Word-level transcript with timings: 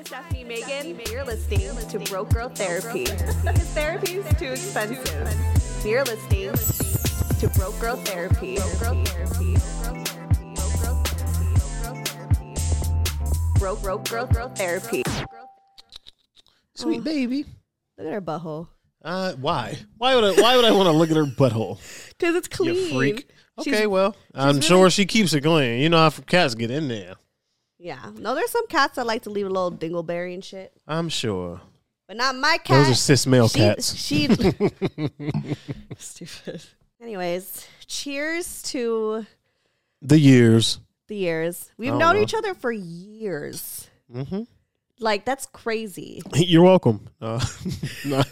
Hi, 0.00 0.02
this 0.02 0.12
is 0.12 0.16
Stefanie 0.16 0.46
Maegan. 0.46 1.00
You're 1.12 1.24
listening 1.24 1.88
to 1.88 1.98
Broke 2.10 2.32
Girl 2.32 2.48
Therapy. 2.48 3.04
Because 3.04 3.68
therapy 3.74 4.12
is 4.14 4.38
too 4.38 4.46
expensive. 4.46 5.84
You're 5.84 6.04
listening 6.04 6.52
to 7.38 7.48
Broke 7.58 7.78
Girl 7.78 7.96
Therapy. 7.96 8.56
Broke 13.58 13.82
Broke 13.82 14.08
Girl 14.08 14.26
Girl 14.26 14.48
Therapy. 14.48 15.02
Sweet 16.74 17.04
baby. 17.04 17.44
Look 17.98 18.06
at 18.06 18.12
her 18.14 18.22
butthole. 18.22 18.68
Uh, 19.04 19.32
why? 19.34 19.76
Why 19.98 20.14
would 20.14 20.24
I? 20.24 20.40
Why 20.40 20.56
would 20.56 20.64
I 20.64 20.70
want 20.70 20.86
to 20.86 20.92
look 20.92 21.10
at 21.10 21.16
her 21.16 21.24
butthole? 21.24 21.78
Because 22.18 22.36
it's 22.36 22.48
clean. 22.48 22.74
You 22.74 22.88
freak. 22.90 23.16
She's- 23.18 23.74
Okay, 23.74 23.86
well, 23.86 24.16
I'm 24.34 24.56
really- 24.56 24.62
sure 24.62 24.88
she 24.88 25.04
keeps 25.04 25.34
it 25.34 25.42
clean. 25.42 25.80
You 25.82 25.90
know 25.90 25.98
how 25.98 26.10
cats 26.10 26.54
get 26.54 26.70
in 26.70 26.88
there. 26.88 27.16
Yeah. 27.82 28.10
No, 28.16 28.34
there's 28.34 28.50
some 28.50 28.66
cats 28.66 28.96
that 28.96 29.06
like 29.06 29.22
to 29.22 29.30
leave 29.30 29.46
a 29.46 29.48
little 29.48 29.72
dingleberry 29.72 30.34
and 30.34 30.44
shit. 30.44 30.72
I'm 30.86 31.08
sure. 31.08 31.60
But 32.06 32.18
not 32.18 32.36
my 32.36 32.58
cat. 32.58 32.84
Those 32.86 32.90
are 32.90 32.94
cis 32.94 33.26
male 33.26 33.48
she, 33.48 33.58
cats. 33.58 33.94
She 33.96 34.26
stupid. 35.98 36.62
Anyways, 37.00 37.66
cheers 37.86 38.62
to 38.64 39.24
The 40.02 40.18
years. 40.18 40.80
the 41.08 41.16
years. 41.16 41.70
We've 41.78 41.94
known 41.94 42.14
well. 42.14 42.22
each 42.22 42.34
other 42.34 42.52
for 42.54 42.70
years. 42.70 43.88
hmm 44.12 44.42
Like 44.98 45.24
that's 45.24 45.46
crazy. 45.46 46.20
You're 46.34 46.64
welcome. 46.64 47.08
Uh, 47.20 47.42
no, 48.04 48.22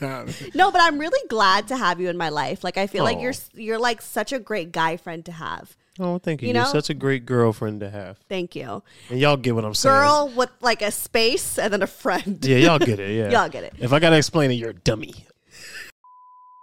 No, 0.54 0.70
but 0.70 0.82
I'm 0.82 0.98
really 0.98 1.26
glad 1.28 1.68
to 1.68 1.76
have 1.76 2.00
you 2.00 2.10
in 2.10 2.16
my 2.18 2.28
life. 2.28 2.62
Like 2.64 2.76
I 2.76 2.86
feel 2.86 3.04
like 3.04 3.20
you're 3.20 3.32
you're 3.54 3.78
like 3.78 4.02
such 4.02 4.32
a 4.32 4.38
great 4.38 4.72
guy 4.72 4.96
friend 4.98 5.24
to 5.24 5.32
have. 5.32 5.74
Oh, 6.00 6.18
thank 6.18 6.42
you. 6.42 6.48
You 6.48 6.54
You 6.54 6.60
are 6.60 6.66
such 6.66 6.90
a 6.90 6.94
great 6.94 7.26
girlfriend 7.26 7.80
to 7.80 7.90
have. 7.90 8.18
Thank 8.28 8.54
you. 8.56 8.82
And 9.10 9.18
y'all 9.18 9.36
get 9.36 9.54
what 9.54 9.64
I'm 9.64 9.74
saying. 9.74 9.94
Girl 9.94 10.32
with 10.34 10.50
like 10.60 10.82
a 10.82 10.90
space 10.90 11.58
and 11.58 11.72
then 11.72 11.82
a 11.82 11.86
friend. 11.86 12.38
Yeah, 12.44 12.58
y'all 12.58 12.78
get 12.78 12.98
it. 13.00 13.08
Yeah. 13.18 13.30
Y'all 13.30 13.48
get 13.48 13.64
it. 13.64 13.74
If 13.78 13.92
I 13.92 13.98
gotta 13.98 14.16
explain 14.16 14.50
it, 14.50 14.54
you're 14.54 14.70
a 14.70 14.74
dummy. 14.74 15.26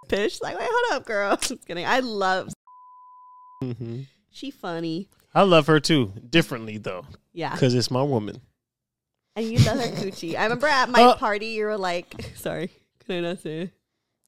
Pish. 0.08 0.42
Like, 0.42 0.58
wait, 0.58 0.68
hold 0.72 1.00
up, 1.02 1.06
girl. 1.08 1.36
Just 1.42 1.66
kidding. 1.68 1.86
I 1.86 2.00
love 2.00 2.54
hmm 3.62 4.02
she 4.32 4.52
funny. 4.52 5.08
I 5.34 5.44
love 5.44 5.68
her 5.68 5.80
too, 5.80 6.12
differently 6.30 6.78
though, 6.78 7.06
Yeah. 7.34 7.52
because 7.54 7.74
it's 7.74 7.90
my 7.90 8.02
woman. 8.04 8.42
And 9.38 9.46
you 9.46 9.58
love 9.60 9.80
her 9.80 9.88
coochie. 9.88 10.36
I 10.38 10.44
remember 10.44 10.68
at 10.68 10.90
my 10.90 11.02
Uh, 11.04 11.16
party 11.16 11.48
you 11.48 11.66
were 11.66 11.78
like 11.78 12.14
sorry, 12.36 12.70
can 13.06 13.16
I 13.16 13.20
not 13.30 13.40
say 13.40 13.60
it? 13.62 13.72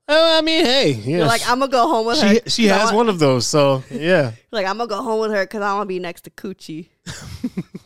Oh, 0.10 0.38
I 0.38 0.42
mean, 0.42 0.64
hey, 0.66 0.92
yeah. 0.92 1.18
You're 1.18 1.26
like, 1.26 1.42
I'm 1.50 1.60
gonna 1.60 1.72
go 1.72 1.88
home 1.88 2.06
with 2.08 2.22
her. 2.22 2.50
she 2.50 2.66
has 2.68 2.86
want- 2.86 2.96
one 2.96 3.10
of 3.10 3.20
those, 3.20 3.46
so 3.46 3.84
yeah. 3.92 4.32
Like, 4.52 4.66
I'm 4.66 4.78
gonna 4.78 4.88
go 4.88 5.02
home 5.04 5.20
with 5.20 5.32
her 5.32 5.44
because 5.44 5.62
I 5.62 5.74
want 5.74 5.84
to 5.84 5.88
be 5.88 6.00
next 6.00 6.22
to 6.22 6.30
Coochie. 6.30 6.88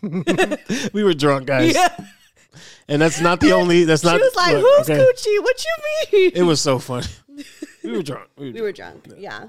we 0.93 1.03
were 1.03 1.13
drunk, 1.15 1.47
guys, 1.47 1.73
Yeah. 1.73 1.89
and 2.87 3.01
that's 3.01 3.19
not 3.21 3.39
the 3.39 3.53
only. 3.53 3.85
That's 3.85 4.03
not. 4.03 4.17
she 4.17 4.21
was 4.21 4.35
like, 4.35 4.53
look, 4.55 4.77
"Who's 4.77 4.89
okay. 4.89 4.99
Coochie? 5.01 5.41
What 5.43 5.65
you 5.65 6.19
mean?" 6.19 6.31
It 6.35 6.43
was 6.43 6.61
so 6.61 6.79
funny. 6.79 7.07
We 7.83 7.91
were 7.93 8.03
drunk. 8.03 8.29
We 8.37 8.47
were 8.49 8.53
we 8.53 8.61
were 8.61 8.71
drunk. 8.71 9.07
Yeah. 9.17 9.45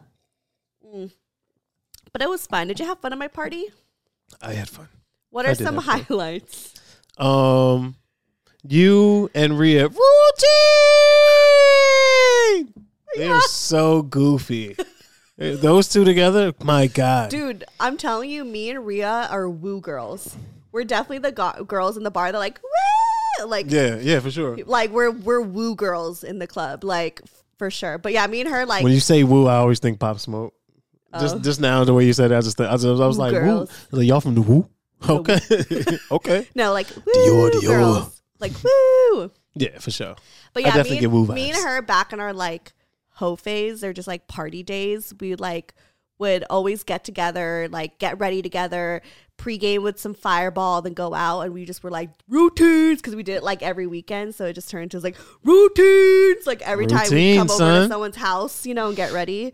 Mm. 0.86 1.12
But 2.12 2.22
it 2.22 2.30
was 2.30 2.46
fun. 2.46 2.68
Did 2.68 2.80
you 2.80 2.86
have 2.86 2.98
fun 3.00 3.12
at 3.12 3.18
my 3.18 3.28
party? 3.28 3.66
I 4.40 4.54
had 4.54 4.70
fun. 4.70 4.88
What 5.28 5.44
are 5.44 5.54
some 5.54 5.74
have 5.74 5.84
fun. 5.84 6.00
highlights? 6.08 6.72
Um, 7.18 7.94
you 8.66 9.30
and 9.34 9.58
Rhea 9.58 9.88
routine. 9.88 10.02
They 13.16 13.28
are 13.28 13.40
so 13.42 14.02
goofy. 14.02 14.76
Those 15.36 15.88
two 15.88 16.04
together, 16.04 16.52
my 16.62 16.86
God. 16.86 17.30
Dude, 17.30 17.64
I'm 17.80 17.96
telling 17.96 18.30
you, 18.30 18.44
me 18.44 18.70
and 18.70 18.86
Rhea 18.86 19.26
are 19.30 19.48
woo 19.48 19.80
girls. 19.80 20.36
We're 20.70 20.84
definitely 20.84 21.18
the 21.18 21.32
go- 21.32 21.64
girls 21.64 21.96
in 21.96 22.04
the 22.04 22.10
bar. 22.10 22.30
They're 22.32 22.38
like, 22.38 22.60
woo! 22.62 23.46
Like, 23.46 23.70
Yeah, 23.70 23.96
yeah, 23.96 24.20
for 24.20 24.30
sure. 24.30 24.56
like 24.66 24.90
we're 24.90 25.10
we're 25.10 25.40
woo 25.40 25.74
girls 25.74 26.22
in 26.22 26.38
the 26.38 26.46
club, 26.46 26.84
like 26.84 27.20
for 27.58 27.70
sure. 27.70 27.98
But 27.98 28.12
yeah, 28.12 28.26
me 28.26 28.40
and 28.42 28.48
her 28.50 28.64
like 28.66 28.84
When 28.84 28.92
you 28.92 29.00
say 29.00 29.24
woo, 29.24 29.46
I 29.48 29.56
always 29.56 29.80
think 29.80 29.98
Pop 29.98 30.18
Smoke. 30.20 30.54
Just 31.18 31.36
Oh. 31.36 31.38
just 31.40 31.60
now, 31.60 31.84
the 31.84 31.92
way 31.92 32.06
you 32.06 32.12
said 32.14 32.30
that, 32.30 32.38
I 32.38 32.40
just, 32.40 32.58
I 32.60 32.72
was, 32.72 32.84
I 32.86 32.90
was 32.90 33.18
Woo 33.18 33.24
like, 33.24 33.32
woo. 33.34 33.40
I 33.40 33.54
was 33.60 33.70
like, 33.90 34.06
y'all 34.06 34.20
from 34.20 34.34
the 34.34 34.40
woo? 34.42 34.68
Okay, 35.08 35.38
okay. 36.10 36.46
no, 36.54 36.72
like 36.72 36.86
woo 37.04 37.12
Dior, 37.12 37.50
Dior. 37.50 37.66
girls, 37.66 38.21
like 38.42 38.52
woo. 38.62 39.30
Yeah, 39.54 39.78
for 39.78 39.90
sure. 39.90 40.16
But 40.52 40.64
I 40.64 40.66
yeah, 40.66 40.74
definitely 40.74 40.96
me, 40.96 41.00
get 41.00 41.10
woo 41.10 41.24
and, 41.24 41.34
me 41.34 41.50
and 41.50 41.64
her 41.64 41.80
back 41.80 42.12
in 42.12 42.20
our 42.20 42.32
like 42.32 42.72
hoe 43.14 43.36
phase 43.36 43.82
or 43.84 43.92
just 43.92 44.08
like 44.08 44.26
party 44.26 44.62
days, 44.62 45.14
we 45.20 45.34
like 45.34 45.74
would 46.18 46.44
always 46.50 46.84
get 46.84 47.04
together, 47.04 47.68
like 47.70 47.98
get 47.98 48.18
ready 48.20 48.42
together, 48.42 49.02
pregame 49.38 49.82
with 49.82 49.98
some 49.98 50.14
fireball, 50.14 50.80
then 50.80 50.94
go 50.94 51.14
out, 51.14 51.40
and 51.40 51.52
we 51.52 51.64
just 51.64 51.82
were 51.82 51.90
like 51.90 52.10
routines 52.28 53.00
because 53.00 53.16
we 53.16 53.22
did 53.22 53.36
it 53.36 53.42
like 53.42 53.62
every 53.62 53.86
weekend. 53.86 54.34
So 54.34 54.46
it 54.46 54.52
just 54.52 54.70
turned 54.70 54.92
to 54.92 55.00
like 55.00 55.16
routines, 55.42 56.46
like 56.46 56.62
every 56.62 56.86
time 56.86 57.10
we 57.10 57.36
come 57.36 57.48
Routines, 57.48 57.60
over 57.60 57.82
to 57.82 57.88
someone's 57.88 58.16
house, 58.16 58.66
you 58.66 58.74
know, 58.74 58.88
and 58.88 58.96
get 58.96 59.12
ready. 59.12 59.52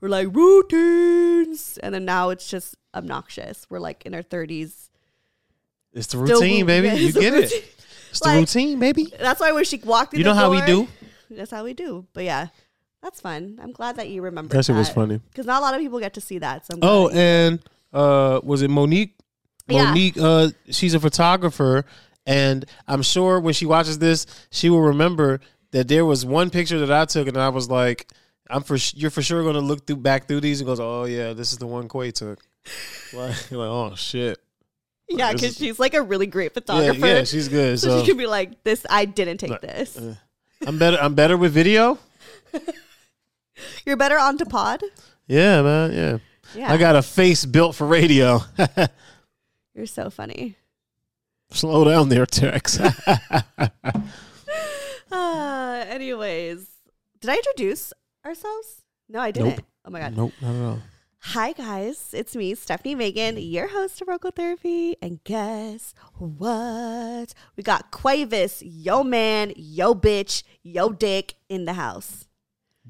We're 0.00 0.08
like 0.08 0.28
routines, 0.34 1.78
and 1.78 1.94
then 1.94 2.04
now 2.04 2.30
it's 2.30 2.48
just 2.48 2.76
obnoxious. 2.94 3.66
We're 3.68 3.80
like 3.80 4.04
in 4.06 4.14
our 4.14 4.22
thirties. 4.22 4.90
It's 5.92 6.08
the 6.08 6.18
routine, 6.18 6.66
baby. 6.66 6.88
Yeah, 6.88 6.94
you 6.94 7.12
get 7.12 7.32
routine. 7.32 7.58
it. 7.58 7.83
It's 8.14 8.20
the 8.20 8.28
Like- 8.28 8.38
routine, 8.40 8.78
baby. 8.78 9.12
That's 9.18 9.40
why 9.40 9.52
when 9.52 9.64
she 9.64 9.78
walked 9.84 10.10
through 10.12 10.18
You 10.18 10.24
the 10.24 10.30
know 10.30 10.36
how 10.36 10.50
we 10.50 10.60
do? 10.62 10.88
That's 11.30 11.50
how 11.50 11.64
we 11.64 11.74
do. 11.74 12.06
But 12.12 12.24
yeah, 12.24 12.48
that's 13.02 13.20
fun. 13.20 13.58
I'm 13.62 13.72
glad 13.72 13.96
that 13.96 14.08
you 14.08 14.22
remember. 14.22 14.54
That 14.56 14.64
shit 14.64 14.76
was 14.76 14.88
funny. 14.88 15.20
because 15.30 15.46
not 15.46 15.58
a 15.60 15.64
lot 15.64 15.74
of 15.74 15.80
people 15.80 15.98
get 15.98 16.14
to 16.14 16.20
see 16.20 16.38
that. 16.38 16.64
So 16.66 16.78
Oh, 16.82 17.08
and 17.10 17.58
uh, 17.92 18.40
was 18.42 18.62
it 18.62 18.68
Monique? 18.70 19.14
Yeah. 19.66 19.84
Monique, 19.84 20.16
uh, 20.18 20.50
she's 20.70 20.94
a 20.94 21.00
photographer, 21.00 21.84
and 22.26 22.64
I'm 22.86 23.02
sure 23.02 23.40
when 23.40 23.54
she 23.54 23.66
watches 23.66 23.98
this, 23.98 24.26
she 24.50 24.68
will 24.70 24.82
remember 24.82 25.40
that 25.72 25.88
there 25.88 26.04
was 26.06 26.24
one 26.24 26.50
picture 26.50 26.78
that 26.78 26.92
I 26.92 27.04
took, 27.06 27.26
and 27.28 27.36
I 27.36 27.48
was 27.48 27.68
like, 27.70 28.06
"I'm 28.48 28.62
for 28.62 28.76
sh- 28.78 28.94
you're 28.96 29.10
for 29.10 29.22
sure 29.22 29.42
going 29.42 29.54
to 29.54 29.60
look 29.60 29.86
through 29.86 29.96
back 29.96 30.28
through 30.28 30.40
these," 30.42 30.60
and 30.60 30.66
goes, 30.66 30.78
"Oh 30.80 31.04
yeah, 31.06 31.32
this 31.32 31.50
is 31.52 31.58
the 31.58 31.66
one 31.66 31.88
Quai 31.88 32.10
took." 32.10 32.38
like, 33.14 33.50
like, 33.50 33.52
oh 33.52 33.94
shit, 33.96 34.38
yeah, 35.08 35.32
because 35.32 35.56
she's 35.56 35.78
like 35.78 35.94
a 35.94 36.02
really 36.02 36.26
great 36.26 36.54
photographer. 36.54 37.06
yeah, 37.06 37.24
she's 37.24 37.48
good. 37.48 37.78
so, 37.78 37.88
So, 37.88 38.00
she 38.00 38.06
could 38.08 38.18
be 38.18 38.26
like, 38.26 38.62
"This, 38.64 38.84
I 38.88 39.04
didn't 39.04 39.38
take 39.38 39.60
this. 39.60 39.96
uh, 39.96 40.14
I'm 40.66 40.78
better. 40.78 40.98
I'm 41.00 41.14
better 41.14 41.36
with 41.36 41.52
video. 41.52 41.98
You're 43.86 43.96
better 43.96 44.18
on 44.18 44.38
to 44.38 44.46
pod." 44.46 44.82
Yeah, 45.26 45.62
man. 45.62 45.92
Yeah. 45.92 46.18
Yeah, 46.54 46.72
I 46.72 46.76
got 46.76 46.94
a 46.96 47.02
face 47.02 47.44
built 47.44 47.74
for 47.74 47.86
radio. 47.86 48.40
You're 49.74 49.86
so 49.86 50.08
funny. 50.10 50.56
Slow 51.50 51.84
down 51.84 52.08
there, 52.08 52.26
Tex. 52.26 52.78
Uh, 55.10 55.84
anyways, 55.88 56.66
did 57.20 57.30
I 57.30 57.36
introduce 57.36 57.92
ourselves? 58.24 58.82
No, 59.08 59.20
I 59.20 59.30
didn't. 59.30 59.48
Nope. 59.58 59.60
Oh 59.84 59.90
my 59.90 60.00
god. 60.00 60.16
nope, 60.16 60.32
not 60.40 60.54
at 60.54 60.62
all. 60.64 60.78
Hi 61.28 61.52
guys, 61.52 62.10
it's 62.12 62.36
me, 62.36 62.54
Stefanie 62.54 62.96
Maegan, 62.96 63.38
your 63.38 63.68
host 63.68 64.00
of 64.02 64.06
Broke 64.06 64.22
Girl 64.22 64.30
Therapy, 64.30 64.94
and 65.00 65.24
guess 65.24 65.94
what? 66.18 67.32
We 67.56 67.62
got 67.62 67.90
Quavis, 67.90 68.62
yo 68.64 69.02
man, 69.02 69.52
yo 69.56 69.94
bitch, 69.94 70.42
yo 70.62 70.90
dick 70.90 71.34
in 71.48 71.64
the 71.64 71.72
house. 71.72 72.26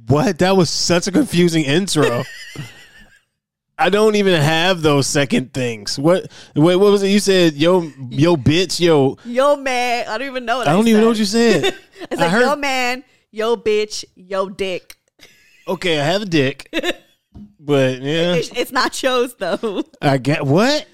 What? 0.08 0.38
That 0.40 0.56
was 0.56 0.68
such 0.68 1.06
a 1.06 1.12
confusing 1.12 1.64
intro. 1.64 2.24
I 3.78 3.88
don't 3.88 4.16
even 4.16 4.40
have 4.40 4.82
those 4.82 5.06
second 5.06 5.52
things. 5.54 5.96
What? 5.98 6.30
Wait, 6.56 6.76
what 6.76 6.90
was 6.90 7.02
it? 7.04 7.08
You 7.10 7.20
said 7.20 7.54
yo, 7.54 7.82
yo, 8.10 8.36
bitch, 8.36 8.80
yo. 8.80 9.16
Yo 9.24 9.56
man, 9.56 10.06
I 10.08 10.18
don't 10.18 10.26
even 10.28 10.44
know 10.44 10.58
what 10.58 10.66
I 10.68 10.72
I, 10.72 10.74
don't 10.74 10.88
even 10.88 11.00
know 11.02 11.08
what 11.08 11.16
said. 11.18 11.20
you 11.20 11.62
said. 11.62 11.74
It's 12.10 12.20
I 12.20 12.24
like 12.24 12.30
heard- 12.32 12.42
yo 12.42 12.56
man, 12.56 13.04
yo 13.30 13.56
bitch, 13.56 14.04
yo 14.16 14.48
dick. 14.48 14.96
Okay, 15.66 15.98
I 16.00 16.04
have 16.04 16.22
a 16.22 16.26
dick, 16.26 16.68
but 17.64 18.00
yeah, 18.02 18.34
It's, 18.34 18.50
it's 18.50 18.72
not 18.72 18.94
shows 18.94 19.34
though. 19.36 19.82
I 20.02 20.18
get 20.18 20.44
what? 20.46 20.86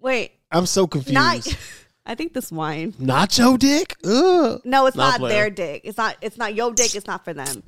Wait, 0.00 0.32
I'm 0.50 0.66
so 0.66 0.86
confused. 0.86 1.14
not. 1.14 1.46
I 2.08 2.14
think 2.14 2.34
this 2.34 2.52
wine. 2.52 2.92
Nacho 2.92 3.58
dick? 3.58 3.96
Ugh. 4.04 4.60
No, 4.64 4.86
it's 4.86 4.96
Not 4.96 5.12
not 5.12 5.18
player. 5.18 5.34
their 5.34 5.50
dick. 5.50 5.80
It's 5.84 5.98
not. 5.98 6.16
It's 6.20 6.36
not 6.38 6.54
yo 6.54 6.72
dick. 6.72 6.94
It's 6.94 7.06
not 7.08 7.24
for 7.24 7.34
them. 7.34 7.64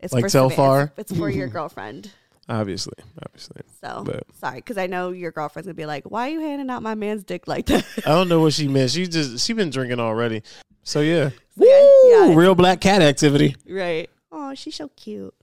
It's 0.00 0.12
Like 0.14 0.22
for 0.24 0.28
so 0.30 0.48
Savannah. 0.48 0.56
far? 0.56 0.92
It's, 0.96 1.10
it's 1.10 1.20
for 1.20 1.28
your 1.28 1.48
girlfriend. 1.56 2.10
Obviously, 2.48 2.94
obviously. 3.26 3.62
So 3.82 4.04
But- 4.06 4.22
sorry, 4.40 4.56
because 4.56 4.78
I 4.78 4.86
know 4.86 5.10
your 5.10 5.30
girlfriend's 5.32 5.66
gonna 5.66 5.74
be 5.74 5.84
like, 5.84 6.04
"Why 6.10 6.28
are 6.28 6.32
you 6.32 6.40
handing 6.40 6.70
out 6.70 6.82
my 6.82 6.94
man's 6.94 7.22
dick 7.24 7.46
like 7.48 7.66
that?" 7.66 7.84
I 8.06 8.10
don't 8.10 8.28
know 8.28 8.40
what 8.40 8.52
she 8.54 8.66
meant. 8.68 8.92
She 8.92 9.06
just 9.08 9.44
she 9.44 9.52
been 9.52 9.68
drinking 9.70 10.00
already. 10.00 10.42
So 10.84 11.00
yeah, 11.00 11.30
yeah, 11.56 11.66
Woo! 11.66 12.28
yeah. 12.28 12.34
real 12.34 12.54
black 12.54 12.80
cat 12.80 13.02
activity. 13.02 13.56
Right. 13.68 14.08
Oh, 14.32 14.54
she's 14.54 14.76
so 14.76 14.88
cute. 14.96 15.34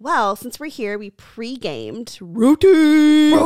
Well, 0.00 0.36
since 0.36 0.60
we're 0.60 0.66
here, 0.70 0.96
we 0.96 1.10
pre-gamed 1.10 2.18
routine. 2.20 3.36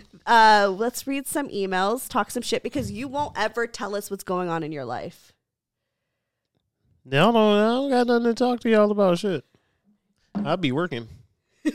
Uh, 0.26 0.68
let's 0.68 1.08
read 1.08 1.26
some 1.26 1.48
emails, 1.48 2.08
talk 2.08 2.30
some 2.30 2.42
shit 2.42 2.62
because 2.62 2.92
you 2.92 3.08
won't 3.08 3.36
ever 3.36 3.66
tell 3.66 3.96
us 3.96 4.12
what's 4.12 4.22
going 4.22 4.48
on 4.48 4.62
in 4.62 4.70
your 4.70 4.84
life. 4.84 5.32
Y'all 7.04 7.32
don't, 7.32 7.58
I 7.58 7.66
don't 7.66 7.90
got 7.90 8.06
nothing 8.06 8.24
to 8.26 8.34
talk 8.34 8.60
to 8.60 8.70
y'all 8.70 8.92
about 8.92 9.18
shit. 9.18 9.44
I'll 10.36 10.56
be 10.56 10.70
working. 10.70 11.08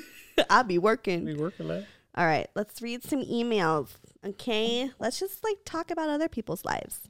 I'll 0.49 0.63
be 0.63 0.77
working. 0.77 1.25
Be 1.25 1.35
working, 1.35 1.67
man. 1.67 1.85
All 2.15 2.25
right, 2.25 2.47
let's 2.55 2.81
read 2.81 3.03
some 3.03 3.25
emails. 3.25 3.89
Okay, 4.25 4.89
let's 4.99 5.19
just 5.19 5.43
like 5.43 5.57
talk 5.65 5.91
about 5.91 6.07
other 6.07 6.29
people's 6.29 6.63
lives. 6.63 7.09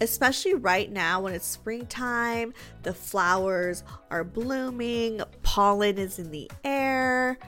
especially 0.00 0.54
right 0.54 0.90
now 0.90 1.20
when 1.20 1.34
it's 1.34 1.46
springtime, 1.46 2.54
the 2.82 2.94
flowers 2.94 3.84
are 4.10 4.24
blooming, 4.24 5.20
pollen 5.42 5.98
is 5.98 6.18
in 6.18 6.30
the 6.30 6.50
air. 6.64 7.38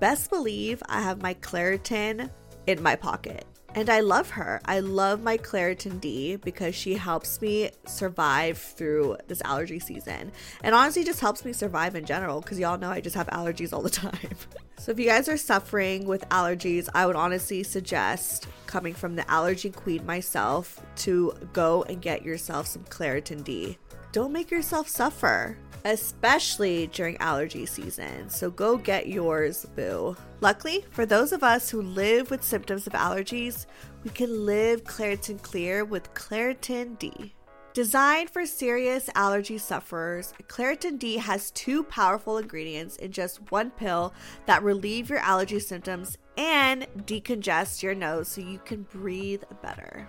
Best 0.00 0.30
believe 0.30 0.82
I 0.88 1.02
have 1.02 1.22
my 1.22 1.34
Claritin 1.34 2.30
in 2.66 2.82
my 2.82 2.96
pocket. 2.96 3.44
And 3.74 3.88
I 3.88 4.00
love 4.00 4.30
her. 4.30 4.60
I 4.64 4.80
love 4.80 5.22
my 5.22 5.38
Claritin 5.38 6.00
D 6.00 6.36
because 6.36 6.74
she 6.74 6.94
helps 6.94 7.40
me 7.40 7.70
survive 7.86 8.58
through 8.58 9.18
this 9.28 9.40
allergy 9.44 9.78
season. 9.78 10.32
And 10.64 10.74
honestly, 10.74 11.04
just 11.04 11.20
helps 11.20 11.44
me 11.44 11.52
survive 11.52 11.94
in 11.94 12.04
general 12.04 12.40
because 12.40 12.58
y'all 12.58 12.78
know 12.78 12.90
I 12.90 13.00
just 13.00 13.14
have 13.14 13.28
allergies 13.28 13.72
all 13.72 13.82
the 13.82 13.90
time. 13.90 14.36
so 14.76 14.90
if 14.90 14.98
you 14.98 15.06
guys 15.06 15.28
are 15.28 15.36
suffering 15.36 16.06
with 16.06 16.28
allergies, 16.30 16.88
I 16.94 17.06
would 17.06 17.16
honestly 17.16 17.62
suggest 17.62 18.48
coming 18.66 18.92
from 18.92 19.14
the 19.14 19.28
allergy 19.30 19.70
queen 19.70 20.04
myself 20.04 20.84
to 20.96 21.32
go 21.52 21.84
and 21.84 22.02
get 22.02 22.24
yourself 22.24 22.66
some 22.66 22.84
Claritin 22.84 23.44
D. 23.44 23.78
Don't 24.10 24.32
make 24.32 24.50
yourself 24.50 24.88
suffer, 24.88 25.56
especially 25.84 26.86
during 26.88 27.16
allergy 27.18 27.66
season. 27.66 28.28
So 28.28 28.50
go 28.50 28.76
get 28.76 29.08
yours, 29.08 29.66
boo. 29.76 30.16
Luckily, 30.40 30.84
for 30.90 31.06
those 31.06 31.32
of 31.32 31.42
us 31.42 31.70
who 31.70 31.82
live 31.82 32.30
with 32.30 32.42
symptoms 32.42 32.86
of 32.86 32.92
allergies, 32.92 33.66
we 34.04 34.10
can 34.10 34.46
live 34.46 34.84
Claritin 34.84 35.40
Clear 35.42 35.84
with 35.84 36.12
Claritin 36.14 36.98
D. 36.98 37.34
Designed 37.72 38.30
for 38.30 38.46
serious 38.46 39.08
allergy 39.14 39.56
sufferers, 39.56 40.34
Claritin 40.48 40.98
D 40.98 41.18
has 41.18 41.52
two 41.52 41.84
powerful 41.84 42.38
ingredients 42.38 42.96
in 42.96 43.12
just 43.12 43.52
one 43.52 43.70
pill 43.70 44.12
that 44.46 44.64
relieve 44.64 45.08
your 45.08 45.20
allergy 45.20 45.60
symptoms 45.60 46.18
and 46.36 46.86
decongest 47.04 47.80
your 47.82 47.94
nose 47.94 48.26
so 48.26 48.40
you 48.40 48.58
can 48.64 48.82
breathe 48.82 49.44
better. 49.62 50.08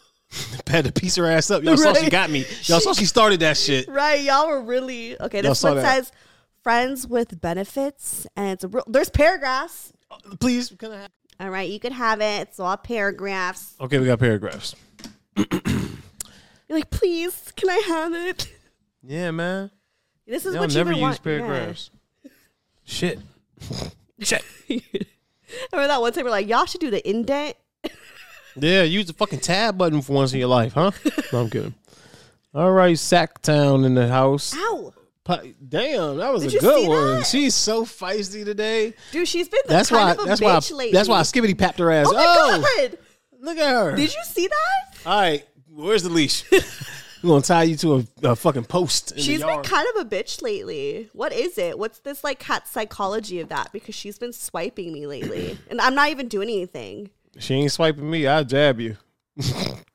Had 0.67 0.85
to 0.85 0.91
piece 0.91 1.15
her 1.17 1.25
ass 1.25 1.51
up. 1.51 1.63
Y'all 1.63 1.77
saw 1.77 1.93
she 1.93 2.09
got 2.09 2.29
me. 2.29 2.45
Y'all 2.63 2.79
saw 2.81 2.93
she 2.93 3.05
started 3.05 3.41
that 3.41 3.57
shit. 3.57 3.87
Right, 3.89 4.21
y'all 4.21 4.47
were 4.47 4.61
really 4.61 5.19
okay. 5.19 5.41
This 5.41 5.63
one 5.63 5.75
that. 5.75 5.95
says 5.97 6.11
friends 6.63 7.05
with 7.05 7.41
benefits, 7.41 8.25
and 8.35 8.51
it's 8.51 8.63
a 8.63 8.67
real. 8.67 8.83
There's 8.87 9.09
paragraphs. 9.09 9.91
Uh, 10.09 10.35
please, 10.39 10.73
can 10.77 10.91
I 10.91 11.01
have? 11.01 11.11
All 11.39 11.49
right, 11.49 11.69
you 11.69 11.79
can 11.79 11.91
have 11.91 12.21
it. 12.21 12.47
It's 12.47 12.59
all 12.59 12.77
paragraphs. 12.77 13.75
Okay, 13.81 13.99
we 13.99 14.05
got 14.05 14.19
paragraphs. 14.19 14.75
You're 15.35 16.79
like, 16.79 16.89
please, 16.89 17.51
can 17.55 17.69
I 17.69 17.83
have 17.87 18.13
it? 18.13 18.47
Yeah, 19.03 19.31
man. 19.31 19.71
This 20.25 20.45
is 20.45 20.53
Y'all 20.53 20.63
what 20.63 20.71
you 20.71 20.77
never 20.77 20.91
use 20.91 21.01
want. 21.01 21.23
paragraphs. 21.23 21.89
Shit. 22.85 23.19
Shit. 24.21 24.43
Yeah. 24.67 24.79
Remember 25.73 25.87
that 25.87 25.99
one 25.99 26.13
time 26.13 26.23
we're 26.23 26.29
like, 26.29 26.47
y'all 26.47 26.65
should 26.65 26.79
do 26.79 26.91
the 26.91 27.09
indent. 27.09 27.57
Yeah, 28.55 28.83
use 28.83 29.05
the 29.07 29.13
fucking 29.13 29.39
tab 29.39 29.77
button 29.77 30.01
for 30.01 30.13
once 30.13 30.33
in 30.33 30.39
your 30.39 30.47
life, 30.49 30.73
huh? 30.73 30.91
no, 31.31 31.41
I'm 31.41 31.49
kidding. 31.49 31.73
All 32.53 32.71
right, 32.71 32.95
Sacktown 32.95 33.85
in 33.85 33.95
the 33.95 34.07
house. 34.07 34.53
Ow, 34.57 34.93
Damn, 35.65 36.17
that 36.17 36.33
was 36.33 36.41
Did 36.43 36.51
a 36.51 36.53
you 36.55 36.59
good 36.59 36.81
see 36.81 36.87
one. 36.89 37.15
that? 37.19 37.25
She's 37.27 37.55
so 37.55 37.85
feisty 37.85 38.43
today. 38.43 38.93
dude, 39.13 39.27
she's 39.27 39.47
been 39.47 39.61
the 39.65 39.73
That's 39.73 39.89
kind 39.89 40.03
why. 40.03 40.11
of 40.11 40.19
a 40.19 40.23
That's 40.25 40.41
why. 40.41 40.51
bitch 40.57 40.71
lately. 40.75 40.91
That's 40.91 41.07
why 41.07 41.21
skibbity 41.21 41.57
papped 41.57 41.79
her 41.79 41.89
ass. 41.91 42.07
Oh 42.09 42.13
my 42.61 42.87
god! 42.89 42.97
look 43.39 43.57
at 43.57 43.69
her. 43.71 43.95
Did 43.95 44.13
you 44.13 44.21
see 44.25 44.47
that? 44.47 44.97
All 45.09 45.21
right, 45.21 45.45
where's 45.69 46.03
the 46.03 46.09
leash? 46.09 46.43
We're 47.23 47.29
gonna 47.29 47.41
tie 47.43 47.63
you 47.63 47.75
to 47.77 47.95
a, 48.23 48.29
a 48.31 48.35
fucking 48.35 48.65
post. 48.65 49.11
In 49.13 49.19
She's 49.19 49.39
the 49.39 49.45
been 49.45 49.53
yard. 49.53 49.65
kind 49.65 49.87
of 49.95 50.05
a 50.05 50.09
bitch 50.09 50.41
lately. 50.41 51.07
What 51.13 51.31
is 51.31 51.57
it? 51.57 51.77
What's 51.77 51.99
this 51.99 52.23
like 52.23 52.39
cat 52.39 52.67
psychology 52.67 53.39
of 53.39 53.49
that? 53.49 53.71
Because 53.71 53.93
she's 53.95 54.17
been 54.17 54.33
swiping 54.33 54.91
me 54.91 55.05
lately, 55.07 55.57
and 55.69 55.79
I'm 55.79 55.93
not 55.95 56.09
even 56.09 56.27
doing 56.27 56.49
anything. 56.49 57.11
She 57.39 57.53
ain't 57.55 57.71
swiping 57.71 58.09
me. 58.09 58.27
I 58.27 58.43
jab 58.43 58.79
you. 58.79 58.97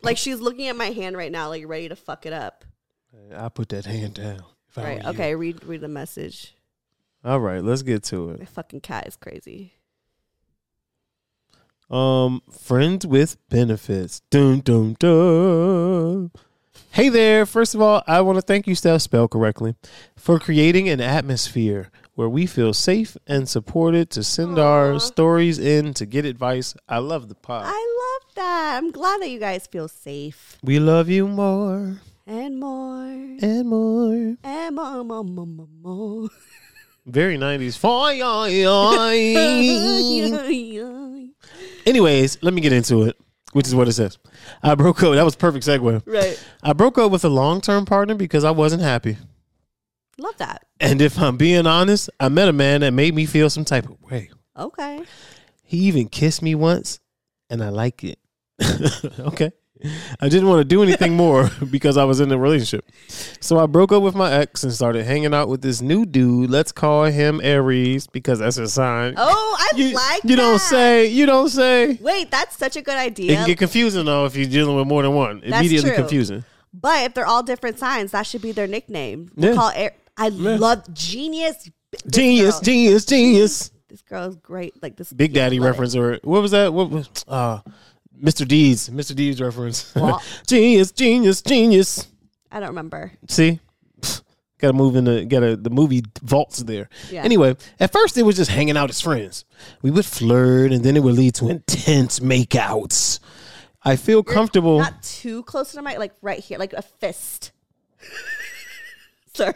Like 0.03 0.19
she's 0.19 0.39
looking 0.41 0.69
at 0.69 0.77
my 0.77 0.91
hand 0.91 1.17
right 1.17 1.33
now, 1.33 1.49
like 1.49 1.65
ready 1.67 1.89
to 1.89 1.97
fuck 1.97 2.27
it 2.27 2.33
up. 2.33 2.65
I 3.35 3.49
put 3.49 3.71
that 3.71 3.87
hand 3.87 4.15
down. 4.15 4.45
if 4.69 4.77
Right? 4.77 4.99
were 4.99 5.03
you. 5.03 5.09
Okay. 5.09 5.35
Read 5.35 5.65
read 5.65 5.81
the 5.81 5.89
message. 5.89 6.55
All 7.25 7.41
right, 7.41 7.61
let's 7.65 7.83
get 7.83 8.05
to 8.05 8.31
it. 8.31 8.39
My 8.39 8.45
fucking 8.47 8.83
cat 8.83 9.09
is 9.09 9.17
crazy. 9.17 9.73
Um, 11.91 12.41
friends 12.53 13.05
with 13.05 13.37
benefits. 13.49 14.21
Dun 14.31 14.61
dun 14.61 14.95
dun. 15.01 16.31
Hey 16.91 17.09
there. 17.09 17.47
First 17.47 17.75
of 17.75 17.81
all, 17.81 18.05
I 18.07 18.21
want 18.21 18.37
to 18.37 18.43
thank 18.43 18.69
you, 18.69 18.77
Steph, 18.77 19.03
spell 19.03 19.27
correctly, 19.27 19.75
for 20.17 20.39
creating 20.39 20.89
an 20.89 21.01
atmosphere 21.01 21.91
where 22.17 22.29
we 22.29 22.47
feel 22.47 22.73
safe 22.73 23.17
and 23.27 23.49
supported 23.49 24.11
to 24.11 24.25
send 24.25 24.59
our 24.59 24.99
stories 24.99 25.59
in 25.59 25.93
to 25.95 26.07
get 26.07 26.25
advice. 26.25 26.75
I 26.89 26.99
love 26.99 27.29
the 27.29 27.35
pod. 27.35 27.65
I 27.67 27.71
love 27.71 28.35
that. 28.35 28.79
I'm 28.79 28.91
glad 28.91 29.21
that 29.21 29.29
you 29.31 29.39
guys 29.39 29.67
feel 29.67 29.87
safe 29.87 30.59
we 30.63 30.79
love 30.79 31.09
you 31.09 31.29
more 31.29 32.01
and 32.27 32.59
more 32.59 33.05
and 33.07 33.69
more. 33.69 34.37
and 34.43 34.75
more, 34.75 35.05
more, 35.05 35.25
more, 35.25 35.47
more, 35.47 35.69
more. 35.83 36.29
Very 37.07 37.39
90s. 37.39 37.77
Anyways, 41.87 42.39
let 42.43 42.53
me 42.53 42.61
get 42.61 42.73
into 42.73 43.05
it. 43.05 43.17
which 43.53 43.69
is 43.69 43.75
what 43.75 43.87
it 43.89 43.93
says. 43.93 44.19
I 44.63 44.75
broke 44.75 45.03
up. 45.05 45.15
That 45.15 45.25
was 45.25 45.37
perfect 45.37 45.65
segue. 45.67 46.03
Right. 46.05 46.45
I 46.65 46.73
broke 46.73 46.99
up 46.99 47.13
with 47.13 47.25
a 47.25 47.29
long 47.29 47.61
term 47.61 47.85
partner 47.85 48.17
because 48.17 48.43
I 48.43 48.51
wasn't 48.51 48.83
happy. 48.83 49.19
Love 50.19 50.37
that. 50.39 50.67
And 50.81 51.01
if 51.03 51.19
I'm 51.19 51.37
being 51.37 51.67
honest, 51.67 52.09
I 52.19 52.29
met 52.29 52.49
a 52.49 52.53
man 52.53 52.81
that 52.81 52.93
made 52.93 53.15
me 53.15 53.27
feel 53.27 53.51
some 53.51 53.65
type 53.65 53.89
of 53.89 54.01
way. 54.03 54.31
Okay. 54.59 55.03
He 55.63 55.79
even 55.79 56.09
kissed 56.09 56.43
me 56.43 56.55
once, 56.55 57.01
and 57.51 57.63
I 57.63 57.69
like 57.69 58.03
it. 58.05 58.19
okay. 59.21 59.53
I 60.21 60.31
didn't 60.31 60.49
want 60.49 60.61
to 60.61 60.65
do 60.65 60.83
anything 60.83 61.13
more 61.17 61.51
because 61.71 61.99
I 61.99 62.05
was 62.05 62.21
in 62.21 62.33
a 62.33 62.39
relationship. 62.39 62.91
So 63.41 63.59
I 63.59 63.67
broke 63.67 63.93
up 63.93 64.03
with 64.03 64.15
my 64.15 64.33
ex 64.33 64.63
and 64.65 64.73
started 64.73 65.05
hanging 65.05 65.35
out 65.35 65.49
with 65.49 65.61
this 65.61 65.83
new 65.83 66.07
dude. 66.07 66.49
Let's 66.49 66.73
call 66.73 67.05
him 67.05 67.41
Aries 67.45 68.07
because 68.07 68.39
that's 68.39 68.57
his 68.57 68.73
sign. 68.73 69.13
Oh, 69.19 69.57
I 69.59 69.77
you, 69.77 69.93
like 69.95 70.25
You 70.25 70.37
don't 70.37 70.61
say. 70.61 71.07
You 71.09 71.27
don't 71.27 71.51
say. 71.51 71.99
Wait, 72.01 72.31
that's 72.31 72.57
such 72.57 72.77
a 72.77 72.83
good 72.83 72.97
idea. 72.97 73.33
It 73.33 73.35
can 73.37 73.47
get 73.49 73.59
confusing 73.59 74.07
though 74.07 74.25
if 74.25 74.35
you're 74.35 74.49
dealing 74.49 74.77
with 74.77 74.87
more 74.87 75.03
than 75.03 75.13
one. 75.13 75.41
That's 75.41 75.59
Immediately 75.61 75.91
true. 75.91 75.97
confusing. 75.99 76.45
but 76.73 77.05
if 77.05 77.13
they're 77.13 77.27
all 77.27 77.43
different 77.43 77.79
signs, 77.79 78.13
that 78.13 78.23
should 78.27 78.43
be 78.43 78.53
their 78.53 78.67
nickname. 78.67 79.31
We'll 79.37 79.51
Yeah. 79.51 79.57
call 79.57 79.73
Air- 79.75 79.95
I 80.17 80.29
Yeah. 80.29 80.57
love 80.57 80.93
genius. 80.95 81.69
This 81.93 82.03
Genius, 82.11 82.55
girl- 82.57 82.61
genius, 82.63 83.05
genius. 83.05 83.71
This 83.89 84.03
girl 84.03 84.29
is 84.29 84.37
great. 84.37 84.83
Like 84.83 84.97
this 84.97 85.13
Big 85.13 85.33
Daddy 85.33 85.61
reference 85.61 85.95
or 85.95 86.19
what 86.25 86.43
was 86.43 86.51
that? 86.51 86.73
What 86.75 86.91
was 86.91 87.09
uh 87.29 87.61
Mr. 88.23 88.47
D's 88.47 88.89
Mr. 88.91 89.15
D's 89.15 89.41
reference? 89.41 89.95
Genius, 90.47 90.91
genius, 90.93 91.43
genius. 91.43 92.07
I 92.51 92.61
don't 92.61 92.71
remember. 92.71 93.13
See, 93.29 93.61
got 94.59 94.69
to 94.69 94.73
move 94.73 94.97
in 94.97 95.05
the 95.05 95.25
got 95.27 95.41
to 95.41 95.57
the 95.57 95.71
movie 95.71 96.03
vaults 96.23 96.59
there. 96.59 96.89
Yeah. 97.11 97.23
Anyway, 97.23 97.57
at 97.79 97.93
first 97.93 98.17
it 98.17 98.23
was 98.23 98.37
just 98.37 98.51
hanging 98.51 98.77
out 98.77 98.91
as 98.91 99.01
friends. 99.01 99.45
We 99.83 99.91
would 99.91 100.05
flirt, 100.07 100.73
and 100.73 100.83
then 100.85 100.97
it 100.97 101.03
would 101.03 101.15
lead 101.15 101.35
to 101.37 101.49
intense 101.49 102.21
makeouts. 102.21 103.21
I 103.83 103.97
feel 103.97 104.23
comfortable. 104.23 104.79
Not 104.81 105.03
too 105.03 105.43
close 105.45 105.71
to 105.71 105.77
the 105.77 105.83
mic, 105.83 105.99
like 105.99 106.13
right 106.23 106.41
here, 106.41 106.59
like 106.59 106.73
a 106.73 106.83
fist. 106.83 107.53
Sorry, 109.37 109.55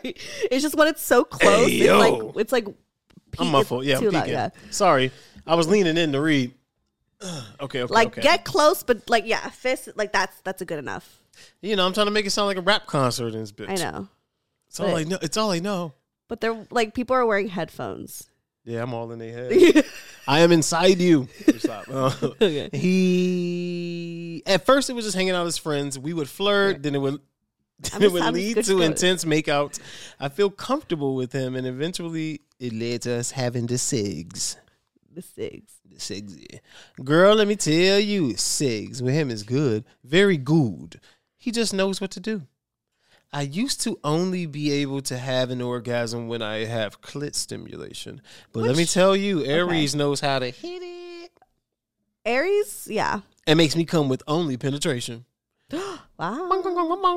it's 0.50 0.62
just 0.62 0.74
when 0.76 0.88
it's 0.88 1.02
so 1.02 1.24
close. 1.24 1.68
Hey, 1.68 1.76
it's 1.76 1.84
yo. 1.86 1.98
like 1.98 2.36
it's 2.36 2.52
like 2.52 2.66
I'm 3.38 3.48
muffled. 3.50 3.84
Yeah, 3.84 3.96
I'm 3.96 4.00
too 4.02 4.10
loud, 4.10 4.20
peeking. 4.24 4.34
yeah. 4.34 4.50
Sorry, 4.70 5.10
I 5.46 5.54
was 5.54 5.68
leaning 5.68 5.96
in 5.96 6.12
to 6.12 6.20
read. 6.20 6.54
okay, 7.60 7.82
okay, 7.82 7.84
Like 7.92 8.08
okay. 8.08 8.22
get 8.22 8.44
close, 8.44 8.82
but 8.82 9.08
like 9.10 9.26
yeah, 9.26 9.48
fist. 9.50 9.88
Like 9.96 10.12
that's 10.12 10.38
that's 10.42 10.62
a 10.62 10.64
good 10.64 10.78
enough. 10.78 11.20
you 11.62 11.76
know, 11.76 11.86
I'm 11.86 11.92
trying 11.92 12.06
to 12.06 12.10
make 12.12 12.26
it 12.26 12.30
sound 12.30 12.46
like 12.48 12.56
a 12.56 12.62
rap 12.62 12.86
concert 12.86 13.34
in 13.34 13.40
this 13.40 13.52
bitch. 13.52 13.68
I 13.70 13.74
know, 13.74 14.08
It's 14.68 14.80
all 14.80 14.96
I 14.96 15.04
know. 15.04 15.18
It's 15.22 15.36
all 15.36 15.50
I 15.50 15.58
know. 15.58 15.92
but 16.28 16.40
they're 16.40 16.66
like 16.70 16.94
people 16.94 17.14
are 17.16 17.26
wearing 17.26 17.48
headphones. 17.48 18.28
Yeah, 18.64 18.82
I'm 18.82 18.92
all 18.92 19.10
in 19.12 19.18
their 19.18 19.32
head. 19.50 19.84
I 20.28 20.40
am 20.40 20.52
inside 20.52 20.98
you. 21.00 21.28
Stop. 21.58 21.86
Uh, 21.90 22.10
He 23.30 24.42
at 24.46 24.64
first 24.66 24.90
it 24.90 24.92
was 24.94 25.04
just 25.04 25.16
hanging 25.16 25.32
out 25.32 25.46
as 25.46 25.58
friends. 25.58 25.98
We 25.98 26.12
would 26.12 26.28
flirt, 26.28 26.82
then 26.82 26.94
it 26.94 26.98
would 26.98 27.20
it 28.00 28.12
would 28.12 28.34
lead 28.34 28.64
to 28.64 28.82
intense 28.82 29.24
makeouts. 29.24 29.80
I 30.18 30.28
feel 30.28 30.50
comfortable 30.50 31.14
with 31.14 31.32
him, 31.32 31.56
and 31.56 31.66
eventually 31.66 32.42
it 32.58 32.72
led 32.72 33.02
to 33.02 33.14
us 33.14 33.30
having 33.30 33.66
the 33.66 33.74
sigs. 33.74 34.56
The 35.12 35.22
six. 35.22 35.74
The 35.90 35.96
sigs, 35.96 36.46
yeah. 36.52 36.58
Girl, 37.02 37.34
let 37.34 37.48
me 37.48 37.56
tell 37.56 37.98
you, 37.98 38.34
sigs 38.34 39.00
with 39.00 39.14
him 39.14 39.30
is 39.30 39.42
good, 39.42 39.84
very 40.04 40.36
good. 40.36 41.00
He 41.36 41.50
just 41.50 41.72
knows 41.72 42.00
what 42.00 42.10
to 42.12 42.20
do. 42.20 42.42
I 43.32 43.42
used 43.42 43.80
to 43.82 43.98
only 44.02 44.46
be 44.46 44.72
able 44.72 45.02
to 45.02 45.16
have 45.16 45.50
an 45.50 45.62
orgasm 45.62 46.26
when 46.28 46.42
I 46.42 46.64
have 46.64 47.00
clit 47.00 47.34
stimulation, 47.34 48.20
but 48.52 48.64
let 48.64 48.76
me 48.76 48.84
tell 48.84 49.14
you, 49.14 49.44
Aries 49.44 49.94
knows 49.94 50.20
how 50.20 50.40
to 50.40 50.50
hit 50.50 50.82
it. 50.82 51.30
Aries, 52.24 52.88
yeah. 52.90 53.20
and 53.46 53.56
makes 53.56 53.76
me 53.76 53.84
come 53.84 54.08
with 54.08 54.22
only 54.26 54.56
penetration. 54.56 55.24
Wow. 56.18 56.48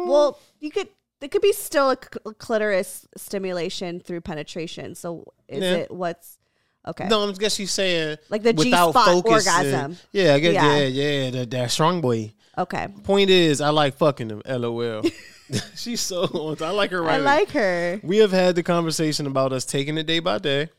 Well, 0.07 0.39
you 0.59 0.71
could. 0.71 0.87
It 1.21 1.31
could 1.31 1.41
be 1.41 1.53
still 1.53 1.89
a 1.91 1.95
clitoris 1.95 3.07
stimulation 3.15 4.01
through 4.01 4.21
penetration. 4.21 4.95
So 4.95 5.33
is 5.47 5.63
Yeah. 5.63 5.73
it 5.75 5.91
what's 5.91 6.37
okay? 6.85 7.07
No, 7.07 7.29
I 7.29 7.31
guess 7.31 7.55
she's 7.55 7.71
saying 7.71 8.17
Like 8.29 8.43
the 8.43 8.51
G-spot 8.51 9.25
orgasm. 9.25 9.97
Yeah, 10.11 10.33
I 10.33 10.39
guess 10.39 10.53
Yeah. 10.53 10.77
yeah, 10.79 10.85
yeah, 10.87 11.29
that, 11.31 11.51
that 11.51 11.71
strong 11.71 12.01
boy. 12.01 12.33
Okay. 12.57 12.87
Point 13.03 13.29
is, 13.29 13.61
I 13.61 13.69
like 13.69 13.95
fucking 13.95 14.29
him. 14.29 14.41
LOL. 14.45 15.03
she's 15.75 16.01
so. 16.01 16.55
I 16.61 16.69
like 16.71 16.91
her 16.91 17.01
right. 17.01 17.15
I 17.15 17.17
like 17.17 17.51
her. 17.51 17.99
We 18.03 18.17
have 18.17 18.31
had 18.31 18.55
the 18.55 18.63
conversation 18.63 19.25
about 19.25 19.53
us 19.53 19.63
taking 19.65 19.97
it 19.97 20.05
day 20.05 20.19
by 20.19 20.39
day, 20.39 20.69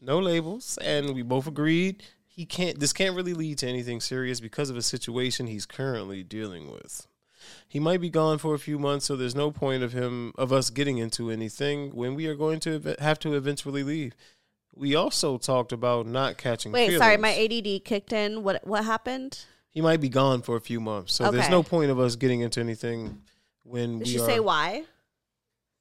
no 0.00 0.18
labels, 0.18 0.78
and 0.82 1.14
we 1.14 1.20
both 1.22 1.46
agreed 1.46 2.02
he 2.34 2.44
can't. 2.46 2.80
This 2.80 2.92
can't 2.92 3.14
really 3.14 3.32
lead 3.32 3.58
to 3.58 3.68
anything 3.68 4.00
serious 4.00 4.40
because 4.40 4.68
of 4.68 4.76
a 4.76 4.82
situation 4.82 5.46
he's 5.46 5.66
currently 5.66 6.24
dealing 6.24 6.68
with. 6.68 7.06
He 7.68 7.78
might 7.78 8.00
be 8.00 8.10
gone 8.10 8.38
for 8.38 8.54
a 8.54 8.58
few 8.58 8.76
months, 8.76 9.06
so 9.06 9.14
there's 9.14 9.36
no 9.36 9.52
point 9.52 9.84
of 9.84 9.92
him 9.92 10.32
of 10.36 10.52
us 10.52 10.70
getting 10.70 10.98
into 10.98 11.30
anything 11.30 11.94
when 11.94 12.16
we 12.16 12.26
are 12.26 12.34
going 12.34 12.58
to 12.60 12.96
have 12.98 13.20
to 13.20 13.34
eventually 13.34 13.84
leave. 13.84 14.14
We 14.74 14.96
also 14.96 15.38
talked 15.38 15.70
about 15.70 16.06
not 16.06 16.36
catching. 16.36 16.72
Wait, 16.72 16.86
feelings. 16.86 17.02
sorry, 17.02 17.16
my 17.18 17.32
ADD 17.36 17.84
kicked 17.84 18.12
in. 18.12 18.42
What 18.42 18.66
what 18.66 18.84
happened? 18.84 19.44
He 19.70 19.80
might 19.80 20.00
be 20.00 20.08
gone 20.08 20.42
for 20.42 20.56
a 20.56 20.60
few 20.60 20.80
months, 20.80 21.14
so 21.14 21.30
there's 21.30 21.50
no 21.50 21.62
point 21.62 21.92
of 21.92 22.00
us 22.00 22.16
getting 22.16 22.40
into 22.40 22.58
anything 22.58 23.22
when 23.62 23.98
Did 23.98 24.06
we 24.08 24.12
she 24.12 24.18
are. 24.18 24.26
say 24.26 24.40
why? 24.40 24.84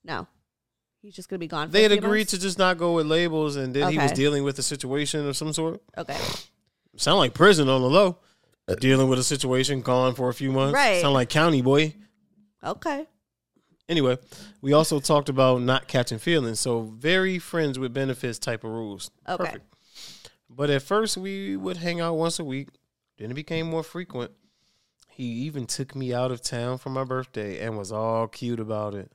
No, 0.04 0.28
he's 1.04 1.14
just 1.14 1.30
gonna 1.30 1.38
be 1.38 1.48
gone. 1.48 1.68
For 1.68 1.74
They 1.74 1.84
had 1.84 1.92
agreed 1.92 2.22
months? 2.22 2.32
to 2.32 2.40
just 2.40 2.58
not 2.58 2.80
go 2.80 2.94
with 2.94 3.06
labels, 3.06 3.56
and 3.56 3.76
then 3.76 3.92
he 3.92 4.00
was 4.00 4.12
dealing 4.14 4.44
with 4.44 4.58
a 4.58 4.64
situation 4.64 5.28
of 5.28 5.38
some 5.38 5.54
sort. 5.54 5.82
Okay. 5.96 6.18
Sound 6.96 7.20
like 7.20 7.36
prison 7.36 7.70
on 7.70 7.82
the 7.82 7.90
low. 7.90 8.18
Dealing 8.80 9.10
with 9.10 9.20
a 9.20 9.24
situation, 9.24 9.82
gone 9.82 10.16
for 10.16 10.30
a 10.30 10.34
few 10.34 10.52
months. 10.52 10.74
Right. 10.74 11.02
Sound 11.02 11.14
like 11.14 11.30
county 11.30 11.62
boy. 11.62 11.94
Okay. 12.64 13.06
Anyway, 13.90 14.18
we 14.62 14.72
also 14.72 15.00
talked 15.02 15.28
about 15.28 15.62
not 15.62 15.88
catching 15.90 16.18
feelings. 16.18 16.62
So 16.62 16.82
very 16.84 17.38
friends 17.40 17.78
with 17.78 17.94
benefits 17.94 18.40
type 18.40 18.64
of 18.64 18.72
rules. 18.72 19.12
Okay. 19.28 19.58
But 20.50 20.70
at 20.70 20.82
first 20.82 21.18
we 21.18 21.58
would 21.58 21.78
hang 21.78 22.00
out 22.00 22.14
once 22.16 22.40
a 22.40 22.46
week. 22.46 22.70
Then 23.18 23.32
it 23.32 23.34
became 23.34 23.70
more 23.70 23.84
frequent. 23.84 24.32
He 25.10 25.24
even 25.24 25.66
took 25.66 25.94
me 25.96 26.14
out 26.14 26.32
of 26.32 26.42
town 26.42 26.78
for 26.78 26.90
my 26.90 27.04
birthday 27.04 27.60
and 27.60 27.78
was 27.78 27.92
all 27.92 28.28
cute 28.28 28.60
about 28.60 28.96
it. 28.96 29.12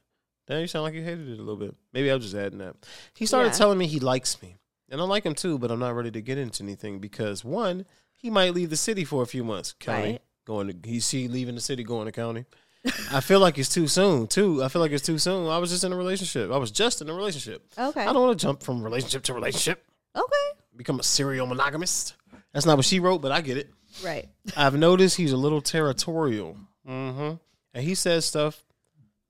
Now 0.49 0.59
you 0.59 0.67
sound 0.67 0.85
like 0.85 0.95
you 0.95 1.03
hated 1.03 1.29
it 1.29 1.35
a 1.39 1.43
little 1.43 1.57
bit. 1.57 1.75
Maybe 1.93 2.11
I 2.11 2.15
was 2.15 2.25
just 2.25 2.35
adding 2.37 2.59
that. 2.59 2.75
He 3.15 3.27
started 3.27 3.51
Yeah. 3.53 3.59
telling 3.59 3.79
me 3.79 3.87
he 3.87 4.01
likes 4.01 4.41
me. 4.43 4.57
And 4.91 5.01
I 5.01 5.05
like 5.05 5.25
him 5.25 5.35
too, 5.35 5.59
but 5.59 5.71
I'm 5.71 5.79
not 5.81 5.95
ready 5.95 6.11
to 6.13 6.23
get 6.23 6.39
into 6.39 6.63
anything 6.63 6.99
because 6.99 7.45
one, 7.45 7.85
he 8.15 8.31
might 8.31 8.55
leave 8.55 8.71
the 8.71 8.77
city 8.77 9.05
for 9.05 9.23
a 9.23 9.27
few 9.27 9.45
months. 9.45 9.75
County. 9.79 10.13
Right. 10.13 10.23
Going 10.47 10.69
to 10.83 10.89
he's 10.89 11.05
see 11.05 11.29
leaving 11.29 11.55
the 11.55 11.61
city, 11.61 11.85
going 11.85 12.07
to 12.07 12.13
county. 12.13 12.47
I 13.13 13.21
feel 13.21 13.41
like 13.41 13.59
it's 13.59 13.69
too 13.69 13.87
soon, 13.89 14.27
too. 14.29 14.63
I 14.65 14.69
feel 14.69 14.81
like 14.81 14.93
it's 14.93 15.05
too 15.05 15.19
soon. 15.19 15.47
I 15.49 15.59
was 15.59 15.69
just 15.71 15.85
in 15.85 15.93
a 15.93 15.97
relationship. 15.97 16.51
I 16.51 16.57
was 16.57 16.71
just 16.71 17.03
in 17.03 17.11
a 17.11 17.15
relationship. 17.15 17.67
Okay. 17.77 18.01
I 18.01 18.13
don't 18.13 18.23
want 18.27 18.39
to 18.39 18.43
jump 18.47 18.63
from 18.63 18.83
relationship 18.83 19.25
to 19.25 19.35
relationship 19.35 19.85
Okay. 20.17 20.59
become 20.77 20.99
a 20.99 21.03
serial 21.03 21.47
monogamist. 21.47 22.15
That's 22.55 22.65
not 22.65 22.77
what 22.79 22.87
she 22.87 22.99
wrote, 23.01 23.19
but 23.21 23.31
I 23.33 23.43
get 23.43 23.59
it. 23.59 23.71
Right. 24.03 24.27
I've 24.57 24.75
noticed 24.77 25.17
he's 25.17 25.33
a 25.33 25.37
little 25.37 25.61
territorial. 25.61 26.57
Mm-hmm. 26.89 27.35
And 27.75 27.85
he 27.85 27.95
says 27.95 28.25
stuff 28.25 28.63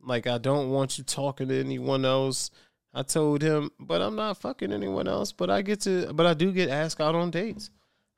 like, 0.08 0.26
I 0.26 0.38
don't 0.38 0.70
want 0.70 0.98
you 0.98 1.04
talking 1.04 1.48
to 1.48 1.60
anyone 1.60 2.04
else. 2.04 2.50
I 2.92 3.02
told 3.02 3.42
him, 3.42 3.70
but 3.78 4.00
I'm 4.02 4.16
not 4.16 4.38
fucking 4.38 4.72
anyone 4.72 5.06
else. 5.06 5.30
But 5.30 5.50
I 5.50 5.62
get 5.62 5.80
to, 5.82 6.12
but 6.12 6.26
I 6.26 6.34
do 6.34 6.50
get 6.50 6.68
asked 6.70 7.00
out 7.00 7.14
on 7.14 7.30
dates. 7.30 7.70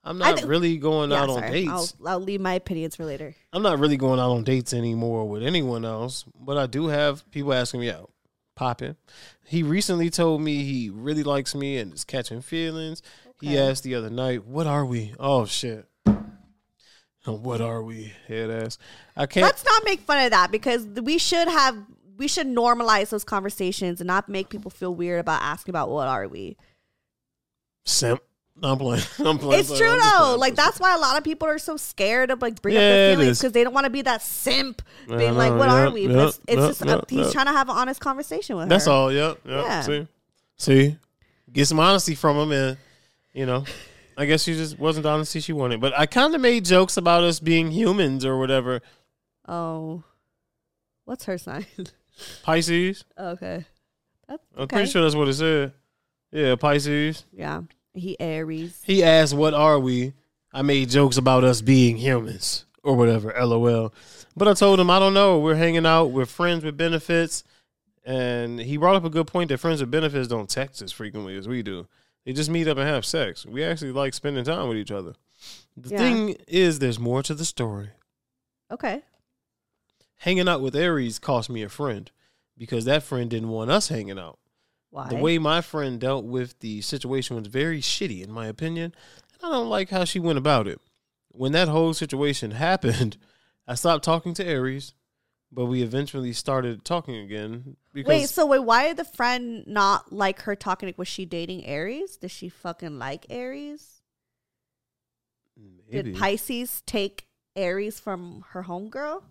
I'm 0.02 0.16
not 0.16 0.38
thi- 0.38 0.47
really 0.47 0.78
going 0.78 1.11
Yeah, 1.11 1.23
out 1.25 1.28
on 1.28 1.42
dates. 1.42 1.70
I'll, 2.00 2.09
I'll 2.09 2.20
leave 2.20 2.40
my 2.40 2.54
opinions 2.54 2.97
for 2.97 3.04
later. 3.04 3.35
I'm 3.52 3.62
not 3.62 3.78
really 3.78 3.99
going 3.99 4.18
out 4.18 4.30
on 4.30 4.44
dates 4.44 4.73
anymore 4.73 5.28
with 5.28 5.42
anyone 5.42 5.85
else, 5.85 6.25
but 6.40 6.56
I 6.56 6.66
do 6.66 6.87
have 6.87 7.28
people 7.30 7.52
asking 7.52 7.80
me 7.80 7.90
out. 7.90 8.11
Popping. 8.56 8.97
He 9.44 9.62
recently 9.62 10.09
told 10.09 10.40
me 10.40 10.62
he 10.64 10.88
really 10.90 11.23
likes 11.23 11.54
me 11.54 11.76
and 11.78 11.92
is 11.92 12.04
catching 12.04 12.40
feelings. 12.40 13.02
He 13.40 13.59
asked 13.59 13.85
the 13.85 13.94
other 13.94 14.11
night, 14.11 14.47
"What 14.47 14.66
are 14.66 14.85
we?" 14.85 15.14
Oh 15.18 15.47
shit. 15.47 15.87
What 17.27 17.61
are 17.61 17.83
we? 17.83 18.12
Head 18.29 18.50
ass. 18.50 18.79
I 19.17 19.27
can't. 19.27 19.45
Let's 19.45 19.65
not 19.65 19.85
make 19.85 20.00
fun 20.00 20.25
of 20.25 20.31
that 20.31 20.50
because 20.50 20.87
we 20.87 21.19
should 21.19 21.49
have 21.49 21.77
we 22.17 22.29
should 22.29 22.47
normalize 22.47 23.11
those 23.11 23.25
conversations 23.25 24.00
and 24.00 24.07
not 24.07 24.29
make 24.29 24.49
people 24.49 24.71
feel 24.71 24.95
weird 24.95 25.21
about 25.21 25.41
asking 25.43 25.73
about 25.73 25.89
what 25.89 26.09
are 26.09 26.29
we. 26.29 26.57
Simp. 27.85 28.23
I'm 28.62 28.77
playing. 28.77 29.03
I'm 29.25 29.39
playing. 29.39 29.61
It's 29.61 29.77
true 29.77 29.99
though. 29.99 30.37
Like 30.39 30.55
that's 30.55 30.79
why 30.79 30.95
a 30.95 30.99
lot 30.99 31.17
of 31.17 31.25
people 31.25 31.49
are 31.49 31.59
so 31.59 31.77
scared 31.77 32.31
of 32.31 32.43
like 32.43 32.61
bring 32.61 32.75
Yeah, 32.75 32.81
up 32.81 32.85
their 32.85 33.17
feelings 33.17 33.39
because 33.39 33.53
they 33.53 33.65
don't 33.65 33.73
want 33.73 33.85
to 33.85 33.91
be 33.91 34.03
that 34.03 34.23
simp 34.23 34.83
being 35.09 35.35
like, 35.35 35.55
"What 35.55 35.69
are 35.69 35.85
yep, 35.85 35.95
we?" 35.95 36.07
But 36.09 36.17
yep, 36.17 36.29
it's, 36.29 36.41
it's 36.47 36.67
just 36.67 36.87
uh, 36.87 36.97
yep, 36.97 37.11
he's 37.11 37.33
trying 37.33 37.47
to 37.47 37.53
have 37.53 37.69
an 37.71 37.77
honest 37.77 38.00
conversation 38.00 38.57
with 38.57 38.69
That's 38.69 38.85
her. 38.85 38.93
all. 38.93 39.12
Yep. 39.12 39.41
Yep. 39.47 39.65
Yeah. 39.65 39.81
See, 39.81 40.07
see, 40.57 40.97
get 41.50 41.67
some 41.67 41.81
honesty 41.81 42.15
from 42.15 42.37
him, 42.37 42.53
and 42.53 42.77
you 43.33 43.47
know, 43.47 43.65
I 44.17 44.26
guess 44.26 44.43
she 44.43 44.55
just 44.55 44.79
wasn't 44.79 45.05
the 45.05 45.11
honesty 45.11 45.40
she 45.40 45.52
wanted. 45.52 45.81
But 45.81 45.99
I 45.99 46.07
kind 46.07 46.35
of 46.35 46.40
made 46.40 46.64
jokes 46.64 46.97
about 46.97 47.23
us 47.25 47.40
being 47.40 47.71
humans 47.71 48.25
or 48.25 48.38
whatever. 48.38 48.81
Oh, 49.49 50.02
what's 51.05 51.25
her 51.25 51.38
sign? 51.38 51.67
Pisces. 52.43 53.05
okay, 53.19 53.64
that's 54.29 54.43
I'm 54.57 54.62
okay. 54.62 54.76
pretty 54.76 54.90
sure 54.90 55.02
that's 55.02 55.14
what 55.14 55.29
it 55.29 55.35
said. 55.35 55.73
Yeah, 56.33 56.55
Pisces. 56.57 57.25
Yeah, 57.33 57.62
he 57.95 58.19
Aries. 58.21 58.81
He 58.85 59.02
asked, 59.02 59.35
"What 59.35 59.55
are 59.55 59.79
we?" 59.79 60.12
I 60.52 60.62
made 60.62 60.90
jokes 60.90 61.17
about 61.17 61.45
us 61.45 61.61
being 61.61 61.97
humans 61.97 62.67
or 62.83 62.97
whatever. 62.97 63.33
LOL. 63.40 63.93
But 64.37 64.49
I 64.49 64.55
told 64.55 64.81
him 64.81 64.90
I 64.90 64.99
don't 64.99 65.14
know. 65.14 65.38
We're 65.38 65.55
hanging 65.57 65.87
out. 65.87 66.07
We're 66.07 66.26
friends 66.26 66.64
with 66.64 66.76
benefits, 66.76 67.43
and 68.05 68.61
he 68.61 68.76
brought 68.76 68.97
up 68.97 69.05
a 69.05 69.11
good 69.11 69.26
point 69.26 69.49
that 69.49 69.59
friends 69.59 69.81
with 69.81 69.90
benefits 69.90 70.29
don't 70.29 70.49
text 70.49 70.83
as 70.83 70.93
frequently 70.93 71.37
as 71.37 71.49
we 71.49 71.62
do. 71.62 71.87
They 72.25 72.33
just 72.33 72.50
meet 72.50 72.69
up 72.69 72.77
and 72.79 72.87
have 72.89 73.05
sex. 73.07 73.47
We 73.47 73.65
actually 73.65 73.93
like 73.93 74.15
spending 74.15 74.45
time 74.45 74.69
with 74.69 74.77
each 74.77 74.91
other. 74.91 75.15
The 75.77 75.91
Yeah. 75.91 75.99
thing 75.99 76.37
is, 76.47 76.79
there's 76.79 76.99
more 76.99 77.23
to 77.23 77.35
the 77.35 77.45
story. 77.45 77.91
Okay. 78.71 79.03
Hanging 80.19 80.49
out 80.49 80.61
with 80.61 80.77
Aries 80.77 81.19
cost 81.19 81.49
me 81.49 81.62
a 81.62 81.69
friend 81.69 82.11
because 82.59 82.85
that 82.85 83.03
friend 83.03 83.31
didn't 83.31 83.49
want 83.49 83.71
us 83.71 83.89
hanging 83.89 84.19
out. 84.19 84.39
Why? 84.91 85.09
The 85.09 85.17
way 85.17 85.39
my 85.39 85.61
friend 85.61 85.99
dealt 86.00 86.25
with 86.25 86.59
the 86.61 86.83
situation 86.83 87.37
was 87.37 87.47
very 87.47 87.81
shitty, 87.81 88.23
in 88.23 88.31
my 88.31 88.47
opinion. 88.47 88.93
And 89.35 89.43
I 89.53 89.55
don't 89.57 89.69
like 89.71 89.91
how 89.91 90.05
she 90.05 90.21
went 90.21 90.37
about 90.39 90.67
it. 90.67 90.81
When 91.29 91.53
that 91.53 91.69
whole 91.69 91.95
situation 91.95 92.50
happened, 92.53 93.17
I 93.67 93.77
stopped 93.77 94.05
talking 94.05 94.35
to 94.35 94.45
Aries, 94.47 94.93
but 95.50 95.67
we 95.67 95.83
eventually 95.83 96.33
started 96.33 96.85
talking 96.85 97.15
again 97.17 97.77
Wait, 97.94 98.28
so 98.28 98.47
wait, 98.47 98.61
why 98.61 98.88
did 98.88 98.97
the 98.99 99.04
friend 99.04 99.64
not 99.66 100.12
like 100.12 100.42
her 100.42 100.54
talking? 100.54 100.92
Was 100.97 101.09
she 101.09 101.25
dating 101.25 101.64
Aries? 101.66 102.16
Did 102.16 102.30
she 102.30 102.49
fucking 102.49 102.99
like 102.99 103.26
Aries? 103.28 104.00
maybe. 105.90 106.12
Did 106.12 106.18
Pisces 106.18 106.82
take 106.87 107.26
Aries 107.56 107.99
from 107.99 108.44
her 108.50 108.64
homegirl? 108.64 109.23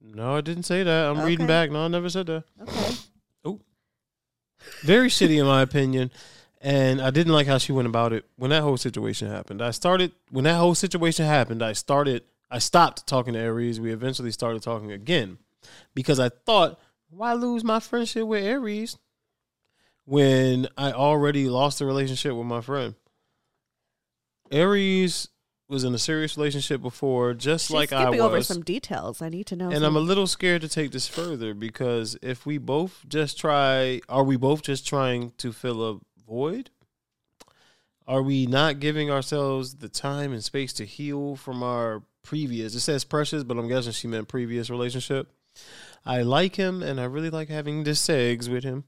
no, 0.00 0.36
I 0.36 0.40
didn't 0.42 0.64
say 0.64 0.82
that. 0.82 1.10
I'm 1.10 1.22
reading 1.24 1.46
back. 1.46 1.70
No, 1.70 1.84
I 1.84 1.88
never 1.88 2.08
said 2.10 2.26
that. 2.26 2.44
Okay. 2.60 2.94
Oh, 3.46 3.60
very 4.80 5.08
shitty 5.08 5.38
in 5.38 5.44
my 5.44 5.60
opinion. 5.60 6.10
And 6.62 7.02
I 7.02 7.10
didn't 7.10 7.34
like 7.34 7.46
how 7.46 7.58
she 7.58 7.72
went 7.72 7.86
about 7.86 8.14
it 8.14 8.24
when 8.36 8.48
that 8.48 8.62
whole 8.62 8.78
situation 8.78 9.28
happened. 9.28 9.60
I 9.60 9.70
started 9.70 10.12
when 10.30 10.44
that 10.44 10.56
whole 10.56 10.74
situation 10.74 11.26
happened. 11.26 11.62
I 11.62 11.74
started. 11.74 12.22
I 12.50 12.58
stopped 12.58 13.06
talking 13.06 13.34
to 13.34 13.38
Aries. 13.38 13.80
We 13.80 13.92
eventually 13.92 14.30
started 14.30 14.62
talking 14.62 14.92
again 14.92 15.36
because 15.94 16.18
I 16.18 16.30
thought, 16.30 16.80
why 17.16 17.32
lose 17.34 17.64
my 17.64 17.80
friendship 17.80 18.26
with 18.26 18.44
Aries 18.44 18.98
when 20.04 20.68
I 20.76 20.92
already 20.92 21.48
lost 21.48 21.78
the 21.78 21.86
relationship 21.86 22.34
with 22.34 22.46
my 22.46 22.60
friend? 22.60 22.94
Aries 24.50 25.28
was 25.68 25.84
in 25.84 25.94
a 25.94 25.98
serious 25.98 26.36
relationship 26.36 26.82
before, 26.82 27.32
just 27.34 27.68
She's 27.68 27.74
like 27.74 27.92
I 27.92 28.10
was. 28.10 28.20
Over 28.20 28.42
some 28.42 28.62
details, 28.62 29.22
I 29.22 29.28
need 29.28 29.46
to 29.46 29.56
know. 29.56 29.66
And 29.66 29.76
some. 29.76 29.84
I'm 29.84 29.96
a 29.96 30.00
little 30.00 30.26
scared 30.26 30.60
to 30.62 30.68
take 30.68 30.92
this 30.92 31.08
further 31.08 31.54
because 31.54 32.18
if 32.22 32.44
we 32.44 32.58
both 32.58 33.04
just 33.08 33.38
try, 33.38 34.00
are 34.08 34.24
we 34.24 34.36
both 34.36 34.62
just 34.62 34.86
trying 34.86 35.32
to 35.38 35.52
fill 35.52 35.82
a 35.82 35.98
void? 36.26 36.70
Are 38.06 38.22
we 38.22 38.44
not 38.44 38.80
giving 38.80 39.10
ourselves 39.10 39.76
the 39.76 39.88
time 39.88 40.32
and 40.32 40.44
space 40.44 40.74
to 40.74 40.84
heal 40.84 41.36
from 41.36 41.62
our 41.62 42.02
previous? 42.22 42.74
It 42.74 42.80
says 42.80 43.02
precious, 43.02 43.44
but 43.44 43.56
I'm 43.56 43.68
guessing 43.68 43.92
she 43.92 44.08
meant 44.08 44.28
previous 44.28 44.68
relationship. 44.68 45.32
I 46.06 46.22
like 46.22 46.56
him 46.56 46.82
and 46.82 47.00
I 47.00 47.04
really 47.04 47.30
like 47.30 47.48
having 47.48 47.84
the 47.84 47.92
segs 47.92 48.48
with 48.48 48.64
him. 48.64 48.84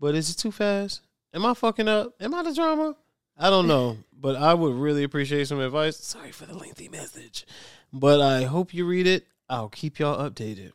But 0.00 0.14
is 0.14 0.30
it 0.30 0.34
too 0.34 0.52
fast? 0.52 1.00
Am 1.32 1.46
I 1.46 1.54
fucking 1.54 1.88
up? 1.88 2.14
Am 2.20 2.34
I 2.34 2.42
the 2.42 2.54
drama? 2.54 2.96
I 3.38 3.50
don't 3.50 3.66
know. 3.66 3.98
but 4.12 4.36
I 4.36 4.54
would 4.54 4.74
really 4.74 5.04
appreciate 5.04 5.48
some 5.48 5.60
advice. 5.60 5.96
Sorry 5.96 6.32
for 6.32 6.46
the 6.46 6.54
lengthy 6.56 6.88
message. 6.88 7.46
But 7.92 8.20
I 8.20 8.44
hope 8.44 8.74
you 8.74 8.86
read 8.86 9.06
it. 9.06 9.26
I'll 9.48 9.68
keep 9.68 9.98
y'all 9.98 10.18
updated. 10.28 10.72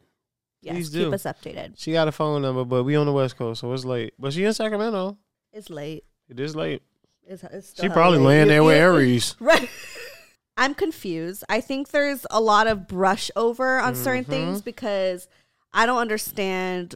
yes, 0.62 0.76
Please 0.76 0.90
keep 0.90 1.14
us 1.14 1.24
updated. 1.24 1.74
She 1.78 1.92
got 1.92 2.08
a 2.08 2.12
phone 2.12 2.42
number, 2.42 2.64
but 2.66 2.84
we 2.84 2.96
on 2.96 3.06
the 3.06 3.12
West 3.14 3.38
Coast, 3.38 3.62
so 3.62 3.72
it's 3.74 3.86
late. 3.86 4.14
But 4.20 4.34
she 4.34 4.44
in 4.46 4.54
Sacramento. 4.54 5.18
It's 5.52 5.70
late. 5.70 6.04
It 6.30 6.40
is 6.40 6.56
late. 6.56 6.82
It's, 7.28 7.44
it's 7.44 7.70
still 7.70 7.84
She 7.86 7.90
probably 7.90 8.20
late. 8.20 8.26
laying 8.28 8.48
there 8.48 8.64
with 8.64 8.76
Aries. 8.78 9.36
Right. 9.40 9.70
I'm 10.58 10.74
confused. 10.74 11.44
I 11.50 11.62
think 11.62 11.90
there's 11.90 12.26
a 12.30 12.40
lot 12.42 12.68
of 12.68 12.88
brush 12.88 13.32
over 13.36 13.80
on 13.80 13.96
certain 13.96 14.24
Mm-hmm. 14.24 14.32
things 14.32 14.62
because 14.62 15.28
I 15.74 15.86
don't 15.86 16.00
understand 16.00 16.96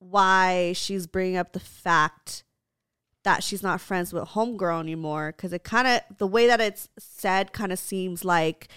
why 0.00 0.72
she's 0.74 1.06
bringing 1.06 1.36
up 1.36 1.52
the 1.52 1.60
fact 1.60 2.44
that 3.24 3.42
she's 3.42 3.62
not 3.62 3.80
friends 3.80 4.12
with 4.12 4.24
homegirl 4.30 4.80
anymore 4.80 5.32
because 5.36 5.52
it 5.52 5.64
kind 5.64 5.86
of 5.88 6.00
the 6.18 6.26
way 6.26 6.46
that 6.46 6.60
it's 6.60 6.88
said 6.98 7.52
kind 7.52 7.72
of 7.72 7.78
seems 7.78 8.24
like 8.24 8.68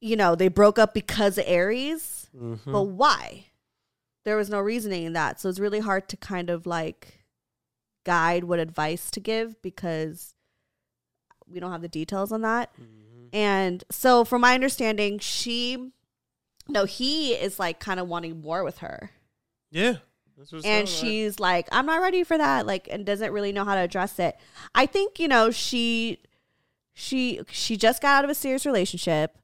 you 0.00 0.16
know 0.16 0.34
they 0.34 0.48
broke 0.48 0.78
up 0.78 0.94
because 0.94 1.38
of 1.38 1.44
aries 1.46 2.14
Mm-hmm. 2.36 2.70
but 2.72 2.82
why? 2.82 3.46
There 4.24 4.36
was 4.36 4.50
no 4.50 4.60
reasoning 4.60 5.04
in 5.04 5.12
that 5.14 5.40
so 5.40 5.48
it's 5.48 5.58
really 5.58 5.80
hard 5.80 6.08
to 6.10 6.16
kind 6.16 6.50
of 6.50 6.66
like 6.66 7.24
guide 8.04 8.44
what 8.44 8.58
advice 8.58 9.10
to 9.12 9.20
give 9.20 9.60
because 9.62 10.34
we 11.50 11.58
don't 11.60 11.72
have 11.72 11.82
the 11.82 11.88
details 11.88 12.30
on 12.32 12.42
that. 12.42 12.70
And 13.32 13.82
so 13.90 14.24
from 14.24 14.42
my 14.42 14.54
understanding 14.54 15.18
she 15.18 15.90
no 16.68 16.84
he 16.84 17.32
is 17.32 17.58
like 17.58 17.78
kind 17.80 17.98
of 17.98 18.06
wanting 18.08 18.40
more 18.40 18.62
with 18.64 18.78
her 18.78 19.10
Yeah. 19.70 19.96
And 20.36 20.46
sounding 20.48 20.72
like. 20.80 20.86
she's 20.86 21.40
like 21.40 21.68
i'm 21.72 21.86
not 21.86 22.00
ready 22.00 22.22
for 22.22 22.38
that 22.38 22.64
like 22.66 22.86
and 22.90 23.04
doesn't 23.04 23.32
really 23.32 23.50
know 23.50 23.64
how 23.64 23.74
to 23.74 23.80
address 23.80 24.18
it 24.20 24.36
i 24.74 24.86
think 24.86 25.18
you 25.18 25.26
know 25.26 25.50
she 25.50 26.20
she 26.94 27.40
she 27.50 27.76
just 27.76 28.00
got 28.00 28.18
out 28.18 28.24
of 28.24 28.30
a 28.30 28.34
serious 28.34 28.64
relationship 28.64 29.36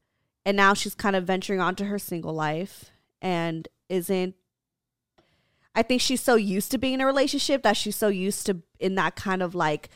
and 0.45 0.57
now 0.57 0.73
she's 0.73 0.95
kind 0.95 1.17
of 1.17 1.25
venturing 1.25 1.61
onto 1.61 1.85
her 1.87 1.99
single 1.99 2.33
life 2.33 2.93
and 3.21 3.67
isn't 3.89 4.35
i 5.75 5.83
think 5.83 6.01
she's 6.01 6.21
so 6.21 6.37
used 6.37 6.71
to 6.71 6.79
being 6.79 6.95
in 6.95 7.01
a 7.01 7.07
relationship 7.07 7.63
that 7.65 7.77
she's 7.77 7.97
so 7.97 8.09
used 8.09 8.47
to 8.47 8.63
in 8.79 8.95
that 8.95 9.17
kind 9.17 9.43
of 9.43 9.55
like 9.55 9.89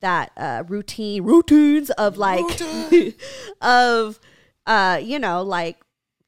that 0.00 0.30
uh 0.36 0.62
routine 0.68 1.22
routines 1.24 1.90
of 1.90 2.16
like 2.18 2.44
of 3.60 4.20
uh 4.66 5.00
you 5.02 5.18
know 5.18 5.42
like 5.42 5.78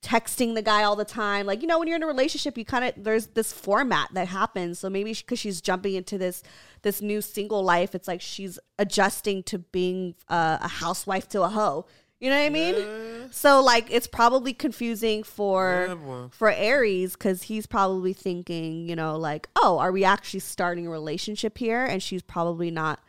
texting 0.02 0.54
the 0.54 0.62
guy 0.62 0.82
all 0.82 0.96
the 0.96 1.04
time. 1.04 1.46
Like 1.46 1.62
you 1.62 1.68
know 1.68 1.78
when 1.78 1.88
you're 1.88 1.96
in 1.96 2.02
a 2.02 2.08
relationship 2.08 2.58
you 2.58 2.64
kind 2.64 2.84
of 2.84 2.92
there's 3.02 3.28
this 3.28 3.52
format 3.52 4.08
that 4.12 4.28
happens. 4.28 4.80
So 4.80 4.90
maybe 4.90 5.14
because 5.14 5.38
she's 5.38 5.60
jumping 5.60 5.94
into 5.94 6.18
this 6.18 6.42
this 6.82 7.00
new 7.00 7.22
single 7.22 7.62
life 7.62 7.94
it's 7.94 8.08
like 8.08 8.20
she's 8.20 8.58
adjusting 8.78 9.44
to 9.44 9.58
being 9.58 10.14
uh, 10.28 10.58
a 10.60 10.68
housewife 10.68 11.28
to 11.30 11.42
a 11.42 11.48
hoe. 11.48 11.86
You 12.18 12.30
know 12.30 12.36
what 12.36 12.46
i 12.46 12.50
mean? 12.50 13.32
So 13.32 13.62
like 13.62 13.90
it's 13.90 14.06
probably 14.06 14.52
confusing 14.52 15.22
for 15.22 15.86
Yeah, 15.88 16.28
for 16.30 16.50
aries 16.50 17.14
because 17.14 17.44
he's 17.44 17.66
probably 17.66 18.12
thinking 18.12 18.88
you 18.88 18.96
know 18.96 19.16
like 19.16 19.48
oh 19.56 19.78
are 19.78 19.92
we 19.92 20.04
actually 20.04 20.40
starting 20.40 20.86
a 20.86 20.90
relationship 20.90 21.58
here? 21.58 21.84
And 21.84 22.02
she's 22.02 22.22
probably 22.22 22.70
not 22.70 23.00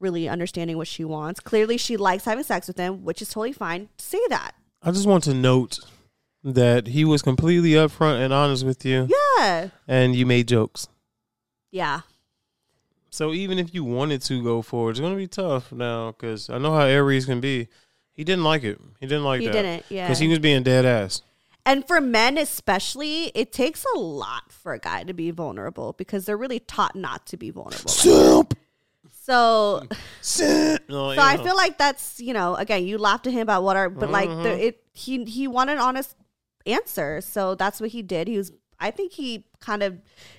really 0.00 0.28
understanding 0.28 0.76
what 0.78 0.88
she 0.88 1.04
wants. 1.04 1.40
Clearly 1.40 1.76
she 1.76 1.96
likes 1.98 2.24
having 2.24 2.44
sex 2.44 2.68
with 2.68 2.78
him 2.78 3.04
which 3.04 3.20
is 3.20 3.28
totally 3.28 3.52
fine 3.52 3.90
say 3.98 4.20
that. 4.30 4.52
I 4.82 4.90
just 4.92 5.06
want 5.06 5.24
to 5.24 5.34
note 5.34 5.80
that 6.54 6.86
he 6.88 7.04
was 7.04 7.22
completely 7.22 7.70
upfront 7.70 8.24
and 8.24 8.32
honest 8.32 8.64
with 8.64 8.84
you, 8.84 9.08
yeah 9.38 9.68
and 9.88 10.14
you 10.14 10.24
made 10.24 10.46
jokes. 10.48 10.86
yeah 11.72 12.00
So 13.10 13.32
even 13.32 13.58
if 13.58 13.74
you 13.74 13.82
wanted 13.84 14.22
to 14.22 14.42
go 14.42 14.62
forward, 14.62 14.90
it's 14.92 15.00
gonna 15.00 15.16
be 15.16 15.26
tough 15.26 15.72
now 15.72 16.12
because 16.12 16.48
I 16.48 16.58
know 16.58 16.72
how 16.72 16.86
Aries 16.86 17.24
can 17.26 17.40
be. 17.40 17.68
He 18.12 18.24
didn't 18.24 18.44
like 18.44 18.62
it. 18.64 18.80
He 19.00 19.06
didn't 19.06 19.24
like 19.24 19.40
He 19.40 19.46
that. 19.46 19.52
didn't, 19.52 19.84
yeah. 19.90 20.06
Because 20.06 20.18
he 20.20 20.28
was 20.28 20.38
being 20.38 20.62
dead 20.62 20.84
ass. 20.86 21.20
And 21.66 21.84
for 21.86 22.00
men 22.00 22.38
especially, 22.38 23.32
it 23.34 23.52
takes 23.52 23.84
a 23.94 23.98
lot 23.98 24.52
for 24.52 24.72
a 24.72 24.78
guy 24.78 25.02
to 25.02 25.12
be 25.12 25.32
vulnerable 25.32 25.94
because 25.98 26.24
they're 26.24 26.36
really 26.36 26.60
taught 26.60 26.94
not 26.94 27.26
to 27.26 27.36
be 27.36 27.50
vulnerable. 27.50 27.90
like. 27.90 28.54
So, 29.10 29.82
so 30.20 30.76
I 31.18 31.36
feel 31.42 31.56
like 31.56 31.76
that's 31.78 32.20
you 32.20 32.32
know 32.32 32.54
again 32.54 32.86
you 32.86 32.98
laughed 32.98 33.26
at 33.26 33.32
him 33.32 33.40
about 33.42 33.64
what 33.64 33.76
are 33.76 33.90
but 33.90 34.10
like 34.10 34.28
Mm-hmm. 34.28 34.42
the, 34.44 34.66
it 34.68 34.82
he 34.92 35.24
he 35.24 35.48
wanted 35.48 35.78
honest 35.78 36.14
answer 36.66 37.20
so 37.20 37.54
that's 37.54 37.80
what 37.80 37.90
he 37.90 38.02
did 38.02 38.28
he 38.28 38.36
was 38.36 38.52
I 38.78 38.90
think 38.90 39.12
he 39.12 39.44
kind 39.60 39.82
of 39.82 39.98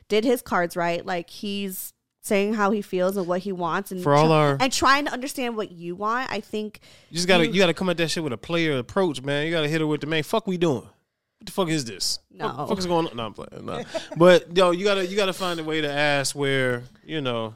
did 0.09 0.23
his 0.23 0.41
cards 0.41 0.75
right 0.75 1.05
like 1.05 1.29
he's 1.29 1.93
saying 2.21 2.55
how 2.55 2.71
he 2.71 2.81
feels 2.81 3.15
and 3.15 3.25
what 3.25 3.39
he 3.39 3.51
wants 3.53 3.91
and 3.91 4.03
For 4.03 4.13
all 4.13 4.31
our- 4.33 4.57
and 4.59 4.71
trying 4.71 5.05
to 5.05 5.13
understand 5.13 5.55
what 5.55 5.71
you 5.71 5.95
want 5.95 6.29
I 6.31 6.41
think 6.41 6.81
You 7.09 7.15
just 7.15 7.27
gotta 7.27 7.47
you 7.47 7.57
gotta 7.59 7.73
come 7.73 7.89
at 7.89 7.97
that 7.97 8.09
shit 8.11 8.23
with 8.23 8.33
a 8.33 8.37
player 8.37 8.77
approach, 8.77 9.21
man. 9.21 9.45
You 9.45 9.51
gotta 9.51 9.69
hit 9.69 9.79
her 9.81 9.87
with 9.87 10.01
the 10.01 10.07
man. 10.07 10.23
Fuck, 10.23 10.45
we 10.45 10.57
doing? 10.57 10.81
What 10.81 11.45
the 11.45 11.51
fuck 11.51 11.69
is 11.69 11.85
this? 11.85 12.19
No. 12.31 12.47
What 12.47 12.57
the 12.57 12.67
fuck 12.67 12.77
is 12.79 12.85
going 12.85 13.07
on? 13.07 13.15
No, 13.15 13.25
I'm 13.27 13.33
playing. 13.33 13.65
No. 13.65 13.83
but 14.17 14.55
yo, 14.57 14.71
you 14.71 14.83
gotta 14.83 15.05
you 15.07 15.15
gotta 15.15 15.33
find 15.33 15.59
a 15.59 15.63
way 15.63 15.79
to 15.81 15.89
ask 15.91 16.35
where 16.35 16.83
you 17.05 17.21
know 17.21 17.55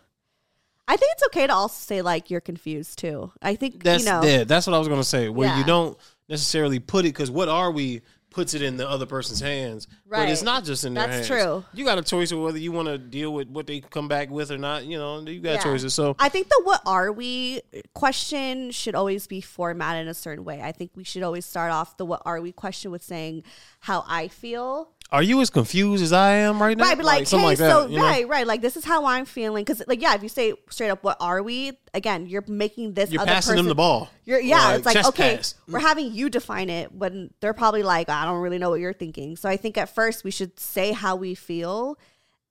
I 0.88 0.96
think 0.98 1.12
it's 1.14 1.24
okay 1.28 1.48
to 1.48 1.54
also 1.54 1.76
say 1.86 2.02
like 2.02 2.30
you're 2.32 2.42
confused 2.42 2.98
too 3.00 3.32
I 3.42 3.56
think 3.56 3.84
that's 3.84 4.04
you 4.06 4.10
know 4.10 4.24
yeah, 4.24 4.44
that's 4.46 4.66
what 4.68 4.74
I 4.74 4.80
was 4.80 4.88
gonna 4.88 5.04
say. 5.04 5.28
Where 5.30 5.48
Yeah. 5.50 5.58
you 5.60 5.66
don't 5.66 5.98
necessarily 6.30 6.80
put 6.80 7.02
it 7.06 7.10
because 7.10 7.30
what 7.30 7.50
are 7.50 7.72
we 7.72 8.02
puts 8.32 8.54
it 8.54 8.62
in 8.62 8.78
the 8.78 8.90
other 8.90 9.06
person's 9.06 9.42
hands, 9.42 9.88
but 10.10 10.30
it's 10.30 10.42
not 10.42 10.64
just 10.64 10.86
in 10.86 10.94
their 10.94 11.06
That's 11.06 11.28
hands. 11.28 11.44
true. 11.44 11.66
You 11.74 11.86
got 11.86 11.98
a 12.00 12.02
choice 12.02 12.32
of 12.32 12.40
whether 12.40 12.58
you 12.58 12.72
want 12.72 12.88
to 12.88 12.98
deal 12.98 13.34
with 13.34 13.50
what 13.50 13.68
they 13.68 13.82
come 13.82 14.08
back 14.08 14.30
with 14.30 14.52
or 14.52 14.58
not. 14.58 14.86
You 14.86 14.98
know, 14.98 15.20
you 15.20 15.42
got 15.42 15.56
Yeah. 15.56 15.64
choices. 15.64 15.94
So 15.94 16.16
I 16.18 16.30
think 16.30 16.48
the 16.48 16.62
what 16.64 16.82
are 16.86 17.12
we 17.12 17.62
question 17.94 18.72
should 18.72 18.96
always 18.96 19.28
be 19.28 19.42
formatted 19.42 20.04
in 20.04 20.08
a 20.08 20.14
certain 20.14 20.46
way. 20.46 20.62
I 20.62 20.72
think 20.72 20.92
we 20.96 21.04
should 21.04 21.24
always 21.24 21.46
start 21.46 21.72
off 21.72 21.98
the 21.98 22.06
what 22.06 22.22
are 22.26 22.42
we 22.42 22.52
question 22.52 22.90
with 22.92 23.04
saying 23.04 23.44
how 23.82 24.04
I 24.08 24.28
feel. 24.30 24.90
Are 25.12 25.22
you 25.22 25.42
as 25.42 25.50
confused 25.50 26.02
as 26.02 26.14
I 26.14 26.36
am 26.36 26.62
right 26.62 26.78
now? 26.78 26.86
Right, 26.86 26.96
but 26.96 27.06
like, 27.06 27.28
something 27.28 27.42
hey, 27.42 27.46
like 27.48 27.58
that, 27.58 27.70
so 27.70 27.88
know? 27.88 28.02
right, 28.02 28.28
right, 28.28 28.48
like 28.48 28.62
this 28.62 28.78
is 28.78 28.86
how 28.86 29.06
I'm 29.06 29.26
feeling. 29.26 29.66
Because, 29.66 29.84
like, 29.86 30.02
yeah, 30.02 30.16
if 30.16 30.24
you 30.24 30.30
say 30.30 30.54
straight 30.70 30.90
up, 30.90 31.04
"What 31.04 31.18
are 31.20 31.44
we?" 31.44 31.74
Again, 31.94 32.28
you're 32.28 32.44
making 32.48 32.94
this. 32.94 33.12
You're 33.12 33.22
other 33.22 33.32
passing 33.32 33.58
them 33.58 33.68
the 33.68 33.76
ball. 33.76 34.10
You're 34.24 34.40
yeah, 34.40 34.68
Like, 34.68 34.78
it's 34.78 34.86
like 34.86 35.06
okay, 35.08 35.36
pass. 35.38 35.56
we're 35.68 35.80
having 35.80 36.14
you 36.14 36.30
define 36.30 36.70
it 36.70 36.94
when 36.94 37.34
they're 37.42 37.54
probably 37.54 37.84
like, 37.84 38.08
I 38.08 38.24
don't 38.24 38.40
really 38.40 38.58
know 38.58 38.70
what 38.70 38.80
you're 38.80 38.94
thinking. 38.94 39.36
So 39.36 39.50
I 39.50 39.58
think 39.58 39.78
at 39.78 39.94
first 39.94 40.24
we 40.24 40.32
should 40.32 40.58
say 40.60 40.94
how 40.94 41.18
we 41.18 41.36
feel, 41.36 41.98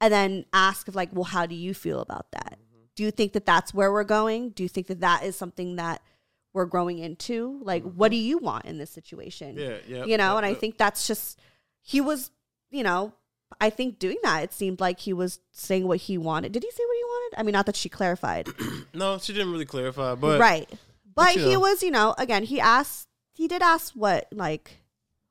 and 0.00 0.12
then 0.12 0.44
ask 0.52 0.86
if 0.86 0.94
like, 0.94 1.10
well, 1.12 1.24
how 1.24 1.46
do 1.46 1.54
you 1.54 1.72
feel 1.72 2.00
about 2.00 2.30
that? 2.32 2.58
Mm-hmm. 2.58 2.84
Do 2.94 3.04
you 3.04 3.10
think 3.10 3.32
that 3.32 3.46
that's 3.46 3.72
where 3.72 3.90
we're 3.90 4.04
going? 4.04 4.50
Do 4.50 4.62
you 4.62 4.68
think 4.68 4.86
that 4.88 5.00
that 5.00 5.22
is 5.22 5.34
something 5.34 5.76
that 5.76 6.02
we're 6.52 6.66
growing 6.66 6.98
into? 6.98 7.58
Like, 7.62 7.84
what 7.84 8.10
do 8.10 8.18
you 8.18 8.36
want 8.36 8.66
in 8.66 8.76
this 8.76 8.90
situation? 8.90 9.56
Mm-hmm. 9.56 9.92
Yeah, 9.92 9.98
yeah, 9.98 10.04
you 10.04 10.18
know, 10.18 10.32
yeah, 10.32 10.36
and 10.36 10.44
I 10.44 10.52
think 10.52 10.76
that's 10.76 11.06
just 11.06 11.40
he 11.80 12.02
was, 12.02 12.30
you 12.70 12.83
know. 12.83 13.12
I 13.61 13.68
think 13.68 13.98
doing 13.98 14.16
that, 14.22 14.44
it 14.44 14.52
seemed 14.54 14.80
like 14.80 15.00
he 15.00 15.12
was 15.12 15.40
saying 15.50 15.87
what 15.87 15.98
he 15.98 16.16
wanted. 16.16 16.52
Did 16.52 16.62
he 16.62 16.70
say 16.70 16.83
what 16.87 16.96
he 16.96 17.04
wanted? 17.04 17.40
I 17.40 17.42
mean, 17.42 17.52
not 17.52 17.66
that 17.66 17.76
she 17.76 17.88
clarified. 17.88 18.48
No, 18.94 19.18
she 19.18 19.33
didn't 19.33 19.52
really 19.52 19.64
clarify, 19.66 20.14
but 20.14 20.40
right. 20.40 20.68
But 21.14 21.37
you 21.37 21.42
he 21.44 21.52
know. 21.54 21.61
was, 21.61 21.83
you 21.83 21.90
know, 21.90 22.14
again, 22.18 22.42
he 22.44 22.59
asked, 22.61 23.09
he 23.35 23.46
did 23.48 23.61
ask 23.62 23.92
what, 23.94 24.26
like, 24.33 24.78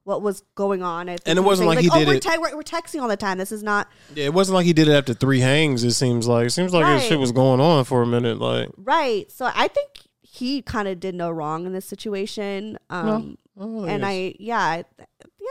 what 0.03 0.21
was 0.21 0.43
going 0.55 0.81
on. 0.83 1.09
And 1.09 1.19
it 1.25 1.35
was 1.35 1.43
wasn't 1.59 1.69
saying, 1.71 1.75
like 1.75 1.79
he 1.83 1.89
oh, 1.91 1.99
did 1.99 2.07
we're, 2.07 2.13
it- 2.15 2.21
te- 2.21 2.37
we're, 2.37 2.55
we're 2.55 2.61
texting 2.63 3.01
all 3.01 3.07
the 3.09 3.17
time. 3.17 3.37
This 3.37 3.51
is 3.51 3.63
not 3.63 3.87
Yeah, 4.15 4.25
it 4.25 4.33
wasn't 4.33 4.55
like 4.55 4.65
he 4.65 4.73
did 4.73 4.87
it 4.87 4.93
after 4.93 5.13
three 5.13 5.39
hangs. 5.39 5.83
It 5.83 5.91
seems 5.93 6.27
like 6.27 6.47
it 6.47 6.51
seems 6.51 6.73
like 6.73 6.83
Right. 6.83 6.99
his 6.99 7.03
shit 7.05 7.19
was 7.19 7.31
going 7.31 7.59
on 7.61 7.83
for 7.85 8.01
a 8.01 8.07
minute. 8.07 8.37
Like 8.39 8.69
right. 8.77 9.29
So 9.31 9.49
I 9.53 9.67
think 9.67 9.89
he 10.21 10.61
kind 10.61 10.87
of 10.87 10.99
did 10.99 11.15
no 11.15 11.29
wrong 11.31 11.65
in 11.65 11.73
this 11.73 11.85
situation. 11.85 12.77
Um, 12.89 13.37
Oh, 13.61 13.83
and 13.83 14.03
yes. 14.03 14.09
I, 14.09 14.35
yeah, 14.39 14.59
I- 14.59 14.85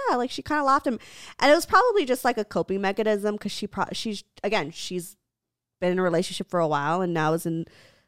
yeah, 0.09 0.17
like 0.17 0.31
she 0.31 0.43
kind 0.43 0.61
of 0.61 0.67
laughed 0.67 0.87
him, 0.87 0.99
and 1.39 1.51
it 1.51 1.55
was 1.55 1.67
probably 1.67 2.05
just 2.05 2.25
like 2.25 2.39
a 2.39 2.45
coping 2.45 2.81
mechanism 2.81 3.35
because 3.35 3.53
she, 3.53 3.67
pro- 3.67 3.87
she's 3.93 4.25
again, 4.43 4.71
she's 4.71 5.17
been 5.81 5.93
in 5.93 5.99
a 5.99 6.03
relationship 6.03 6.51
for 6.51 6.61
a 6.61 6.69
while 6.69 7.01
and 7.01 7.15
now 7.15 7.33
is 7.33 7.47
in 7.47 7.67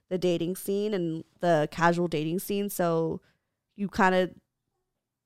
the 0.08 0.18
dating 0.18 0.56
scene 0.56 0.92
and 0.92 1.24
the 1.40 1.68
casual 1.70 2.08
dating 2.08 2.40
scene. 2.40 2.68
So 2.68 3.20
you 3.76 3.88
kind 3.88 4.14
of 4.14 4.30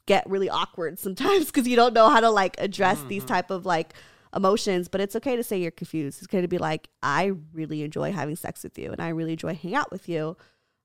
get 0.07 0.29
really 0.29 0.51
awkward 0.51 0.99
sometimes 0.99 1.47
because 1.53 1.67
you 1.67 1.77
don't 1.77 1.95
know 1.95 2.09
how 2.09 2.21
to 2.21 2.31
like 2.31 2.57
address 2.59 3.03
these 3.05 3.25
type 3.25 3.51
of 3.51 3.67
like 3.67 3.95
emotions. 4.35 4.89
But 4.89 5.01
it's 5.01 5.17
okay 5.17 5.37
to 5.37 5.43
say 5.43 5.59
you're 5.59 5.71
confused. 5.71 6.19
It's 6.19 6.29
okay 6.29 6.41
to 6.41 6.49
be 6.49 6.59
like, 6.59 6.89
I 7.03 7.33
really 7.53 7.83
enjoy 7.83 8.13
having 8.13 8.37
sex 8.37 8.63
with 8.63 8.79
you 8.79 8.93
and 8.93 9.01
I 9.01 9.09
really 9.09 9.33
enjoy 9.33 9.55
hanging 9.55 9.77
out 9.77 9.91
with 9.91 10.09
you. 10.09 10.37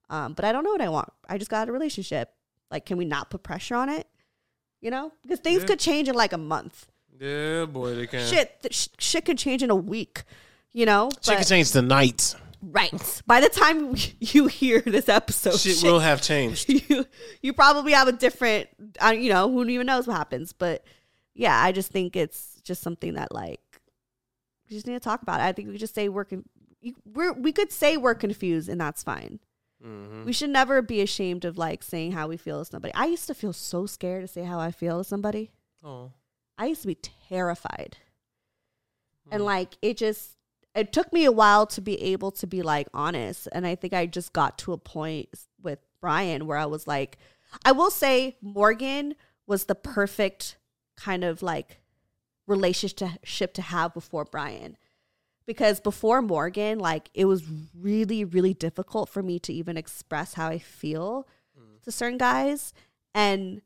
Um, 0.10 0.34
but 0.34 0.46
I 0.46 0.52
don't 0.52 0.64
know 0.64 0.72
what 0.72 0.82
I 0.82 0.90
want. 0.90 1.10
I 1.28 1.38
just 1.38 1.52
got 1.52 1.70
a 1.70 1.72
relationship. 1.72 2.32
Like, 2.72 2.86
can 2.86 2.98
we 2.98 3.06
not 3.06 3.30
put 3.30 3.44
pressure 3.44 3.76
on 3.76 3.90
it? 3.90 4.08
You 4.82 4.92
know, 4.92 5.12
because 5.24 5.40
things 5.40 5.62
Yeah. 5.62 5.68
could 5.68 5.80
change 5.80 6.08
in 6.10 6.16
like 6.16 6.34
a 6.34 6.38
month. 6.38 6.88
yeah, 7.20 7.66
boy, 7.66 7.96
they 7.96 8.08
can. 8.08 8.26
Shit, 8.28 8.62
th- 8.62 8.74
sh- 8.74 8.88
shit 8.98 9.26
could 9.26 9.38
change 9.38 9.62
in 9.62 9.70
a 9.70 9.76
week. 9.76 10.24
You 10.72 10.86
know, 10.86 11.10
Shit 11.16 11.24
can 11.26 11.38
But- 11.40 11.48
change 11.48 11.72
tonight. 11.72 12.36
Right. 12.62 13.22
By 13.26 13.40
the 13.42 13.50
time 13.50 13.96
you 14.20 14.48
hear 14.48 14.82
this 14.82 15.08
episode, 15.10 15.58
Shit 15.60 15.82
will 15.84 16.00
have 16.00 16.22
changed. 16.22 16.70
You 16.90 17.06
you 17.42 17.54
probably 17.54 17.92
have 17.94 18.08
a 18.08 18.12
different. 18.14 18.68
Uh, 19.04 19.10
you 19.18 19.30
know, 19.30 19.50
who 19.52 19.66
even 19.68 19.88
knows 19.88 20.08
what 20.08 20.18
happens? 20.18 20.54
But 20.54 20.84
yeah, 21.36 21.58
I 21.62 21.72
just 21.72 21.92
think 21.92 22.16
it's 22.16 22.60
just 22.64 22.82
something 22.82 23.14
that 23.16 23.34
like 23.34 23.62
we 24.70 24.76
just 24.76 24.88
need 24.88 24.94
to 24.94 25.00
talk 25.00 25.22
about. 25.22 25.40
It. 25.40 25.44
I 25.44 25.52
think 25.54 25.70
we 25.70 25.78
just 25.78 25.96
say 25.96 26.08
we're 26.10 26.26
con- 26.26 26.46
we're 27.06 27.34
we 27.34 27.52
could 27.52 27.72
say 27.72 27.98
we're 27.98 28.16
confused, 28.16 28.70
and 28.70 28.80
that's 28.80 29.04
fine. 29.04 29.40
Mm-hmm. 29.86 30.26
We 30.26 30.34
should 30.34 30.50
never 30.50 30.82
be 30.82 31.02
ashamed 31.02 31.46
of 31.46 31.58
like 31.58 31.84
saying 31.84 32.12
how 32.12 32.28
we 32.28 32.38
feel 32.38 32.60
to 32.60 32.66
somebody. 32.66 32.94
I 32.94 33.06
used 33.06 33.28
to 33.28 33.34
feel 33.34 33.54
so 33.54 33.86
scared 33.86 34.24
to 34.24 34.28
say 34.28 34.44
how 34.44 34.60
I 34.60 34.72
feel 34.72 34.98
to 34.98 35.04
somebody. 35.04 35.52
Oh, 35.84 36.12
I 36.58 36.66
used 36.66 36.82
to 36.82 36.88
be 36.88 36.98
terrified. 37.30 37.98
And 39.32 39.46
like 39.46 39.78
it 39.82 39.98
just 39.98 40.38
it 40.76 40.92
took 40.92 41.14
me 41.14 41.26
a 41.26 41.32
while 41.32 41.66
to 41.68 41.82
be 41.82 42.02
able 42.02 42.32
to 42.32 42.48
be 42.48 42.62
like 42.62 42.88
honest. 42.94 43.48
And 43.52 43.66
I 43.66 43.76
think 43.76 43.94
I 43.94 44.06
just 44.06 44.34
got 44.34 44.58
to 44.60 44.74
a 44.74 44.78
point 44.78 45.30
with 45.62 45.80
Brian 46.02 46.48
where 46.48 46.58
I 46.58 46.66
was 46.66 46.88
like 46.88 47.18
I 47.64 47.72
will 47.72 47.92
say 47.92 48.38
Morgan 48.42 49.16
was 49.48 49.66
the 49.66 49.76
perfect 49.76 50.58
kind 50.98 51.24
of 51.24 51.42
like 51.42 51.80
relationship 52.48 53.54
to 53.54 53.62
have 53.62 53.94
before 53.94 54.26
Brian. 54.26 54.78
Because 55.50 55.80
before 55.80 56.22
Morgan, 56.22 56.78
like 56.78 57.10
it 57.16 57.26
was 57.26 57.44
really, 57.74 58.24
really 58.24 58.54
difficult 58.54 59.10
for 59.10 59.24
me 59.24 59.40
to 59.40 59.52
even 59.52 59.78
express 59.78 60.36
how 60.36 60.48
I 60.48 60.60
feel 60.60 61.28
mm. 61.60 61.82
to 61.82 61.92
certain 61.92 62.20
guys. 62.20 62.72
And 63.16 63.64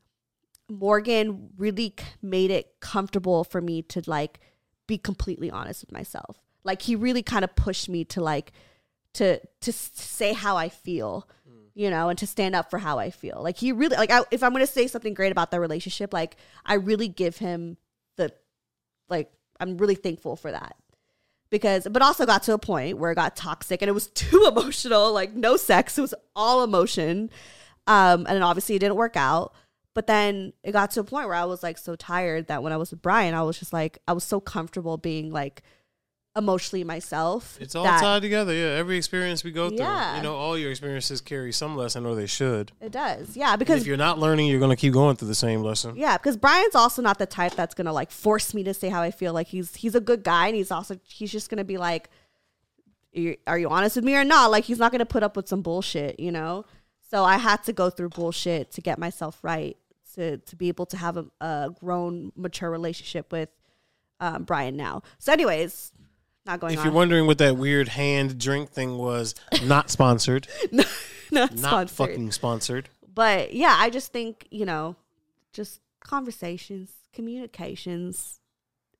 Morgan 0.70 1.50
really 1.58 1.94
made 2.22 2.50
it 2.50 2.80
comfortable 2.80 3.44
for 3.44 3.60
me 3.60 3.82
to 3.82 4.02
like 4.06 4.40
be 4.86 4.96
completely 4.96 5.50
honest 5.50 5.82
with 5.82 5.92
myself. 5.92 6.40
Like 6.64 6.80
he 6.80 6.96
really 6.96 7.22
kind 7.22 7.44
of 7.44 7.54
pushed 7.54 7.90
me 7.90 8.02
to 8.06 8.22
like 8.22 8.52
to 9.12 9.40
to 9.60 9.70
say 9.70 10.32
how 10.32 10.56
I 10.56 10.70
feel, 10.70 11.28
mm. 11.46 11.66
you 11.74 11.90
know, 11.90 12.08
and 12.08 12.18
to 12.18 12.26
stand 12.26 12.54
up 12.54 12.70
for 12.70 12.78
how 12.78 12.98
I 12.98 13.10
feel. 13.10 13.42
Like 13.42 13.58
he 13.58 13.72
really 13.72 13.98
like 13.98 14.10
I, 14.10 14.22
if 14.30 14.42
I'm 14.42 14.52
going 14.52 14.64
to 14.64 14.72
say 14.72 14.86
something 14.86 15.12
great 15.12 15.32
about 15.32 15.50
the 15.50 15.60
relationship, 15.60 16.14
like 16.14 16.38
I 16.64 16.76
really 16.76 17.08
give 17.08 17.36
him 17.36 17.76
the 18.16 18.32
like 19.10 19.30
I'm 19.60 19.76
really 19.76 19.96
thankful 19.96 20.36
for 20.36 20.50
that. 20.50 20.76
Because 21.54 21.86
but 21.88 22.02
also 22.02 22.26
got 22.26 22.42
to 22.42 22.52
a 22.52 22.58
point 22.58 22.98
where 22.98 23.12
it 23.12 23.14
got 23.14 23.36
toxic 23.36 23.80
and 23.80 23.88
it 23.88 23.92
was 23.92 24.08
too 24.14 24.44
emotional, 24.48 25.12
like 25.12 25.34
no 25.34 25.56
sex, 25.56 25.96
it 25.96 26.00
was 26.00 26.12
all 26.34 26.64
emotion. 26.64 27.30
Um 27.86 28.26
and 28.28 28.42
obviously 28.42 28.74
it 28.74 28.80
didn't 28.80 28.96
work 28.96 29.16
out. 29.16 29.54
But 29.94 30.08
then 30.08 30.52
it 30.64 30.72
got 30.72 30.90
to 30.90 31.00
a 31.00 31.04
point 31.04 31.28
where 31.28 31.36
I 31.36 31.44
was 31.44 31.62
like 31.62 31.78
so 31.78 31.94
tired 31.94 32.48
that 32.48 32.64
when 32.64 32.72
I 32.72 32.76
was 32.76 32.90
with 32.90 33.02
Brian, 33.02 33.34
I 33.34 33.42
was 33.44 33.56
just 33.56 33.72
like 33.72 33.98
I 34.08 34.14
was 34.14 34.24
so 34.24 34.40
comfortable 34.40 34.96
being 34.96 35.30
like 35.30 35.62
emotionally 36.36 36.82
myself. 36.82 37.56
it's 37.60 37.74
all 37.74 37.84
that 37.84 38.00
tied 38.00 38.22
together. 38.22 38.52
Yeah, 38.52 38.66
every 38.66 38.96
experience 38.96 39.44
we 39.44 39.52
go 39.52 39.68
through. 39.68 39.78
Yeah. 39.78 40.16
You 40.16 40.22
know, 40.22 40.34
all 40.34 40.58
your 40.58 40.70
experiences 40.70 41.20
carry 41.20 41.52
some 41.52 41.76
lesson, 41.76 42.04
or 42.06 42.14
they 42.14 42.26
should. 42.26 42.72
It 42.80 42.92
does. 42.92 43.36
Yeah, 43.36 43.52
And 43.52 43.58
because 43.58 43.82
if 43.82 43.86
you're 43.86 43.96
not 43.96 44.18
learning, 44.18 44.48
you're 44.48 44.60
gonna 44.60 44.76
keep 44.76 44.92
going 44.92 45.16
through 45.16 45.28
the 45.28 45.34
same 45.34 45.62
lesson. 45.62 45.96
Yeah, 45.96 46.16
because 46.16 46.36
Brian's 46.36 46.74
also 46.74 47.02
not 47.02 47.18
the 47.18 47.26
type 47.26 47.54
that's 47.54 47.74
gonna 47.74 47.92
like 47.92 48.10
force 48.10 48.52
me 48.52 48.64
to 48.64 48.74
say 48.74 48.88
how 48.88 49.00
I 49.00 49.10
feel. 49.10 49.32
Like 49.32 49.48
he's 49.48 49.74
he's 49.76 49.94
a 49.94 50.00
good 50.00 50.22
guy, 50.24 50.48
and 50.48 50.56
he's 50.56 50.70
also 50.70 50.98
he's 51.04 51.30
just 51.30 51.50
gonna 51.50 51.64
be 51.64 51.78
like, 51.78 52.10
"Are 53.46 53.58
you 53.58 53.68
honest 53.68 53.96
with 53.96 54.04
me 54.04 54.16
or 54.16 54.24
not?" 54.24 54.50
Like 54.50 54.64
he's 54.64 54.78
not 54.78 54.90
gonna 54.90 55.06
put 55.06 55.22
up 55.22 55.36
with 55.36 55.48
some 55.48 55.62
bullshit, 55.62 56.18
you 56.18 56.32
know. 56.32 56.64
So 57.10 57.24
I 57.24 57.36
had 57.36 57.62
to 57.64 57.72
go 57.72 57.90
through 57.90 58.08
bullshit 58.08 58.72
to 58.72 58.80
get 58.80 58.98
myself 58.98 59.38
right 59.42 59.76
to 60.14 60.38
to 60.38 60.56
be 60.56 60.66
able 60.68 60.86
to 60.86 60.96
have 60.96 61.16
a, 61.16 61.26
a 61.40 61.70
grown, 61.78 62.32
mature 62.34 62.70
relationship 62.70 63.30
with 63.30 63.50
um, 64.20 64.44
Brian 64.44 64.76
now. 64.76 65.02
So, 65.18 65.32
anyways, 65.32 65.92
not 66.46 66.60
going 66.60 66.72
If 66.74 66.80
on. 66.80 66.84
you're 66.86 66.94
wondering 66.94 67.26
what 67.26 67.38
that 67.38 67.56
weird 67.56 67.88
hand 67.88 68.38
drink 68.38 68.70
thing 68.70 68.98
was, 68.98 69.34
not 69.64 69.90
sponsored, 69.90 70.46
not 70.72 70.86
not 71.30 71.58
sponsored. 71.58 71.90
fucking 71.96 72.32
sponsored. 72.32 72.88
But 73.14 73.54
yeah, 73.54 73.74
I 73.78 73.90
just 73.90 74.12
think, 74.12 74.46
you 74.50 74.64
know, 74.66 74.96
just 75.52 75.80
conversations, 76.00 76.90
communications. 77.12 78.40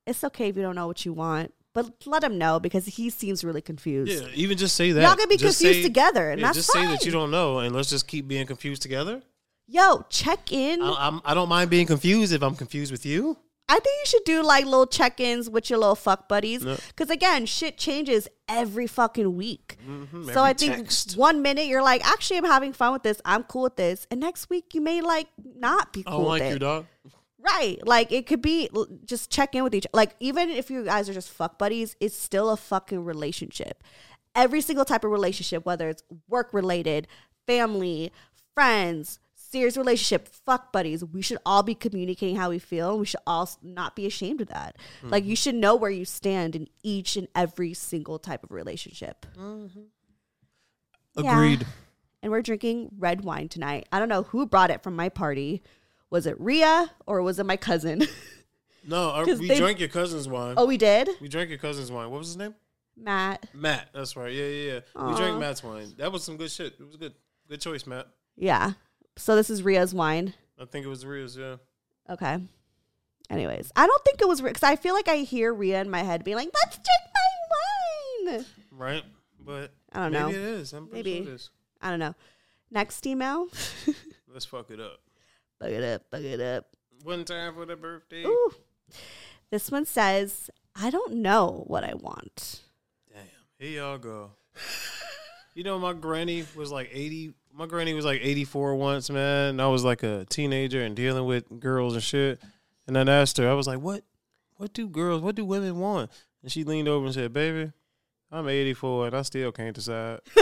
It's 0.07 0.22
okay 0.24 0.48
if 0.48 0.57
you 0.57 0.62
don't 0.62 0.74
know 0.74 0.87
what 0.87 1.04
you 1.04 1.12
want, 1.12 1.52
but 1.72 2.07
let 2.07 2.22
him 2.22 2.38
know 2.38 2.61
because 2.61 2.87
he 2.87 3.11
seems 3.11 3.42
really 3.44 3.62
confused. 3.62 4.12
Yeah, 4.22 4.28
even 4.35 4.57
just 4.59 4.76
say 4.76 4.92
that. 4.92 5.02
Y'all 5.02 5.16
can 5.16 5.28
be 5.28 5.37
Just 5.37 5.59
confused 5.61 5.78
say- 5.80 5.83
together, 5.83 6.30
and 6.30 6.40
yeah, 6.40 6.48
that's 6.48 6.59
just 6.59 6.72
say 6.72 6.85
that 6.87 7.04
you 7.04 7.11
don't 7.12 7.30
know, 7.30 7.59
and 7.59 7.74
let's 7.74 7.90
just 7.90 8.07
keep 8.07 8.28
being 8.28 8.46
confused 8.46 8.83
together. 8.83 9.22
Yo, 9.66 10.04
check 10.11 10.52
in. 10.52 10.83
I, 10.83 11.09
I'm, 11.09 11.22
I 11.24 11.33
don't 11.33 11.48
mind 11.48 11.70
being 11.70 11.87
confused 11.87 12.33
if 12.35 12.42
I'm 12.42 12.54
confused 12.54 12.92
with 12.92 13.07
you. 13.07 13.38
I 13.68 13.74
think 13.74 13.85
you 14.03 14.07
should 14.07 14.24
do 14.24 14.42
like 14.42 14.64
little 14.66 14.87
check 14.87 15.20
ins 15.20 15.48
with 15.48 15.70
your 15.70 15.79
little 15.79 15.94
fuck 15.94 16.29
buddies. 16.29 16.62
Because 16.64 17.09
again, 17.11 17.46
shit 17.46 17.79
changes 17.79 18.29
every 18.48 18.87
fucking 18.87 19.37
week. 19.37 19.77
Mhm, 19.88 20.27
so 20.27 20.31
every 20.31 20.40
I 20.42 20.53
think 20.53 20.77
text. 20.77 21.16
one 21.16 21.40
minute 21.40 21.66
you're 21.66 21.83
like, 21.83 22.05
actually, 22.07 22.37
I'm 22.37 22.44
having 22.44 22.72
fun 22.74 22.92
with 22.92 23.03
this. 23.03 23.20
I'm 23.24 23.42
cool 23.44 23.62
with 23.62 23.77
this. 23.77 24.07
And 24.11 24.20
next 24.20 24.50
week 24.50 24.74
you 24.74 24.81
may 24.83 25.00
like 25.00 25.29
not 25.57 25.92
be 25.94 26.05
I 26.07 26.11
cool 26.11 26.18
with 26.20 26.29
like 26.29 26.42
it. 26.42 26.53
you, 26.53 26.59
dog. 26.59 26.87
Right. 27.38 27.79
Like 27.87 28.12
it 28.12 28.27
could 28.27 28.42
be 28.42 28.68
just 29.05 29.31
check 29.31 29.55
in 29.55 29.64
with 29.64 29.74
each 29.74 29.87
like 29.94 30.14
even 30.20 30.50
if 30.50 30.70
you 30.70 30.85
guys 30.85 31.09
are 31.09 31.14
just 31.14 31.31
fuck 31.31 31.59
buddies, 31.59 31.96
it's 32.00 32.16
still 32.16 32.50
a 32.50 32.57
fucking 32.59 33.03
relationship. 33.05 33.83
Every 34.35 34.61
single 34.61 34.85
type 34.85 35.05
of 35.05 35.11
relationship, 35.11 35.64
whether 35.64 35.88
it's 35.88 36.03
work 36.29 36.53
related, 36.53 37.07
family, 37.46 38.12
friends, 38.55 39.18
serious 39.55 39.77
relationship, 39.77 40.29
fuck 40.29 40.73
buddies, 40.73 41.05
we 41.05 41.23
should 41.23 41.38
all 41.47 41.62
be 41.62 41.75
communicating 41.75 42.37
how 42.37 42.51
we 42.51 42.59
feel 42.59 42.90
and 42.90 43.01
we 43.01 43.07
should 43.07 43.21
all 43.27 43.49
not 43.62 43.95
be 43.97 44.05
ashamed 44.07 44.40
of 44.40 44.49
that. 44.49 44.77
Like 45.03 45.25
you 45.25 45.37
should 45.37 45.55
know 45.55 45.77
where 45.77 45.90
you 45.90 46.05
stand 46.05 46.57
in 46.57 46.67
each 46.83 47.17
and 47.17 47.29
every 47.35 47.73
single 47.75 48.19
type 48.19 48.43
of 48.45 48.51
relationship. 48.51 49.25
Yeah. 51.17 51.40
Agreed. 51.40 51.67
And 52.23 52.33
we're 52.33 52.43
drinking 52.43 52.90
red 52.99 53.23
wine 53.25 53.49
tonight. 53.49 53.87
I 53.93 53.99
don't 53.99 54.09
know 54.09 54.23
who 54.25 54.47
brought 54.47 54.71
it 54.71 54.83
from 54.83 54.97
my 54.97 55.09
party. 55.09 55.62
Was 56.11 56.27
it 56.27 56.40
Ria 56.40 56.90
or 57.07 57.23
was 57.23 57.38
it 57.38 57.45
my 57.47 57.57
cousin? 57.57 58.03
No, 58.87 59.09
uh, 59.12 59.25
'Cause 59.25 59.40
we 59.40 59.49
they- 59.49 59.57
drank 59.59 59.81
your 59.81 59.88
cousin's 59.88 60.29
wine. 60.29 60.57
oh, 60.59 60.67
we 60.67 60.77
did? 60.77 61.09
we 61.19 61.27
drank 61.27 61.49
your 61.49 61.57
cousin's 61.59 61.90
wine. 61.90 62.11
What 62.11 62.19
was 62.19 62.27
his 62.29 62.37
name? 62.37 62.55
Matt. 62.95 63.47
Matt. 63.55 63.88
That's 63.95 64.14
right. 64.14 64.31
Yeah, 64.31 64.45
yeah, 64.45 64.73
yeah. 64.95 65.09
We 65.09 65.17
drank 65.17 65.38
Matt's 65.40 65.64
wine. 65.64 65.95
That 65.97 66.12
was 66.12 66.23
some 66.23 66.37
good 66.37 66.51
shit. 66.51 66.75
It 66.79 66.85
was 66.87 66.97
good. 66.97 67.14
Good 67.49 67.62
choice, 67.62 67.87
Matt. 67.87 68.09
Yeah. 68.37 68.73
So 69.16 69.37
this 69.37 69.50
is 69.50 69.62
Ria's 69.62 69.94
wine. 69.94 70.35
I 70.61 70.64
think 70.64 70.85
it 70.85 70.88
was 70.88 71.05
Ria's. 71.07 71.37
Yeah. 71.37 71.57
Okay. 72.11 72.38
Anyways, 73.31 73.72
I 73.74 73.87
don't 73.87 74.05
think 74.05 74.20
it 74.20 74.29
was 74.29 74.40
because 74.40 74.62
I 74.62 74.77
feel 74.77 74.94
like 74.94 75.09
I 75.09 75.16
hear 75.18 75.53
Rhea 75.55 75.81
in 75.81 75.90
my 75.90 76.03
head 76.03 76.24
being 76.24 76.37
like, 76.37 76.50
"Let's 76.62 76.77
drink 76.77 77.12
my 77.14 78.33
wine." 78.33 78.44
Right, 78.70 79.03
but 79.40 79.72
I 79.92 80.00
don't 80.00 80.12
maybe 80.12 80.22
know. 80.24 80.29
it 80.31 80.35
is. 80.35 80.72
I'm 80.72 80.88
Maybe 80.92 81.16
sure 81.22 81.33
it 81.33 81.35
is. 81.35 81.50
I 81.81 81.90
don't 81.90 81.98
know. 81.98 82.14
Next 82.70 83.07
email. 83.07 83.46
Let's 84.29 84.44
fuck 84.44 84.70
it 84.70 84.81
up. 84.81 84.98
Bug 85.61 85.70
it 85.70 85.83
up, 85.83 86.11
bug 86.11 86.24
it 86.24 86.40
up. 86.40 86.66
One 87.05 87.24
time 87.24 87.55
for 87.55 87.64
the 87.64 87.77
birthday. 87.77 88.24
Ooh. 88.24 88.50
This 89.50 89.70
one 89.70 89.87
says, 89.87 90.50
I 90.74 90.90
don't 90.90 91.14
know 91.16 91.64
what 91.68 91.85
I 91.85 91.94
want. 91.94 92.62
Damn. 93.12 93.22
Here 93.59 93.81
y'all 93.81 93.98
go. 93.98 94.33
you 95.55 95.62
know, 95.62 95.79
my 95.79 95.92
granny 95.92 96.44
was 96.57 96.72
like 96.72 96.90
80. 96.92 97.35
My 97.57 97.67
granny 97.67 97.95
was 97.95 98.05
like 98.05 98.21
84 98.21 98.75
once, 98.75 99.11
man. 99.11 99.51
And 99.51 99.62
I 99.62 99.69
was 99.69 99.85
like 99.85 100.03
a 100.03 100.27
teenager 100.29 100.83
and 100.83 100.97
dealing 100.97 101.25
with 101.25 101.61
girls 101.61 101.95
and 101.95 102.03
shit. 102.03 102.43
And 102.88 102.99
I 102.99 103.03
asked 103.03 103.38
her, 103.38 103.49
I 103.49 103.55
was 103.55 103.69
like, 103.69 103.79
what, 103.79 104.03
what 104.57 104.73
do 104.73 104.88
girls, 104.88 105.23
what 105.23 105.37
do 105.37 105.45
women 105.45 105.79
want? 105.79 106.11
And 106.43 106.51
she 106.51 106.64
leaned 106.64 106.88
over 106.88 107.07
and 107.07 107.14
said, 107.14 107.33
baby, 107.33 107.71
I'm 108.33 108.49
84 108.49 109.07
and 109.07 109.17
I 109.17 109.23
still 109.23 109.53
can't 109.53 109.75
decide. 109.75 110.21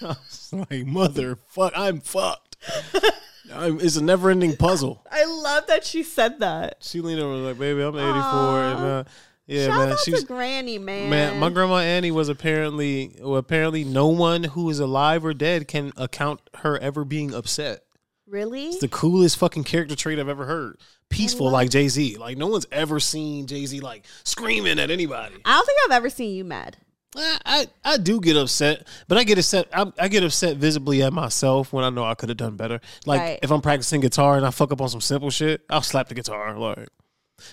I 0.00 0.06
was 0.06 0.52
like, 0.52 0.86
mother, 0.86 1.38
fuck, 1.48 1.72
I'm 1.74 2.00
fucked. 2.00 2.56
I'm, 3.52 3.80
it's 3.80 3.96
a 3.96 4.04
never 4.04 4.30
ending 4.30 4.56
puzzle. 4.56 5.04
I 5.10 5.24
love 5.24 5.66
that 5.66 5.84
she 5.84 6.04
said 6.04 6.38
that. 6.38 6.76
She 6.80 7.00
leaned 7.00 7.20
over 7.20 7.34
and 7.34 7.42
was 7.42 7.50
like, 7.50 7.58
baby, 7.58 7.82
I'm 7.82 7.96
84. 7.96 8.62
And 8.62 8.78
uh, 8.78 9.04
yeah, 9.48 9.66
Shout 9.66 9.78
man. 9.80 9.92
out 9.92 9.98
She 9.98 10.10
to 10.12 10.16
was, 10.18 10.24
Granny, 10.24 10.78
man. 10.78 11.10
Man, 11.10 11.38
my 11.40 11.50
grandma 11.50 11.78
Annie 11.78 12.12
was 12.12 12.28
apparently 12.28 13.16
well, 13.20 13.36
apparently 13.36 13.82
no 13.82 14.06
one 14.08 14.44
who 14.44 14.70
is 14.70 14.78
alive 14.78 15.24
or 15.24 15.34
dead 15.34 15.66
can 15.66 15.92
account 15.96 16.40
her 16.58 16.78
ever 16.78 17.04
being 17.04 17.34
upset. 17.34 17.80
really? 18.26 18.66
It's 18.68 18.78
the 18.78 18.88
coolest 18.88 19.36
fucking 19.38 19.64
character 19.64 19.96
trait 19.96 20.18
I've 20.20 20.28
ever 20.28 20.44
heard. 20.46 20.76
Peaceful 21.10 21.50
like 21.50 21.70
Jay 21.70 21.88
Z. 21.88 22.18
Like 22.18 22.36
no 22.36 22.46
one's 22.46 22.66
ever 22.70 23.00
seen 23.00 23.46
Jay 23.46 23.64
Z 23.64 23.80
like 23.80 24.04
screaming 24.24 24.78
at 24.78 24.90
anybody. 24.90 25.34
I 25.44 25.56
don't 25.56 25.66
think 25.66 25.78
I've 25.86 25.96
ever 25.96 26.10
seen 26.10 26.36
you 26.36 26.44
mad. 26.44 26.76
I, 27.16 27.38
I 27.46 27.66
I 27.94 27.96
do 27.96 28.20
get 28.20 28.36
upset, 28.36 28.86
but 29.08 29.16
I 29.16 29.24
get 29.24 29.38
upset. 29.38 29.66
I, 29.72 29.90
I 29.98 30.08
get 30.08 30.22
upset 30.22 30.58
visibly 30.58 31.02
at 31.02 31.10
myself 31.14 31.72
when 31.72 31.82
I 31.82 31.88
know 31.88 32.04
I 32.04 32.14
could 32.14 32.28
have 32.28 32.36
done 32.36 32.56
better. 32.56 32.82
Like 33.06 33.20
Right. 33.20 33.38
if 33.42 33.50
I'm 33.50 33.62
practicing 33.62 34.02
guitar 34.02 34.36
and 34.36 34.44
I 34.44 34.50
fuck 34.50 34.70
up 34.72 34.82
on 34.82 34.90
some 34.90 35.00
simple 35.00 35.30
shit, 35.30 35.62
I'll 35.70 35.80
slap 35.80 36.08
the 36.08 36.14
guitar. 36.14 36.58
Like 36.58 36.88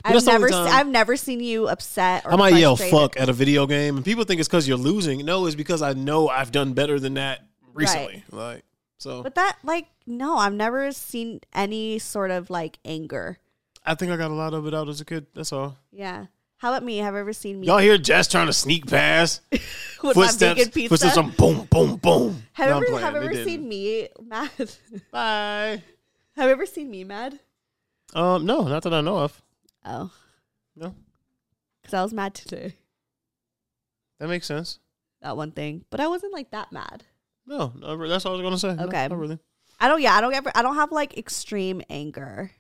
but 0.04 0.16
I've 0.16 0.26
never, 0.26 0.50
se- 0.50 0.56
I've 0.56 0.88
never 0.88 1.16
seen 1.16 1.40
you 1.40 1.68
upset. 1.68 2.26
Or 2.26 2.34
I 2.34 2.36
might 2.36 2.56
yell 2.56 2.76
fuck 2.76 3.20
at 3.20 3.30
a 3.30 3.34
video 3.34 3.66
game, 3.68 3.96
and 3.96 4.06
people 4.06 4.24
think 4.24 4.40
it's 4.40 4.50
because 4.50 4.68
you're 4.68 4.78
losing. 4.78 5.26
No, 5.26 5.46
it's 5.46 5.56
because 5.56 5.82
I 5.82 5.94
know 5.94 6.28
I've 6.28 6.52
done 6.52 6.74
better 6.74 7.00
than 7.00 7.16
that 7.16 7.42
recently. 7.74 8.24
Like 8.32 8.64
so, 8.98 9.24
But 9.24 9.36
that, 9.36 9.58
like, 9.64 9.88
no, 10.08 10.38
I've 10.38 10.54
never 10.54 10.92
seen 10.92 11.42
any 11.54 12.00
sort 12.00 12.32
of 12.32 12.50
like 12.50 12.80
anger. 12.86 13.38
I 13.86 13.96
think 13.96 14.12
I 14.12 14.18
got 14.18 14.32
a 14.32 14.34
lot 14.34 14.54
of 14.54 14.66
it 14.68 14.74
out 14.74 14.90
as 14.90 15.02
a 15.02 15.06
kid. 15.06 15.28
That's 15.36 15.54
all. 15.54 15.78
Yeah. 15.92 16.26
How 16.58 16.72
about 16.72 16.84
me? 16.84 16.98
Have 16.98 17.14
you 17.14 17.20
ever 17.20 17.34
seen 17.34 17.60
me 17.60 17.68
Y'all 17.68 17.78
hear 17.78 17.98
Jess 17.98 18.28
trying 18.28 18.48
to 18.48 18.54
sneak 18.54 18.88
past 18.88 19.42
with 19.52 19.62
my 20.02 20.14
footsteps? 20.14 20.58
vegan 20.58 20.72
pizza? 20.72 20.90
Footsteps 20.90 21.18
on 21.18 21.32
boom, 21.32 21.68
boom, 21.70 21.98
boom. 21.98 22.44
have 22.54 22.70
you 22.70 22.88
ever, 22.88 23.00
have 23.00 23.16
ever 23.16 23.30
didn't. 23.30 23.46
seen 23.46 23.68
me 23.68 24.08
mad? 24.24 24.50
Bye. 25.12 25.84
have 26.36 26.46
you 26.46 26.52
ever 26.52 26.66
seen 26.66 26.90
me 26.90 27.04
mad? 27.04 27.38
Um, 28.14 28.46
no, 28.46 28.62
not 28.62 28.84
that 28.84 28.94
I 28.94 29.02
know 29.02 29.18
of. 29.18 29.42
Oh, 29.86 30.12
No, 30.76 30.96
because 31.82 31.94
I 31.94 32.02
was 32.04 32.14
mad 32.14 32.34
today. 32.34 32.76
that 34.20 34.28
makes 34.28 34.48
sense. 34.48 34.80
That 35.22 35.38
one 35.38 35.52
thing, 35.52 35.86
but 35.90 36.00
I 36.00 36.08
wasn't 36.08 36.34
like 36.34 36.52
that 36.52 36.72
mad. 36.72 37.04
No, 37.46 37.72
no, 37.76 38.08
that's 38.08 38.26
all 38.26 38.34
I 38.34 38.36
was 38.36 38.44
gonna 38.44 38.58
say. 38.58 38.76
No, 38.76 38.88
Okay. 38.88 39.08
not 39.08 39.18
really. 39.18 39.40
I 39.80 39.88
don't. 39.88 40.02
Yeah, 40.02 40.14
I 40.16 40.22
don't 40.22 40.34
ever. 40.34 40.52
I 40.56 40.62
don't 40.62 40.76
have 40.76 40.92
like 40.92 41.18
extreme 41.18 41.82
anger. 41.90 42.52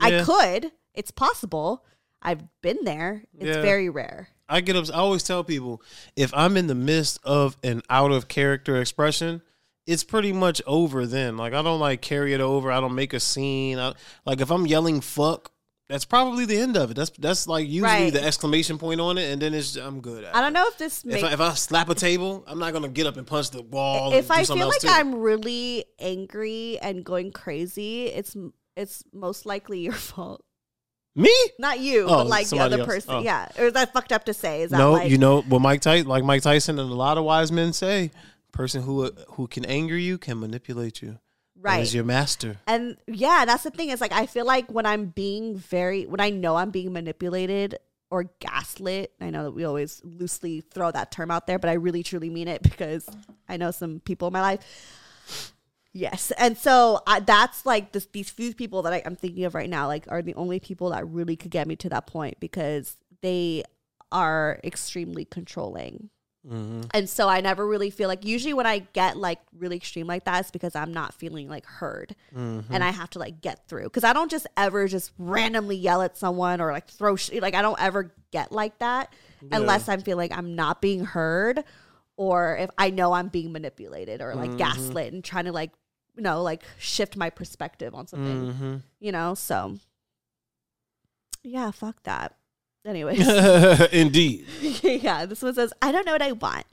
I 0.00 0.22
could. 0.24 0.72
It's 0.94 1.10
possible. 1.10 1.84
I've 2.22 2.42
been 2.62 2.78
there. 2.84 3.24
It's 3.38 3.56
Yeah. 3.56 3.62
very 3.62 3.88
rare. 3.88 4.28
I 4.48 4.60
get 4.60 4.74
up. 4.76 4.88
I 4.90 4.94
always 4.98 5.22
tell 5.22 5.44
people 5.44 5.82
if 6.16 6.32
I'm 6.34 6.56
in 6.56 6.66
the 6.66 6.74
midst 6.74 7.18
of 7.24 7.56
an 7.62 7.82
out 7.90 8.10
of 8.12 8.28
character 8.28 8.80
expression, 8.80 9.42
it's 9.86 10.02
pretty 10.04 10.32
much 10.32 10.62
over. 10.66 11.06
Then, 11.06 11.36
like 11.36 11.52
I 11.52 11.62
don't 11.62 11.80
like 11.80 12.00
carry 12.02 12.32
it 12.32 12.40
over. 12.40 12.72
I 12.72 12.80
don't 12.80 12.94
make 12.94 13.12
a 13.12 13.20
scene. 13.20 13.78
I, 13.78 13.94
like 14.24 14.40
if 14.40 14.50
I'm 14.50 14.66
yelling 14.66 15.00
"fuck," 15.00 15.52
that's 15.88 16.04
probably 16.04 16.44
the 16.44 16.56
end 16.56 16.76
of 16.76 16.90
it. 16.90 16.94
That's 16.94 17.10
that's 17.10 17.46
like 17.46 17.66
usually 17.66 17.82
Right. 17.82 18.12
the 18.12 18.22
exclamation 18.22 18.76
point 18.78 19.00
on 19.00 19.18
it, 19.18 19.30
and 19.32 19.40
then 19.40 19.54
it's 19.54 19.76
I'm 19.76 20.00
good. 20.00 20.24
I 20.24 20.40
don't 20.40 20.52
know 20.52 20.66
if 20.68 20.78
this 20.78 21.04
If. 21.04 21.22
I, 21.22 21.32
if 21.32 21.40
I 21.40 21.54
slap 21.54 21.88
a 21.88 21.94
table, 21.94 22.42
I'm 22.46 22.58
not 22.58 22.72
gonna 22.72 22.88
get 22.88 23.06
up 23.06 23.16
and 23.16 23.26
punch 23.26 23.50
the 23.50 23.62
wall. 23.62 24.12
if 24.12 24.30
I 24.30 24.44
feel 24.44 24.66
like 24.68 24.80
too. 24.80 24.88
I'm 24.88 25.14
really 25.14 25.84
angry 26.00 26.78
and 26.82 27.04
going 27.04 27.30
crazy, 27.32 28.06
it's 28.06 28.36
it's 28.76 29.04
most 29.12 29.46
likely 29.46 29.80
your 29.80 29.92
fault. 30.10 30.42
me, 31.14 31.32
Not 31.58 31.78
you, 31.80 32.02
Oh, 32.04 32.08
but 32.18 32.26
like 32.26 32.48
the 32.48 32.58
other 32.58 32.80
else. 32.80 32.86
person. 32.86 33.14
Oh. 33.14 33.20
Yeah. 33.20 33.48
Or 33.58 33.66
is 33.66 33.72
that 33.72 33.92
fucked 33.94 34.12
up 34.12 34.24
to 34.26 34.34
say? 34.34 34.62
Is 34.62 34.70
that 34.72 34.78
no, 34.78 34.92
like 34.92 35.10
you 35.10 35.16
know 35.18 35.40
what 35.42 35.62
Mike 35.62 35.80
Tyson, 35.80 36.06
like 36.08 36.24
Mike 36.24 36.42
Tyson, 36.42 36.78
and 36.78 36.90
a 36.90 36.94
lot 36.94 37.16
of 37.16 37.24
wise 37.24 37.50
men 37.52 37.72
say, 37.72 38.10
person 38.52 38.82
who 38.82 39.10
who 39.30 39.46
can 39.46 39.64
anger 39.64 39.96
you 39.96 40.18
can 40.18 40.40
manipulate 40.40 41.00
you. 41.00 41.18
Right? 41.60 41.82
is 41.82 41.94
your 41.94 42.04
master. 42.04 42.58
And 42.66 42.96
yeah, 43.06 43.44
that's 43.44 43.64
the 43.64 43.70
thing. 43.70 43.90
Is 43.90 44.00
like 44.00 44.12
I 44.12 44.26
feel 44.26 44.44
like 44.46 44.70
when 44.70 44.86
I'm 44.86 45.06
being 45.06 45.56
very 45.56 46.06
when 46.06 46.20
I 46.20 46.30
know 46.30 46.56
I'm 46.56 46.70
being 46.70 46.92
manipulated 46.92 47.78
or 48.10 48.24
gaslit, 48.40 49.12
I 49.20 49.30
know 49.30 49.44
that 49.44 49.52
we 49.52 49.64
always 49.64 50.00
loosely 50.04 50.60
throw 50.60 50.90
that 50.92 51.10
term 51.10 51.30
out 51.30 51.46
there, 51.46 51.58
but 51.58 51.70
I 51.70 51.74
really 51.74 52.02
truly 52.02 52.30
mean 52.30 52.48
it 52.48 52.62
because 52.62 53.08
I 53.48 53.56
know 53.56 53.70
some 53.70 54.00
people 54.00 54.28
in 54.28 54.32
my 54.32 54.42
life. 54.42 55.52
Yes, 55.92 56.30
and 56.36 56.58
so 56.58 57.00
I, 57.06 57.20
that's 57.20 57.64
like 57.64 57.92
this, 57.92 58.06
these 58.12 58.28
few 58.28 58.54
people 58.54 58.82
that 58.82 58.92
I, 58.92 59.02
I'm 59.06 59.16
thinking 59.16 59.44
of 59.44 59.54
right 59.54 59.70
now, 59.70 59.86
like 59.86 60.04
are 60.08 60.20
the 60.20 60.34
only 60.34 60.60
people 60.60 60.90
that 60.90 61.08
really 61.08 61.36
could 61.36 61.50
get 61.50 61.66
me 61.66 61.74
to 61.76 61.88
that 61.88 62.06
point 62.06 62.38
because 62.38 62.98
they 63.22 63.64
are 64.12 64.60
extremely 64.62 65.24
controlling. 65.24 66.10
Mm-hmm. 66.46 66.82
And 66.94 67.08
so 67.08 67.28
I 67.28 67.40
never 67.40 67.66
really 67.66 67.90
feel 67.90 68.08
like 68.08 68.24
usually 68.24 68.54
when 68.54 68.66
I 68.66 68.78
get 68.78 69.16
like 69.16 69.40
really 69.56 69.76
extreme 69.76 70.06
like 70.06 70.24
that, 70.24 70.40
it's 70.40 70.50
because 70.50 70.76
I'm 70.76 70.92
not 70.92 71.14
feeling 71.14 71.48
like 71.48 71.66
heard 71.66 72.14
mm-hmm. 72.34 72.72
and 72.72 72.84
I 72.84 72.90
have 72.90 73.10
to 73.10 73.18
like 73.18 73.40
get 73.40 73.66
through. 73.68 73.88
Cause 73.90 74.04
I 74.04 74.12
don't 74.12 74.30
just 74.30 74.46
ever 74.56 74.86
just 74.86 75.12
randomly 75.18 75.76
yell 75.76 76.02
at 76.02 76.16
someone 76.16 76.60
or 76.60 76.72
like 76.72 76.88
throw 76.88 77.16
sh- 77.16 77.32
like 77.40 77.54
I 77.54 77.62
don't 77.62 77.80
ever 77.80 78.14
get 78.30 78.52
like 78.52 78.78
that 78.78 79.12
unless 79.50 79.88
I'm 79.88 80.02
feeling 80.02 80.32
I'm 80.32 80.54
not 80.54 80.80
being 80.80 81.04
heard 81.04 81.64
or 82.16 82.56
if 82.56 82.70
I 82.78 82.90
know 82.90 83.12
I'm 83.12 83.28
being 83.28 83.52
manipulated 83.52 84.22
or 84.22 84.34
like 84.34 84.50
mm-hmm. 84.50 84.58
gaslit 84.58 85.12
and 85.12 85.24
trying 85.24 85.46
to 85.46 85.52
like, 85.52 85.72
you 86.16 86.22
know, 86.22 86.42
like 86.42 86.62
shift 86.78 87.16
my 87.16 87.28
perspective 87.28 87.94
on 87.94 88.06
something, 88.06 88.52
Mm-hmm. 88.52 88.76
you 89.00 89.12
know? 89.12 89.34
So 89.34 89.78
yeah, 91.42 91.70
fuck 91.70 92.02
that. 92.04 92.36
Anyways. 92.86 93.26
Indeed. 93.92 94.46
yeah, 94.82 95.26
this 95.26 95.42
one 95.42 95.54
says, 95.54 95.72
I 95.82 95.92
don't 95.92 96.06
know 96.06 96.12
what 96.12 96.22
I 96.22 96.32
want. 96.32 96.64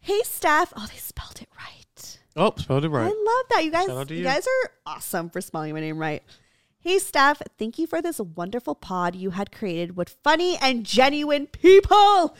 Hey, 0.00 0.20
Steph. 0.24 0.72
Oh, 0.76 0.86
they 0.90 0.98
spelled 0.98 1.40
it 1.40 1.48
right. 1.56 2.18
Oh, 2.36 2.52
spelled 2.56 2.84
it 2.84 2.88
right. 2.90 3.04
I 3.04 3.08
love 3.08 3.46
that. 3.50 3.64
You 3.64 3.70
guys, 3.70 3.86
Shout 3.86 3.96
out 3.96 4.08
to 4.08 4.14
you. 4.14 4.18
you. 4.20 4.24
guys 4.24 4.46
are 4.46 4.70
awesome 4.86 5.30
for 5.30 5.40
spelling 5.40 5.72
my 5.72 5.80
name 5.80 5.98
right. 5.98 6.22
Hey, 6.80 6.98
Steph. 6.98 7.40
Thank 7.58 7.78
you 7.78 7.86
for 7.86 8.02
this 8.02 8.20
wonderful 8.20 8.74
pod 8.74 9.16
you 9.16 9.30
had 9.30 9.50
created 9.50 9.96
with 9.96 10.16
funny 10.22 10.58
and 10.60 10.84
genuine 10.84 11.46
people. 11.46 12.36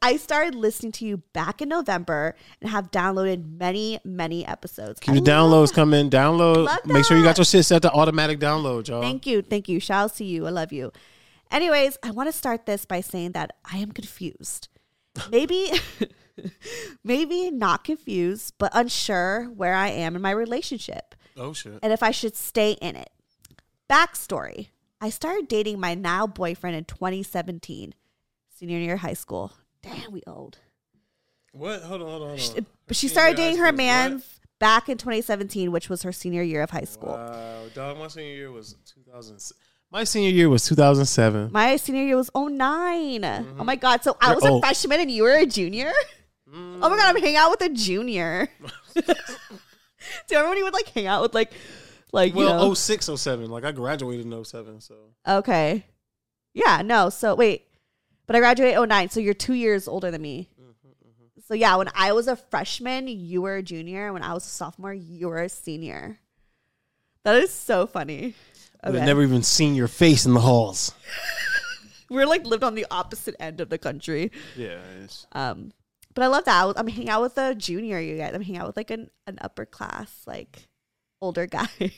I 0.00 0.16
started 0.18 0.54
listening 0.54 0.92
to 0.92 1.04
you 1.04 1.16
back 1.32 1.60
in 1.60 1.68
November 1.70 2.36
and 2.60 2.70
have 2.70 2.92
downloaded 2.92 3.58
many, 3.58 3.98
many 4.04 4.46
episodes. 4.46 5.00
Keep 5.00 5.10
I 5.10 5.14
the 5.16 5.20
downloads 5.22 5.72
coming. 5.72 6.10
Download. 6.10 6.68
Make 6.84 7.06
sure 7.06 7.16
you 7.16 7.24
got 7.24 7.38
your 7.38 7.44
shit 7.44 7.64
set 7.64 7.82
to 7.82 7.90
automatic 7.90 8.38
download, 8.38 8.86
y'all. 8.86 9.02
Thank 9.02 9.26
you. 9.26 9.42
Thank 9.42 9.68
you. 9.68 9.80
Shout 9.80 10.04
out 10.04 10.16
to 10.18 10.24
you. 10.24 10.46
I 10.46 10.50
love 10.50 10.72
you. 10.72 10.92
Anyways, 11.50 11.98
I 12.02 12.10
want 12.10 12.28
to 12.28 12.32
start 12.32 12.66
this 12.66 12.84
by 12.84 13.00
saying 13.00 13.32
that 13.32 13.56
I 13.70 13.78
am 13.78 13.92
confused. 13.92 14.68
Maybe, 15.30 15.70
maybe 17.04 17.50
not 17.50 17.84
confused, 17.84 18.54
but 18.58 18.70
unsure 18.74 19.44
where 19.44 19.74
I 19.74 19.88
am 19.88 20.14
in 20.14 20.22
my 20.22 20.30
relationship 20.30 21.14
oh 21.36 21.52
shit. 21.52 21.78
and 21.82 21.92
if 21.92 22.02
I 22.02 22.10
should 22.10 22.36
stay 22.36 22.72
in 22.72 22.96
it. 22.96 23.10
Backstory 23.90 24.68
I 25.00 25.10
started 25.10 25.46
dating 25.48 25.78
my 25.78 25.94
now 25.94 26.26
boyfriend 26.26 26.76
in 26.76 26.84
2017, 26.84 27.94
senior 28.54 28.78
year 28.78 28.94
of 28.94 29.00
high 29.00 29.14
school. 29.14 29.52
Damn, 29.82 30.10
we 30.10 30.22
old. 30.26 30.58
What? 31.52 31.82
Hold 31.82 32.02
on, 32.02 32.08
hold 32.08 32.22
on, 32.22 32.28
hold 32.28 32.40
She, 32.40 32.66
but 32.86 32.96
she 32.96 33.08
started 33.08 33.36
dating 33.36 33.60
her 33.60 33.72
man 33.72 34.14
what? 34.14 34.22
back 34.58 34.88
in 34.88 34.98
2017, 34.98 35.70
which 35.70 35.88
was 35.88 36.02
her 36.02 36.10
senior 36.10 36.42
year 36.42 36.62
of 36.62 36.70
high 36.70 36.84
school. 36.84 37.12
Wow, 37.12 37.62
dog. 37.74 37.98
My 37.98 38.08
senior 38.08 38.34
year 38.34 38.50
was 38.50 38.74
2000. 38.86 39.38
My 39.90 40.04
senior 40.04 40.30
year 40.30 40.48
was 40.48 40.64
2007. 40.66 41.50
My 41.52 41.76
senior 41.76 42.02
year 42.04 42.16
was 42.16 42.30
9 42.34 42.50
Mm-hmm. 43.22 43.60
Oh 43.60 43.64
my 43.64 43.76
god! 43.76 44.02
So 44.04 44.16
I 44.20 44.28
You're 44.28 44.34
was 44.36 44.44
a 44.44 44.60
freshman 44.60 45.00
and 45.00 45.10
you 45.10 45.22
were 45.22 45.36
a 45.36 45.46
junior. 45.46 45.90
Mm. 46.48 46.80
Oh 46.82 46.90
my 46.90 46.96
god! 46.96 47.14
I'm 47.14 47.16
hanging 47.20 47.36
out 47.36 47.50
with 47.50 47.62
a 47.62 47.68
junior. 47.70 48.48
Do 48.94 49.02
you 50.34 50.36
remember 50.36 50.48
when 50.50 50.58
you 50.58 50.64
would 50.64 50.74
like 50.74 50.88
hang 50.88 51.06
out 51.06 51.22
with 51.22 51.34
like, 51.34 51.52
like 52.12 52.32
you 52.32 52.38
Well, 52.38 52.68
know? 52.68 52.74
06, 52.74 53.10
07. 53.16 53.50
Like 53.50 53.64
I 53.64 53.72
graduated 53.72 54.26
in 54.26 54.44
07, 54.44 54.80
so 54.80 54.94
Okay. 55.26 55.84
Yeah. 56.54 56.82
No. 56.82 57.10
So 57.10 57.34
wait, 57.34 57.66
but 58.26 58.36
I 58.36 58.40
graduated 58.40 58.88
09, 58.88 59.10
So 59.10 59.20
you're 59.20 59.34
two 59.34 59.54
years 59.54 59.88
older 59.88 60.10
than 60.10 60.22
me. 60.22 60.48
Mm-hmm, 60.60 61.40
So 61.46 61.54
yeah, 61.54 61.76
when 61.76 61.88
I 61.94 62.12
was 62.12 62.28
a 62.28 62.36
freshman, 62.36 63.08
you 63.08 63.42
were 63.42 63.56
a 63.56 63.62
junior. 63.62 64.12
When 64.12 64.22
I 64.22 64.32
was 64.34 64.44
a 64.46 64.50
sophomore, 64.50 64.94
you 64.94 65.28
were 65.28 65.42
a 65.42 65.48
senior. 65.48 66.18
That 67.24 67.36
is 67.36 67.52
so 67.52 67.86
funny. 67.86 68.34
I've 68.82 68.94
never 68.94 69.22
even 69.22 69.42
seen 69.42 69.74
your 69.74 69.88
face 69.88 70.24
in 70.26 70.34
the 70.34 70.40
halls. 70.40 70.92
We're 72.10 72.26
like 72.26 72.46
lived 72.46 72.64
on 72.64 72.74
the 72.74 72.86
opposite 72.90 73.34
end 73.40 73.60
of 73.60 73.68
the 73.68 73.76
country. 73.78 74.30
Yeah, 74.56 74.78
Um, 75.32 75.72
but 76.14 76.24
I 76.24 76.28
love 76.28 76.44
that. 76.46 76.62
I 76.62 76.64
was- 76.64 76.76
I'm 76.78 76.86
hanging 76.88 77.10
out 77.10 77.22
with 77.22 77.36
a 77.38 77.54
junior, 77.54 78.00
you 78.00 78.16
guys. 78.16 78.32
I'm 78.34 78.40
hanging 78.42 78.60
out 78.60 78.66
with 78.68 78.76
like 78.76 78.90
an, 78.90 79.10
an 79.26 79.38
upper 79.42 79.66
class, 79.66 80.22
like 80.26 80.68
older 81.20 81.46
guy. 81.46 81.68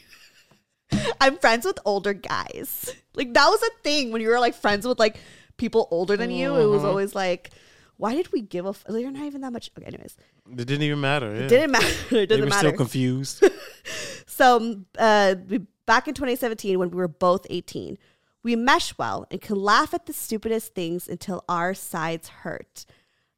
I'm 1.21 1.37
friends 1.37 1.65
with 1.65 1.79
older 1.85 2.13
guys. 2.15 2.93
Like 3.15 3.33
that 3.35 3.49
was 3.49 3.63
a 3.63 3.71
thing 3.85 4.11
when 4.11 4.21
you 4.23 4.29
were 4.29 4.41
like 4.41 4.55
friends 4.55 4.87
with 4.87 4.99
like 4.99 5.19
people 5.57 5.87
older 5.91 6.17
than 6.17 6.31
you. 6.31 6.57
It 6.57 6.67
was 6.67 6.83
Mhm. 6.83 6.87
always 6.87 7.15
like, 7.15 7.51
why 7.97 8.15
did 8.15 8.33
we 8.33 8.41
give 8.41 8.67
a? 8.67 8.71
F-? 8.71 8.85
You're 8.89 9.11
not 9.13 9.27
even 9.27 9.43
that 9.43 9.53
much. 9.53 9.71
Okay, 9.79 9.87
anyways, 9.87 10.17
it 10.51 10.57
didn't 10.57 10.83
even 10.83 11.01
matter. 11.01 11.33
Yeah. 11.35 11.43
it 11.43 11.49
didn't 11.49 11.71
matter. 11.71 11.87
It 12.11 12.11
They 12.11 12.27
doesn't 12.27 12.45
were 12.45 12.49
matter. 12.51 12.69
still 12.69 12.77
confused. 12.79 13.45
So, 14.27 14.57
um, 14.57 14.87
uh, 14.99 15.35
we- 15.49 15.67
back 15.91 16.07
in 16.07 16.15
2017, 16.15 16.79
when 16.79 16.89
we 16.89 16.97
were 16.97 17.09
both 17.09 17.45
18, 17.51 17.99
we 18.45 18.55
mesh 18.55 18.97
well 18.97 19.27
and 19.29 19.41
can 19.41 19.57
laugh 19.57 19.93
at 19.93 20.07
the 20.07 20.13
stupidest 20.13 20.73
things 20.73 21.09
until 21.09 21.43
our 21.49 21.75
sides 21.75 22.29
hurt. 22.29 22.87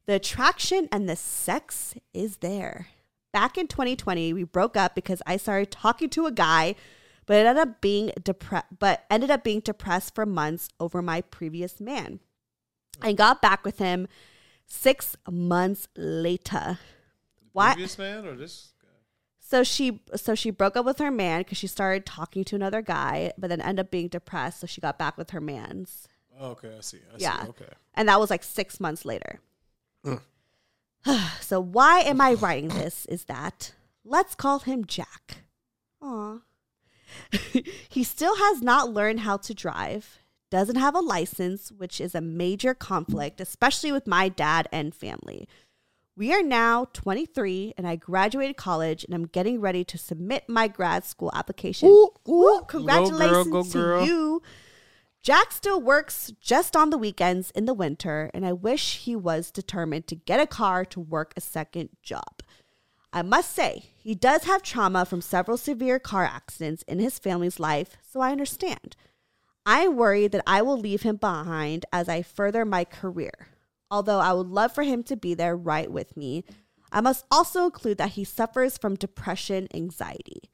The 0.05 0.13
attraction 0.13 0.87
and 0.91 1.09
the 1.09 1.15
sex 1.15 1.95
is 2.13 2.37
there. 2.37 2.89
Back 3.31 3.57
in 3.57 3.67
2020, 3.67 4.33
we 4.33 4.43
broke 4.43 4.77
up 4.77 4.93
because 4.93 5.19
I 5.25 5.37
started 5.37 5.71
talking 5.71 6.11
to 6.11 6.27
a 6.27 6.31
guy, 6.31 6.75
but 7.25 7.37
ended 7.37 7.57
up 7.57 7.81
being 7.81 8.11
depressed. 8.23 8.67
But 8.77 9.03
ended 9.09 9.31
up 9.31 9.43
being 9.43 9.61
depressed 9.61 10.13
for 10.13 10.23
months 10.23 10.69
over 10.79 11.01
my 11.01 11.21
previous 11.21 11.79
man. 11.79 12.19
I 13.01 13.13
got 13.13 13.41
back 13.41 13.65
with 13.65 13.79
him 13.79 14.07
six 14.67 15.17
months 15.27 15.87
later. 15.97 16.77
Why? 17.51 17.73
Previous 17.73 17.97
man 17.97 18.27
or 18.27 18.35
this? 18.35 18.72
So 19.53 19.61
she 19.61 19.99
so 20.15 20.33
she 20.33 20.49
broke 20.49 20.75
up 20.75 20.83
with 20.83 20.97
her 20.97 21.11
man 21.11 21.41
because 21.41 21.59
she 21.59 21.67
started 21.67 22.07
talking 22.07 22.43
to 22.45 22.55
another 22.55 22.81
guy, 22.81 23.33
but 23.37 23.51
then 23.51 23.61
ended 23.61 23.85
up 23.85 23.91
being 23.91 24.07
depressed. 24.07 24.61
So 24.61 24.65
she 24.65 24.81
got 24.81 24.97
back 24.97 25.15
with 25.15 25.29
her 25.29 25.39
man's. 25.39 26.07
Oh, 26.39 26.53
okay, 26.53 26.71
I 26.75 26.81
see. 26.81 26.97
I 27.13 27.17
yeah. 27.19 27.43
See. 27.43 27.49
Okay. 27.49 27.73
And 27.93 28.09
that 28.09 28.19
was 28.19 28.31
like 28.31 28.43
six 28.43 28.79
months 28.79 29.05
later. 29.05 29.41
Mm. 30.03 30.21
so 31.41 31.59
why 31.59 31.99
am 31.99 32.19
I 32.19 32.33
writing 32.33 32.69
this? 32.69 33.05
Is 33.05 33.25
that 33.25 33.73
let's 34.03 34.33
call 34.33 34.57
him 34.57 34.85
Jack. 34.85 35.43
Aw. 36.01 36.39
he 37.89 38.03
still 38.03 38.37
has 38.37 38.63
not 38.63 38.89
learned 38.89 39.19
how 39.19 39.37
to 39.37 39.53
drive, 39.53 40.17
doesn't 40.49 40.77
have 40.77 40.95
a 40.95 40.99
license, 40.99 41.71
which 41.71 42.01
is 42.01 42.15
a 42.15 42.21
major 42.21 42.73
conflict, 42.73 43.39
especially 43.39 43.91
with 43.91 44.07
my 44.07 44.29
dad 44.29 44.67
and 44.71 44.95
family. 44.95 45.47
We 46.15 46.31
are 46.31 46.43
now 46.43 46.85
23 46.93 47.73
and 47.75 47.87
I 47.87 47.95
graduated 47.95 48.55
college 48.55 49.03
and 49.03 49.15
I'm 49.15 49.25
getting 49.25 49.59
ready 49.59 49.83
to 49.85 49.97
submit 49.97 50.47
my 50.47 50.67
grad 50.67 51.05
school 51.05 51.31
application. 51.33 51.89
Ooh, 51.89 52.61
congratulations 52.67 53.47
go 53.47 53.63
to 53.63 53.69
girl. 53.71 54.05
you. 54.05 54.41
Jack 55.23 55.51
still 55.51 55.81
works 55.81 56.31
just 56.39 56.75
on 56.75 56.91
the 56.91 56.99
weekends 56.99 57.49
in 57.51 57.65
the 57.65 57.73
winter 57.73 58.29
and 58.31 58.45
I 58.45 58.53
wish 58.53 58.99
he 58.99 59.15
was 59.15 59.49
determined 59.49 60.05
to 60.07 60.15
get 60.15 60.39
a 60.39 60.45
car 60.45 60.85
to 60.85 60.99
work 60.99 61.33
a 61.35 61.41
second 61.41 61.89
job. 62.03 62.43
I 63.11 63.23
must 63.23 63.51
say, 63.51 63.89
he 63.95 64.13
does 64.13 64.43
have 64.43 64.61
trauma 64.61 65.05
from 65.05 65.21
several 65.21 65.57
severe 65.57 65.97
car 65.97 66.25
accidents 66.25 66.83
in 66.83 66.99
his 66.99 67.17
family's 67.17 67.59
life, 67.59 67.97
so 68.07 68.19
I 68.19 68.31
understand. 68.31 68.95
I 69.65 69.87
worry 69.87 70.27
that 70.27 70.43
I 70.45 70.61
will 70.61 70.77
leave 70.77 71.03
him 71.03 71.15
behind 71.15 71.85
as 71.91 72.09
I 72.09 72.21
further 72.21 72.65
my 72.65 72.83
career. 72.83 73.47
Although 73.93 74.21
I 74.21 74.33
would 74.33 74.47
love 74.47 74.73
for 74.73 74.81
him 74.81 75.03
to 75.03 75.15
be 75.15 75.35
there 75.35 75.55
right 75.55 75.91
with 75.91 76.17
me, 76.17 76.45
I 76.91 76.99
must 76.99 77.25
also 77.29 77.65
include 77.65 77.99
that 77.99 78.13
he 78.13 78.23
suffers 78.23 78.75
from 78.75 78.95
depression 78.95 79.67
anxiety. 79.71 80.49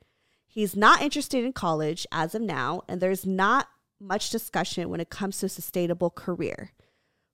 He's 0.45 0.75
not 0.75 1.01
interested 1.01 1.45
in 1.45 1.53
college 1.53 2.05
as 2.11 2.35
of 2.35 2.41
now, 2.41 2.81
and 2.89 2.99
there's 2.99 3.25
not 3.25 3.69
much 3.97 4.29
discussion 4.29 4.89
when 4.89 4.99
it 4.99 5.09
comes 5.09 5.39
to 5.39 5.45
a 5.45 5.49
sustainable 5.49 6.09
career. 6.09 6.73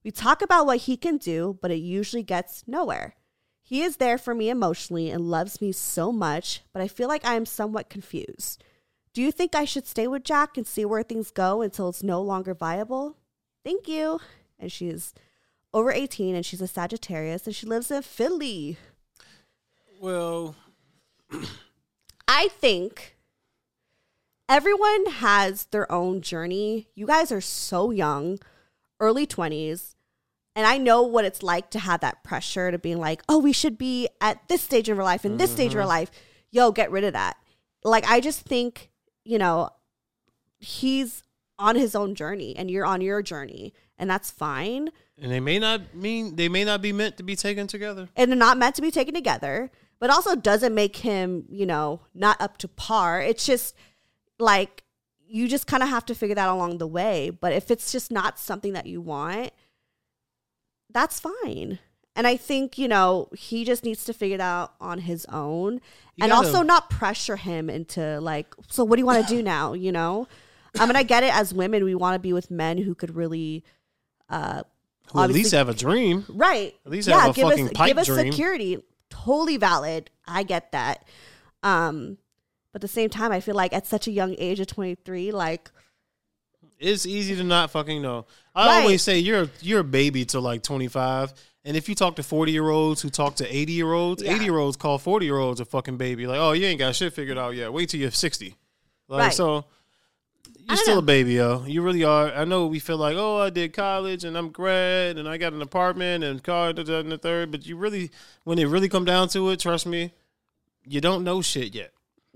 We 0.04 0.12
talk 0.12 0.44
about 0.44 0.68
what 0.68 0.82
he 0.82 0.96
can 0.96 1.18
do, 1.18 1.58
but 1.60 1.72
it 1.72 1.78
usually 1.78 2.22
gets 2.22 2.68
nowhere. 2.68 3.15
He 3.63 3.82
is 3.82 3.98
there 3.98 4.20
for 4.20 4.36
me 4.36 4.52
emotionally 4.52 5.10
and 5.10 5.32
loves 5.32 5.60
me 5.60 5.72
so 5.72 6.12
much, 6.12 6.62
but 6.72 6.84
I 6.84 6.88
feel 6.88 7.08
like 7.08 7.26
I 7.26 7.34
am 7.34 7.48
somewhat 7.48 7.89
confused. 7.89 8.63
Do 9.12 9.24
you 9.24 9.32
think 9.32 9.56
I 9.56 9.65
should 9.65 9.88
stay 9.88 10.06
with 10.06 10.24
Jack 10.24 10.56
and 10.56 10.68
see 10.68 10.86
where 10.86 11.02
things 11.02 11.32
go 11.32 11.63
until 11.63 11.89
it's 11.89 12.04
no 12.04 12.22
longer 12.22 12.54
viable? 12.54 13.18
Thank 13.63 13.88
you. 13.88 14.20
And 14.60 14.72
she's 14.72 15.15
over 15.75 15.91
18 15.91 16.33
and 16.35 16.45
she's 16.45 16.61
a 16.61 16.67
Sagittarius 16.67 17.45
and 17.45 17.53
she 17.55 17.65
lives 17.67 17.91
in 17.91 18.01
Philly. 18.01 18.77
Well, 19.99 20.55
I 22.27 22.47
think 22.47 23.17
everyone 24.47 25.05
has 25.07 25.65
their 25.65 25.91
own 25.91 26.21
journey. 26.21 26.88
You 26.95 27.05
guys 27.05 27.31
are 27.31 27.41
so 27.41 27.91
young, 27.91 28.39
early 28.99 29.27
20s. 29.27 29.95
And 30.55 30.65
I 30.65 30.77
know 30.77 31.01
what 31.03 31.25
it's 31.25 31.43
like 31.43 31.69
to 31.71 31.79
have 31.79 31.99
that 31.99 32.23
pressure 32.23 32.71
to 32.71 32.79
being 32.79 32.97
like, 32.99 33.21
oh, 33.27 33.39
we 33.39 33.51
should 33.51 33.77
be 33.77 34.07
at 34.21 34.47
this 34.47 34.61
stage 34.61 34.88
of 34.88 34.97
our 34.97 35.03
life 35.03 35.25
and 35.25 35.38
this 35.38 35.51
stage 35.51 35.73
of 35.73 35.79
our 35.81 35.85
Mhm. 35.85 35.89
life. 35.89 36.11
Yo, 36.51 36.71
get 36.71 36.89
rid 36.89 37.03
of 37.03 37.11
that. 37.11 37.35
Like, 37.83 38.09
I 38.09 38.21
just 38.21 38.41
think, 38.43 38.89
you 39.25 39.38
know, 39.38 39.71
he's 40.57 41.23
on 41.59 41.75
his 41.75 41.93
own 41.95 42.15
journey 42.15 42.55
and 42.55 42.71
you're 42.71 42.85
on 42.85 43.01
your 43.01 43.21
journey, 43.21 43.73
and 43.97 44.09
that's 44.09 44.31
fine. 44.31 44.89
And 45.21 45.32
they 45.32 45.39
may 45.39 45.60
not 45.60 45.93
mean 45.95 46.36
they 46.36 46.49
may 46.49 46.63
not 46.63 46.82
be 46.82 46.91
meant 46.91 47.17
to 47.17 47.23
be 47.23 47.36
taken 47.36 47.67
together. 47.67 48.10
and 48.15 48.32
they're 48.32 48.38
not 48.38 48.58
meant 48.58 48.75
to 48.75 48.82
be 48.82 48.91
taken 48.91 49.13
together, 49.13 49.71
but 49.99 50.10
also 50.10 50.36
doesn't 50.36 50.73
make 50.75 50.97
him, 50.97 51.45
you 51.49 51.65
know, 51.65 52.01
not 52.13 52.39
up 52.41 52.58
to 52.60 52.67
par. 52.67 53.21
It's 53.21 53.45
just 53.45 53.75
like 54.39 54.84
you 55.28 55.47
just 55.47 55.67
kind 55.67 55.82
of 55.84 55.89
have 55.89 56.06
to 56.06 56.15
figure 56.15 56.36
that 56.36 56.49
along 56.49 56.78
the 56.78 56.88
way. 56.88 57.30
But 57.30 57.54
if 57.54 57.71
it's 57.71 57.91
just 57.91 58.12
not 58.12 58.38
something 58.39 58.73
that 58.73 58.86
you 58.86 59.01
want, 59.01 59.51
that's 60.91 61.19
fine. 61.19 61.80
And 62.17 62.25
I 62.25 62.38
think, 62.38 62.78
you 62.78 62.88
know, 62.88 63.28
he 63.36 63.65
just 63.65 63.84
needs 63.84 64.06
to 64.06 64.13
figure 64.13 64.36
it 64.36 64.41
out 64.41 64.73
on 64.80 64.99
his 64.99 65.25
own 65.25 65.82
You 66.15 66.23
and 66.23 66.32
gotta- 66.32 66.47
also 66.47 66.62
not 66.62 66.89
pressure 66.89 67.36
him 67.36 67.69
into 67.69 68.19
like, 68.21 68.54
so 68.69 68.84
what 68.86 68.95
do 68.95 69.01
you 69.01 69.06
want 69.06 69.28
to 69.28 69.36
do 69.36 69.41
now? 69.56 69.73
You 69.73 69.91
know? 69.91 70.28
I 70.80 70.86
mean, 70.86 70.95
I 70.95 71.04
get 71.04 71.23
it 71.23 71.34
as 71.34 71.54
women, 71.54 71.84
we 71.86 71.95
want 71.95 72.15
to 72.15 72.19
be 72.19 72.34
with 72.34 72.51
men 72.51 72.78
who 72.78 72.95
could 72.95 73.15
really, 73.15 73.63
uh, 74.30 74.63
Who 75.12 75.20
at 75.22 75.30
least 75.32 75.52
have 75.54 75.70
a 75.70 75.74
dream. 75.74 76.26
Right. 76.30 76.76
At 76.86 76.91
least 76.91 77.08
yeah, 77.08 77.22
have 77.22 77.30
a 77.32 77.34
give 77.34 77.48
fucking 77.50 77.65
us 77.68 77.72
pipe 77.74 77.88
give 77.88 77.98
us 77.98 78.08
dream. 78.08 78.32
security. 78.32 78.84
Totally 79.10 79.58
valid. 79.58 80.10
I 80.28 80.44
get 80.44 80.72
that. 80.74 81.06
Um, 81.63 82.18
but 82.72 82.78
at 82.80 82.82
the 82.82 82.88
same 82.94 83.10
time, 83.10 83.32
I 83.32 83.39
feel 83.39 83.56
like 83.56 83.72
at 83.74 83.88
such 83.88 84.08
a 84.08 84.12
young 84.12 84.36
age 84.38 84.60
of 84.60 84.68
twenty 84.68 84.96
three, 84.96 85.32
like 85.32 85.72
It's 86.80 87.06
easy 87.06 87.36
to 87.38 87.44
not 87.44 87.72
fucking 87.72 88.02
know. 88.02 88.26
I 88.54 88.68
Right. 88.68 88.82
always 88.82 89.02
say 89.02 89.20
you're 89.20 89.48
you're 89.62 89.80
a 89.82 89.84
baby 89.86 90.26
till 90.26 90.41
like 90.41 90.62
25, 90.63 91.34
and 91.63 91.78
if 91.78 91.88
you 91.88 91.96
talk 91.96 92.18
to 92.18 92.24
40 92.24 92.52
year 92.52 92.68
olds 92.70 93.02
who 93.02 93.10
talk 93.10 93.36
to 93.36 93.48
80 93.56 93.72
year 93.72 93.94
olds, 93.94 94.22
Yeah. 94.22 94.36
80 94.36 94.44
year 94.46 94.58
olds 94.58 94.76
call 94.78 94.98
40 94.98 95.26
year 95.26 95.38
olds 95.38 95.60
a 95.62 95.65
fucking 95.65 95.98
baby. 95.98 96.28
Like, 96.28 96.39
oh, 96.39 96.52
you 96.52 96.65
ain't 96.65 96.80
got 96.80 96.96
shit 96.96 97.13
figured 97.13 97.38
out 97.38 97.56
yet. 97.56 97.72
Wait 97.72 97.89
till 97.89 98.00
you're 98.02 98.12
60. 98.12 98.56
Like, 99.08 99.20
Right. 99.20 99.34
so 99.34 99.65
you're 100.67 100.78
still 100.78 100.99
a 100.99 101.04
baby, 101.04 101.34
yo. 101.34 101.63
You 101.65 101.82
really 101.82 102.04
are. 102.04 102.32
I 102.34 102.45
know 102.45 102.67
we 102.67 102.80
feel 102.80 102.97
like, 102.97 103.15
oh, 103.17 103.39
I 103.39 103.49
did 103.49 103.73
college 103.73 104.23
and 104.23 104.38
I'm 104.38 104.49
grad 104.49 105.17
and 105.17 105.28
I 105.28 105.38
got 105.38 105.54
an 105.54 105.62
apartment 105.62 106.23
and 106.23 106.43
car 106.43 106.69
and 106.69 106.78
the 107.12 107.19
third, 107.21 107.51
but 107.51 107.65
you 107.65 107.78
really, 107.78 108.12
when 108.43 108.58
it 108.58 108.65
really 108.65 108.89
come 108.89 109.06
down 109.06 109.28
to 109.30 109.49
it, 109.49 109.60
trust 109.60 109.86
me, 109.86 110.13
you 110.86 111.01
don't 111.01 111.23
know 111.23 111.41
shit 111.41 111.75
yet. 111.75 111.91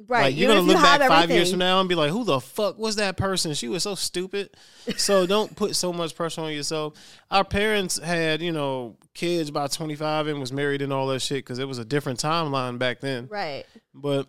right. 0.07 0.23
Like 0.23 0.35
you're 0.37 0.51
even 0.51 0.65
gonna 0.65 0.79
look 0.79 0.81
back 0.81 1.07
five 1.07 1.29
years 1.29 1.49
from 1.51 1.59
now 1.59 1.79
and 1.79 1.89
be 1.89 1.95
like, 1.95 2.11
"Who 2.11 2.23
the 2.23 2.39
fuck 2.39 2.77
was 2.77 2.95
that 2.97 3.17
person? 3.17 3.53
She 3.53 3.67
was 3.67 3.83
so 3.83 3.95
stupid." 3.95 4.51
so 4.97 5.25
don't 5.27 5.55
put 5.55 5.75
so 5.75 5.91
much 5.91 6.15
pressure 6.15 6.41
on 6.41 6.53
yourself. 6.53 6.93
Our 7.29 7.43
parents 7.43 7.99
had, 7.99 8.41
you 8.41 8.51
know, 8.51 8.95
kids 9.13 9.51
by 9.51 9.67
25 9.67 10.27
and 10.27 10.39
was 10.39 10.53
married 10.53 10.81
and 10.81 10.93
all 10.93 11.07
that 11.07 11.21
shit 11.21 11.39
because 11.39 11.59
it 11.59 11.67
was 11.67 11.77
a 11.77 11.85
different 11.85 12.19
timeline 12.19 12.79
back 12.79 13.01
then. 13.01 13.27
Right. 13.29 13.65
But 13.93 14.27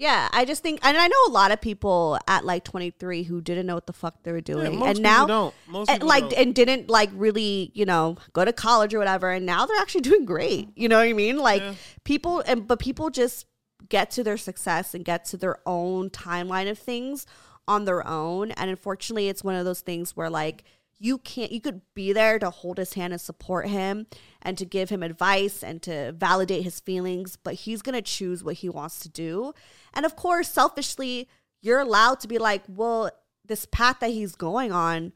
Yeah, 0.00 0.30
I 0.32 0.46
just 0.46 0.62
think, 0.62 0.80
and 0.82 0.96
I 0.96 1.08
know 1.08 1.16
a 1.28 1.30
lot 1.30 1.52
of 1.52 1.60
people 1.60 2.18
at 2.26 2.42
like 2.42 2.64
23 2.64 3.22
who 3.24 3.42
didn't 3.42 3.66
know 3.66 3.74
what 3.74 3.86
the 3.86 3.92
fuck 3.92 4.22
they 4.22 4.32
were 4.32 4.40
doing, 4.40 4.78
most 4.78 4.96
and 4.96 5.02
now 5.02 5.26
don't. 5.26 5.54
And, 5.90 6.02
like 6.02 6.22
don't. 6.22 6.32
and 6.38 6.54
didn't 6.54 6.88
like 6.88 7.10
really, 7.12 7.70
you 7.74 7.84
know, 7.84 8.16
go 8.32 8.42
to 8.42 8.52
college 8.54 8.94
or 8.94 8.98
whatever, 8.98 9.30
and 9.30 9.44
now 9.44 9.66
they're 9.66 9.76
actually 9.76 10.00
doing 10.10 10.24
great. 10.24 10.70
You 10.74 10.88
know 10.88 10.96
what 10.96 11.06
I 11.06 11.12
mean? 11.12 11.36
Like 11.36 11.62
people, 12.04 12.42
and 12.46 12.66
but 12.66 12.78
people 12.78 13.10
just 13.10 13.44
get 13.90 14.10
to 14.12 14.24
their 14.24 14.38
success 14.38 14.94
and 14.94 15.04
get 15.04 15.26
to 15.26 15.36
their 15.36 15.58
own 15.66 16.08
timeline 16.08 16.70
of 16.70 16.78
things 16.78 17.26
on 17.68 17.84
their 17.84 18.06
own, 18.08 18.52
and 18.52 18.70
unfortunately, 18.70 19.28
it's 19.28 19.44
one 19.44 19.54
of 19.54 19.66
those 19.66 19.82
things 19.82 20.16
where 20.16 20.30
like 20.30 20.64
you 21.00 21.16
can't 21.18 21.50
you 21.50 21.60
could 21.60 21.80
be 21.94 22.12
there 22.12 22.38
to 22.38 22.50
hold 22.50 22.78
his 22.78 22.92
hand 22.92 23.12
and 23.12 23.20
support 23.20 23.66
him 23.66 24.06
and 24.42 24.56
to 24.58 24.64
give 24.64 24.90
him 24.90 25.02
advice 25.02 25.64
and 25.64 25.82
to 25.82 26.12
validate 26.12 26.62
his 26.62 26.78
feelings 26.78 27.36
but 27.36 27.54
he's 27.54 27.82
going 27.82 27.94
to 27.94 28.02
choose 28.02 28.44
what 28.44 28.56
he 28.56 28.68
wants 28.68 29.00
to 29.00 29.08
do 29.08 29.52
and 29.94 30.06
of 30.06 30.14
course 30.14 30.48
selfishly 30.48 31.26
you're 31.62 31.80
allowed 31.80 32.20
to 32.20 32.28
be 32.28 32.38
like 32.38 32.62
well 32.68 33.10
this 33.44 33.66
path 33.66 33.98
that 34.00 34.10
he's 34.10 34.36
going 34.36 34.70
on 34.70 35.12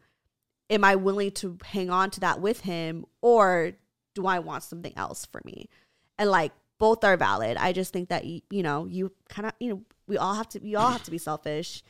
am 0.71 0.83
i 0.83 0.97
willing 0.97 1.31
to 1.31 1.59
hang 1.65 1.91
on 1.91 2.11
to 2.11 2.19
that 2.19 2.41
with 2.41 2.61
him 2.61 3.05
or 3.21 3.73
do 4.15 4.27
i 4.27 4.39
want 4.39 4.63
something 4.63 4.93
else 4.97 5.27
for 5.27 5.43
me 5.45 5.69
and 6.19 6.31
like 6.31 6.53
both 6.79 7.05
are 7.05 7.17
valid 7.17 7.57
i 7.59 7.73
just 7.73 7.93
think 7.93 8.09
that 8.09 8.25
you, 8.25 8.63
know 8.63 8.87
you 8.87 9.13
kind 9.29 9.47
of 9.47 9.53
you 9.61 9.69
know 9.69 9.83
we 10.07 10.17
all 10.17 10.35
have 10.35 10.49
to 10.49 10.59
we 10.61 10.75
all 10.75 10.91
have 10.91 11.03
to 11.03 11.11
be 11.11 11.19
selfish 11.19 11.83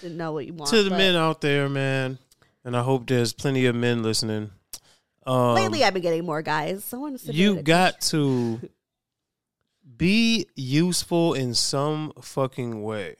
didn't 0.00 0.16
know 0.16 0.32
what 0.32 0.46
you 0.46 0.52
want. 0.52 0.70
to 0.70 0.82
the 0.82 0.90
but 0.90 0.96
men 0.96 1.14
out 1.14 1.40
there, 1.40 1.68
man, 1.68 2.18
and 2.68 2.76
I 2.76 2.82
hope 2.82 3.06
there's 3.06 3.32
plenty 3.32 3.64
of 3.64 3.74
men 3.74 4.02
listening. 4.02 4.50
Um, 5.24 5.54
lately, 5.54 5.84
I've 5.84 5.94
been 5.94 6.02
getting 6.02 6.26
more 6.26 6.42
guys. 6.42 6.92
I 6.92 7.16
you 7.24 7.62
got 7.62 8.02
to 8.12 8.60
be 9.96 10.46
useful 10.54 11.32
in 11.32 11.54
some 11.54 12.12
fucking 12.20 12.82
way. 12.82 13.16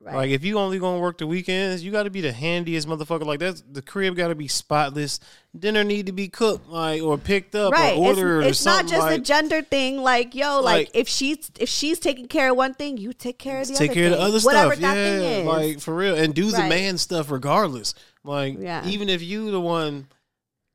Right. 0.00 0.14
Like 0.14 0.30
if 0.30 0.44
you 0.44 0.56
only 0.58 0.78
gonna 0.78 1.00
work 1.00 1.18
the 1.18 1.26
weekends, 1.26 1.82
you 1.82 1.90
got 1.90 2.04
to 2.04 2.10
be 2.10 2.20
the 2.20 2.32
handiest 2.32 2.86
motherfucker. 2.86 3.24
Like 3.24 3.40
that's 3.40 3.62
the 3.68 3.82
crib 3.82 4.16
got 4.16 4.28
to 4.28 4.34
be 4.36 4.46
spotless. 4.48 5.18
Dinner 5.56 5.82
need 5.82 6.06
to 6.06 6.12
be 6.12 6.28
cooked, 6.28 6.68
like 6.68 7.02
or 7.02 7.18
picked 7.18 7.56
up 7.56 7.72
right. 7.72 7.96
or 7.96 8.08
ordered 8.08 8.40
it's 8.40 8.46
or 8.46 8.50
it's 8.50 8.64
not 8.64 8.76
something. 8.78 8.88
just 8.96 9.06
like, 9.06 9.20
a 9.20 9.22
gender 9.22 9.62
thing. 9.62 9.98
Like 9.98 10.34
yo, 10.36 10.60
like, 10.60 10.88
Like- 10.88 10.90
if 10.94 11.08
she's 11.08 11.50
if 11.58 11.68
she's 11.68 11.98
taking 11.98 12.28
care 12.28 12.50
of 12.50 12.56
one 12.56 12.74
thing, 12.74 12.98
you 12.98 13.12
take 13.12 13.38
care 13.38 13.60
of 13.60 13.66
the 13.68 13.74
take 13.74 13.90
other 13.90 13.94
care 13.94 14.06
of 14.06 14.12
the 14.12 14.20
other 14.20 14.40
Whatever 14.40 14.74
stuff. 14.74 14.80
that 14.80 14.96
yeah, 14.96 15.18
thing 15.18 15.40
is. 15.40 15.46
like 15.46 15.80
for 15.80 15.94
real, 15.94 16.16
and 16.16 16.34
do 16.34 16.50
the 16.50 16.58
Right. 16.58 16.68
man 16.68 16.98
stuff 16.98 17.30
regardless. 17.32 17.94
Like 18.24 18.58
Yeah. 18.60 18.86
even 18.86 19.08
if 19.08 19.22
you 19.22 19.50
the 19.50 19.60
one, 19.60 20.06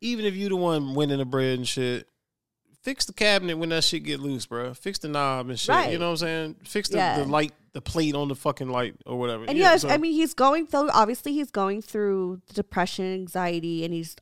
even 0.02 0.26
if 0.26 0.36
you 0.36 0.50
the 0.50 0.56
one 0.56 0.93
winning 0.95 1.18
the 1.20 1.26
bread 1.26 1.58
and 1.60 1.68
shit. 1.68 2.08
Fix 2.84 3.04
the 3.06 3.12
cabinet 3.14 3.58
when 3.58 3.68
that 3.70 3.84
shit 3.84 4.04
get 4.04 4.22
loose, 4.22 4.45
bro. 4.45 4.74
Fix 4.74 5.00
the 5.00 5.10
knob 5.10 5.50
and 5.50 5.60
shit. 5.60 5.91
You 5.91 5.98
know 6.00 6.06
what 6.12 6.22
I'm 6.22 6.28
saying? 6.28 6.56
Fix 6.64 6.88
the, 6.88 6.98
Yeah. 6.98 7.20
the 7.20 7.26
light, 7.26 7.52
the 7.74 7.82
plate 7.82 8.16
on 8.16 8.30
the 8.30 8.36
fucking 8.36 8.70
light 8.70 8.95
or 9.06 9.20
whatever. 9.20 9.43
And 9.45 9.58
yeah, 9.58 9.76
so- 9.76 9.89
I 9.89 9.98
mean, 9.98 10.14
he's 10.14 10.34
going 10.34 10.68
through. 10.68 10.89
Obviously, 10.91 11.34
he's 11.34 11.52
going 11.52 11.82
through 11.82 12.41
depression, 12.54 13.06
anxiety, 13.14 13.84
and 13.84 13.93
he's 13.93 14.16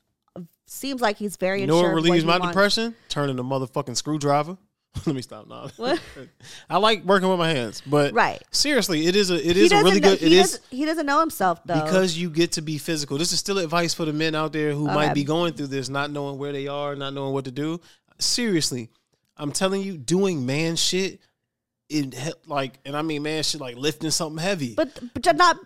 seems 0.66 1.00
like 1.00 1.16
he's 1.18 1.36
very. 1.36 1.60
You 1.60 1.68
know 1.68 1.76
what 1.80 1.94
relieves 1.94 2.24
my 2.24 2.38
wants. 2.38 2.48
depression? 2.48 2.96
Turning 3.08 3.38
a 3.38 3.44
motherfucking 3.44 3.96
screwdriver. 3.96 4.56
Let 5.06 5.14
me 5.14 5.22
stop 5.22 5.46
now. 5.48 5.68
I 6.70 6.78
like 6.78 7.04
working 7.04 7.28
with 7.28 7.38
my 7.38 7.50
hands, 7.50 7.82
but 7.86 8.12
Right. 8.14 8.42
seriously, 8.50 9.06
it 9.06 9.14
is 9.16 9.30
a 9.30 9.34
it 9.36 9.56
He 9.56 9.64
is 9.66 9.72
a 9.72 9.76
really 9.82 10.00
know, 10.00 10.10
good. 10.10 10.22
It 10.22 10.28
he 10.28 10.38
is 10.38 10.52
doesn't- 10.52 10.64
He 10.70 10.84
doesn't 10.84 11.06
know 11.06 11.20
himself 11.20 11.60
though. 11.64 11.82
because 11.82 12.16
you 12.16 12.30
get 12.30 12.52
to 12.52 12.62
be 12.62 12.78
physical. 12.78 13.18
This 13.18 13.32
is 13.32 13.38
still 13.38 13.58
advice 13.58 13.92
for 13.94 14.04
the 14.04 14.12
men 14.12 14.34
out 14.34 14.52
there 14.52 14.72
who 14.72 14.86
Okay. 14.86 14.94
might 14.94 15.14
be 15.14 15.24
going 15.24 15.52
through 15.54 15.68
this, 15.68 15.88
not 15.88 16.10
knowing 16.10 16.38
where 16.38 16.52
they 16.52 16.66
are, 16.68 16.96
not 16.96 17.12
knowing 17.14 17.32
what 17.34 17.44
to 17.44 17.50
do. 17.52 17.80
Seriously, 18.18 18.88
I'm 19.36 19.52
telling 19.52 19.82
you, 19.82 19.96
doing 19.98 20.46
man 20.46 20.76
shit, 20.76 21.20
it 21.88 22.14
he- 22.14 22.32
like, 22.46 22.78
and 22.84 22.96
I 22.96 23.02
mean 23.02 23.22
man 23.22 23.42
shit 23.42 23.60
like 23.60 23.76
lifting 23.76 24.10
something 24.10 24.42
heavy. 24.42 24.74
but 24.74 24.98
but 25.14 25.24
you're 25.24 25.34
not. 25.34 25.56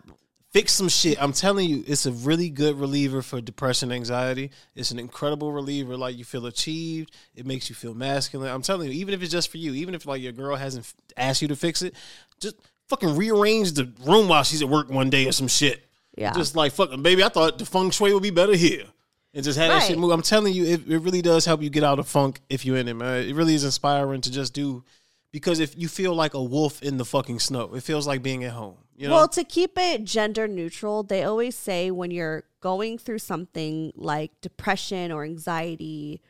Fix 0.50 0.72
some 0.72 0.88
shit. 0.88 1.20
I'm 1.22 1.32
telling 1.32 1.68
you, 1.68 1.84
it's 1.86 2.06
a 2.06 2.12
really 2.12 2.50
good 2.50 2.78
reliever 2.78 3.22
for 3.22 3.40
depression, 3.40 3.92
anxiety. 3.92 4.50
It's 4.74 4.90
an 4.90 4.98
incredible 4.98 5.52
reliever. 5.52 5.96
Like 5.96 6.16
you 6.16 6.24
feel 6.24 6.46
achieved. 6.46 7.14
It 7.34 7.46
makes 7.46 7.68
you 7.68 7.74
feel 7.74 7.94
masculine. 7.94 8.50
I'm 8.50 8.62
telling 8.62 8.88
you, 8.88 8.94
even 8.94 9.14
if 9.14 9.22
it's 9.22 9.32
just 9.32 9.50
for 9.50 9.58
you, 9.58 9.74
even 9.74 9.94
if 9.94 10.06
like 10.06 10.22
your 10.22 10.32
girl 10.32 10.56
hasn't 10.56 10.92
asked 11.16 11.42
you 11.42 11.48
to 11.48 11.56
fix 11.56 11.82
it, 11.82 11.94
just 12.40 12.56
fucking 12.88 13.16
rearrange 13.16 13.72
the 13.72 13.90
room 14.04 14.28
while 14.28 14.42
she's 14.42 14.62
at 14.62 14.68
work 14.68 14.90
one 14.90 15.10
day 15.10 15.26
or 15.26 15.32
some 15.32 15.48
shit. 15.48 15.84
Yeah. 16.16 16.32
Just 16.32 16.56
like 16.56 16.72
fucking 16.72 17.02
baby, 17.02 17.22
I 17.22 17.28
thought 17.28 17.58
the 17.58 17.64
feng 17.64 17.90
shui 17.90 18.12
would 18.12 18.22
be 18.22 18.30
better 18.30 18.54
here. 18.54 18.84
And 19.32 19.44
just 19.44 19.60
have 19.60 19.68
that 19.68 19.84
shit 19.84 19.96
move. 19.96 20.10
I'm 20.10 20.22
telling 20.22 20.52
you, 20.52 20.64
it, 20.64 20.88
it 20.88 20.98
really 20.98 21.22
does 21.22 21.44
help 21.44 21.62
you 21.62 21.70
get 21.70 21.84
out 21.84 22.00
of 22.00 22.08
funk 22.08 22.40
if 22.48 22.66
you're 22.66 22.76
in 22.76 22.88
it, 22.88 22.94
man. 22.94 23.28
It 23.28 23.36
really 23.36 23.54
is 23.54 23.62
inspiring 23.62 24.22
to 24.22 24.32
just 24.32 24.52
do 24.52 24.82
because 25.30 25.60
if 25.60 25.78
you 25.78 25.86
feel 25.86 26.14
like 26.14 26.34
a 26.34 26.42
wolf 26.42 26.82
in 26.82 26.96
the 26.96 27.04
fucking 27.04 27.38
snow, 27.38 27.74
it 27.74 27.84
feels 27.84 28.08
like 28.08 28.24
being 28.24 28.42
at 28.42 28.52
home. 28.52 28.76
You 29.00 29.08
know? 29.08 29.14
Well, 29.14 29.28
to 29.28 29.44
keep 29.44 29.78
it 29.78 30.04
gender 30.04 30.46
neutral, 30.46 31.02
they 31.02 31.24
always 31.24 31.56
say 31.56 31.90
when 31.90 32.10
you're 32.10 32.44
going 32.60 32.98
through 32.98 33.20
something 33.20 33.94
like 33.96 34.38
depression 34.42 35.10
or 35.10 35.24
anxiety, 35.24 36.20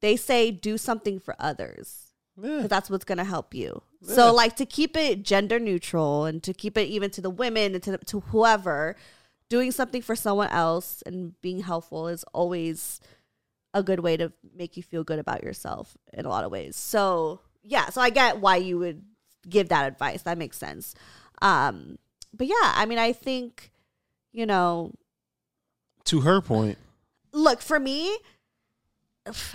they 0.00 0.16
say 0.16 0.50
do 0.50 0.76
something 0.78 1.20
for 1.20 1.36
others. 1.38 2.10
Yeah. 2.36 2.66
That's 2.66 2.90
what's 2.90 3.04
going 3.04 3.18
to 3.18 3.24
help 3.24 3.54
you. 3.54 3.82
Yeah. 4.00 4.14
So, 4.14 4.34
like, 4.34 4.56
to 4.56 4.66
keep 4.66 4.96
it 4.96 5.22
gender 5.22 5.60
neutral 5.60 6.24
and 6.24 6.42
to 6.42 6.52
keep 6.52 6.76
it 6.76 6.88
even 6.88 7.10
to 7.12 7.20
the 7.20 7.30
women 7.30 7.74
and 7.74 7.82
to, 7.84 7.92
the, 7.92 7.98
to 7.98 8.18
whoever, 8.18 8.96
doing 9.48 9.70
something 9.70 10.02
for 10.02 10.16
someone 10.16 10.48
else 10.48 11.04
and 11.06 11.40
being 11.40 11.60
helpful 11.60 12.08
is 12.08 12.24
always 12.34 13.00
a 13.74 13.84
good 13.84 14.00
way 14.00 14.16
to 14.16 14.32
make 14.56 14.76
you 14.76 14.82
feel 14.82 15.04
good 15.04 15.20
about 15.20 15.44
yourself 15.44 15.96
in 16.12 16.26
a 16.26 16.28
lot 16.28 16.42
of 16.42 16.50
ways. 16.50 16.74
So, 16.74 17.42
yeah, 17.62 17.90
so 17.90 18.00
I 18.00 18.10
get 18.10 18.40
why 18.40 18.56
you 18.56 18.76
would 18.78 19.04
give 19.48 19.68
that 19.68 19.86
advice. 19.86 20.22
That 20.22 20.36
makes 20.36 20.58
sense. 20.58 20.96
Um, 21.42 21.98
but 22.34 22.46
yeah, 22.46 22.54
I 22.74 22.86
mean, 22.86 22.98
I 22.98 23.12
think, 23.12 23.70
you 24.32 24.46
know, 24.46 24.92
to 26.04 26.20
her 26.20 26.40
point, 26.40 26.78
look, 27.32 27.60
for 27.60 27.78
me, 27.78 28.16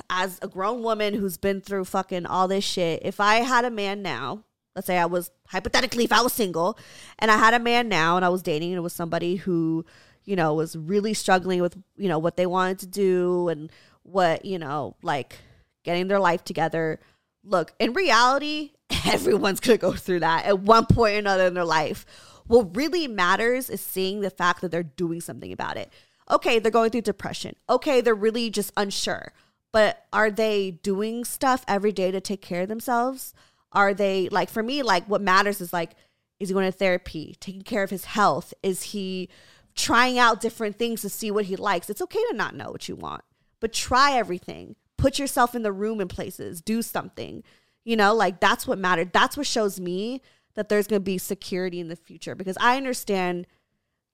as 0.09 0.39
a 0.41 0.47
grown 0.47 0.83
woman 0.83 1.13
who's 1.13 1.37
been 1.37 1.61
through 1.61 1.85
fucking 1.85 2.25
all 2.25 2.47
this 2.47 2.63
shit, 2.63 3.01
if 3.03 3.19
I 3.19 3.35
had 3.35 3.65
a 3.65 3.71
man 3.71 4.01
now, 4.01 4.43
let's 4.75 4.87
say 4.87 4.97
I 4.97 5.05
was 5.05 5.31
hypothetically, 5.47 6.03
if 6.03 6.11
I 6.11 6.21
was 6.21 6.33
single 6.33 6.77
and 7.19 7.31
I 7.31 7.37
had 7.37 7.53
a 7.53 7.59
man 7.59 7.89
now 7.89 8.15
and 8.15 8.25
I 8.25 8.29
was 8.29 8.41
dating 8.41 8.71
and 8.71 8.77
it 8.77 8.81
was 8.81 8.93
somebody 8.93 9.35
who, 9.35 9.85
you 10.25 10.35
know, 10.35 10.53
was 10.53 10.75
really 10.75 11.13
struggling 11.13 11.61
with, 11.61 11.77
you 11.97 12.07
know, 12.07 12.19
what 12.19 12.37
they 12.37 12.45
wanted 12.45 12.79
to 12.79 12.87
do 12.87 13.49
and 13.49 13.71
what, 14.03 14.45
you 14.45 14.59
know, 14.59 14.95
like 15.01 15.37
getting 15.83 16.07
their 16.07 16.19
life 16.19 16.43
together. 16.43 16.99
Look, 17.43 17.73
in 17.79 17.93
reality, 17.93 18.71
everyone's 19.05 19.59
gonna 19.59 19.77
go 19.77 19.93
through 19.93 20.21
that 20.21 20.45
at 20.45 20.59
one 20.59 20.85
point 20.85 21.15
or 21.15 21.19
another 21.19 21.47
in 21.47 21.53
their 21.53 21.65
life. 21.65 22.05
What 22.47 22.75
really 22.75 23.07
matters 23.07 23.69
is 23.69 23.81
seeing 23.81 24.21
the 24.21 24.29
fact 24.29 24.61
that 24.61 24.71
they're 24.71 24.83
doing 24.83 25.21
something 25.21 25.51
about 25.51 25.77
it. 25.77 25.91
Okay, 26.29 26.59
they're 26.59 26.71
going 26.71 26.89
through 26.89 27.01
depression. 27.01 27.55
Okay, 27.69 28.01
they're 28.01 28.15
really 28.15 28.49
just 28.49 28.71
unsure. 28.77 29.33
But 29.71 30.05
are 30.13 30.31
they 30.31 30.71
doing 30.71 31.25
stuff 31.25 31.65
every 31.67 31.91
day 31.91 32.11
to 32.11 32.21
take 32.21 32.41
care 32.41 32.61
of 32.61 32.69
themselves? 32.69 33.33
Are 33.71 33.93
they 33.93 34.29
like 34.29 34.49
for 34.49 34.63
me, 34.63 34.83
like 34.83 35.05
what 35.09 35.21
matters 35.21 35.59
is 35.59 35.73
like, 35.73 35.95
is 36.39 36.49
he 36.49 36.53
going 36.53 36.71
to 36.71 36.77
therapy, 36.77 37.35
taking 37.39 37.63
care 37.63 37.83
of 37.83 37.89
his 37.89 38.05
health? 38.05 38.53
Is 38.61 38.83
he 38.83 39.29
trying 39.75 40.19
out 40.19 40.41
different 40.41 40.77
things 40.77 41.01
to 41.01 41.09
see 41.09 41.31
what 41.31 41.45
he 41.45 41.55
likes? 41.55 41.89
It's 41.89 42.01
okay 42.01 42.23
to 42.29 42.35
not 42.35 42.55
know 42.55 42.69
what 42.71 42.87
you 42.87 42.95
want, 42.95 43.23
but 43.59 43.73
try 43.73 44.13
everything. 44.13 44.75
Put 44.97 45.17
yourself 45.17 45.55
in 45.55 45.63
the 45.63 45.71
room 45.71 45.99
in 45.99 46.07
places, 46.07 46.61
do 46.61 46.81
something. 46.81 47.43
You 47.83 47.97
know, 47.97 48.13
like 48.13 48.39
that's 48.39 48.67
what 48.67 48.77
mattered. 48.77 49.11
That's 49.11 49.35
what 49.35 49.47
shows 49.47 49.79
me 49.79 50.21
that 50.55 50.69
there's 50.69 50.87
going 50.87 50.99
to 50.99 51.03
be 51.03 51.17
security 51.17 51.79
in 51.79 51.87
the 51.87 51.95
future 51.95 52.35
because 52.35 52.57
I 52.59 52.77
understand 52.77 53.47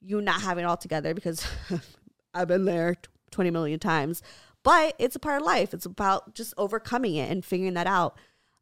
you 0.02 0.22
not 0.22 0.42
having 0.42 0.64
it 0.64 0.68
all 0.68 0.78
together 0.78 1.14
because 1.14 1.46
I've 2.34 2.48
been 2.48 2.66
there 2.66 2.96
20 3.32 3.52
million 3.52 3.80
times. 3.80 4.22
But 4.64 4.96
it's 5.00 5.16
a 5.16 5.20
part 5.20 5.42
of 5.42 5.46
life. 5.46 5.74
It's 5.74 5.86
about 5.86 6.36
just 6.36 6.54
overcoming 6.58 7.16
it 7.16 7.32
and 7.32 7.46
figuring 7.46 7.76
that 7.76 7.88
out. 7.88 8.18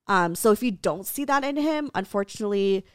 Um, 0.07 0.35
so 0.35 0.51
if 0.51 0.61
you 0.61 0.71
don't 0.71 1.05
see 1.05 1.25
that 1.25 1.43
in 1.43 1.57
him, 1.57 1.89
unfortunately, 1.95 2.85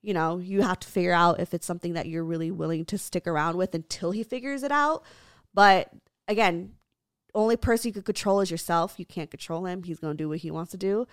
you 0.00 0.14
know, 0.14 0.38
you 0.38 0.62
have 0.62 0.80
to 0.80 0.88
figure 0.88 1.12
out 1.12 1.40
if 1.40 1.54
it's 1.54 1.66
something 1.66 1.94
that 1.94 2.06
you're 2.06 2.24
really 2.24 2.50
willing 2.50 2.84
to 2.86 2.98
stick 2.98 3.26
around 3.26 3.56
with 3.56 3.74
until 3.74 4.12
he 4.12 4.22
figures 4.22 4.62
it 4.62 4.72
out. 4.72 5.04
But 5.52 5.90
again, 6.28 6.72
only 7.34 7.56
person 7.56 7.88
you 7.88 7.92
can 7.92 8.02
control 8.02 8.40
is 8.40 8.50
yourself. 8.50 8.94
You 8.98 9.06
can't 9.06 9.30
control 9.30 9.66
him. 9.66 9.82
He's 9.82 9.98
going 9.98 10.16
to 10.16 10.22
do 10.22 10.28
what 10.28 10.38
he 10.38 10.50
wants 10.50 10.70
to 10.72 10.76
do. 10.76 11.06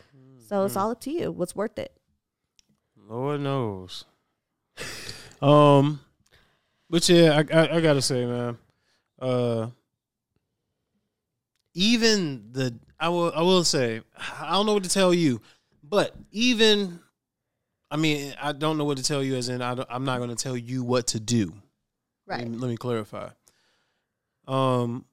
So 0.47 0.65
it's 0.65 0.75
all 0.75 0.91
up 0.91 1.01
to 1.01 1.11
you. 1.11 1.31
What's 1.31 1.55
worth 1.55 1.77
it? 1.77 1.98
Lord 3.09 3.41
knows. 3.41 4.05
um, 5.41 5.99
but 6.89 7.09
yeah, 7.09 7.41
I, 7.51 7.57
I 7.57 7.75
I 7.77 7.81
gotta 7.81 8.01
say, 8.03 8.25
man, 8.25 8.57
uh, 9.19 9.67
even 11.73 12.51
the 12.51 12.75
I 12.99 13.09
will 13.09 13.31
I 13.35 13.41
will 13.41 13.63
say 13.63 14.01
I 14.39 14.51
don't 14.51 14.67
know 14.67 14.73
what 14.73 14.83
to 14.83 14.89
tell 14.89 15.13
you, 15.13 15.41
but 15.83 16.15
even 16.31 16.99
I 17.89 17.97
mean 17.97 18.35
I 18.39 18.51
don't 18.51 18.77
know 18.77 18.85
what 18.85 18.97
to 18.97 19.03
tell 19.03 19.23
you 19.23 19.35
as 19.35 19.49
in 19.49 19.61
I 19.63 19.73
don't, 19.73 19.87
I'm 19.89 20.05
not 20.05 20.17
going 20.19 20.29
to 20.29 20.35
tell 20.35 20.55
you 20.55 20.83
what 20.83 21.07
to 21.07 21.19
do. 21.19 21.53
Right. 22.27 22.41
Let 22.41 22.47
me, 22.47 22.57
let 22.57 22.69
me 22.69 22.77
clarify. 22.77 23.29
Um, 24.47 25.05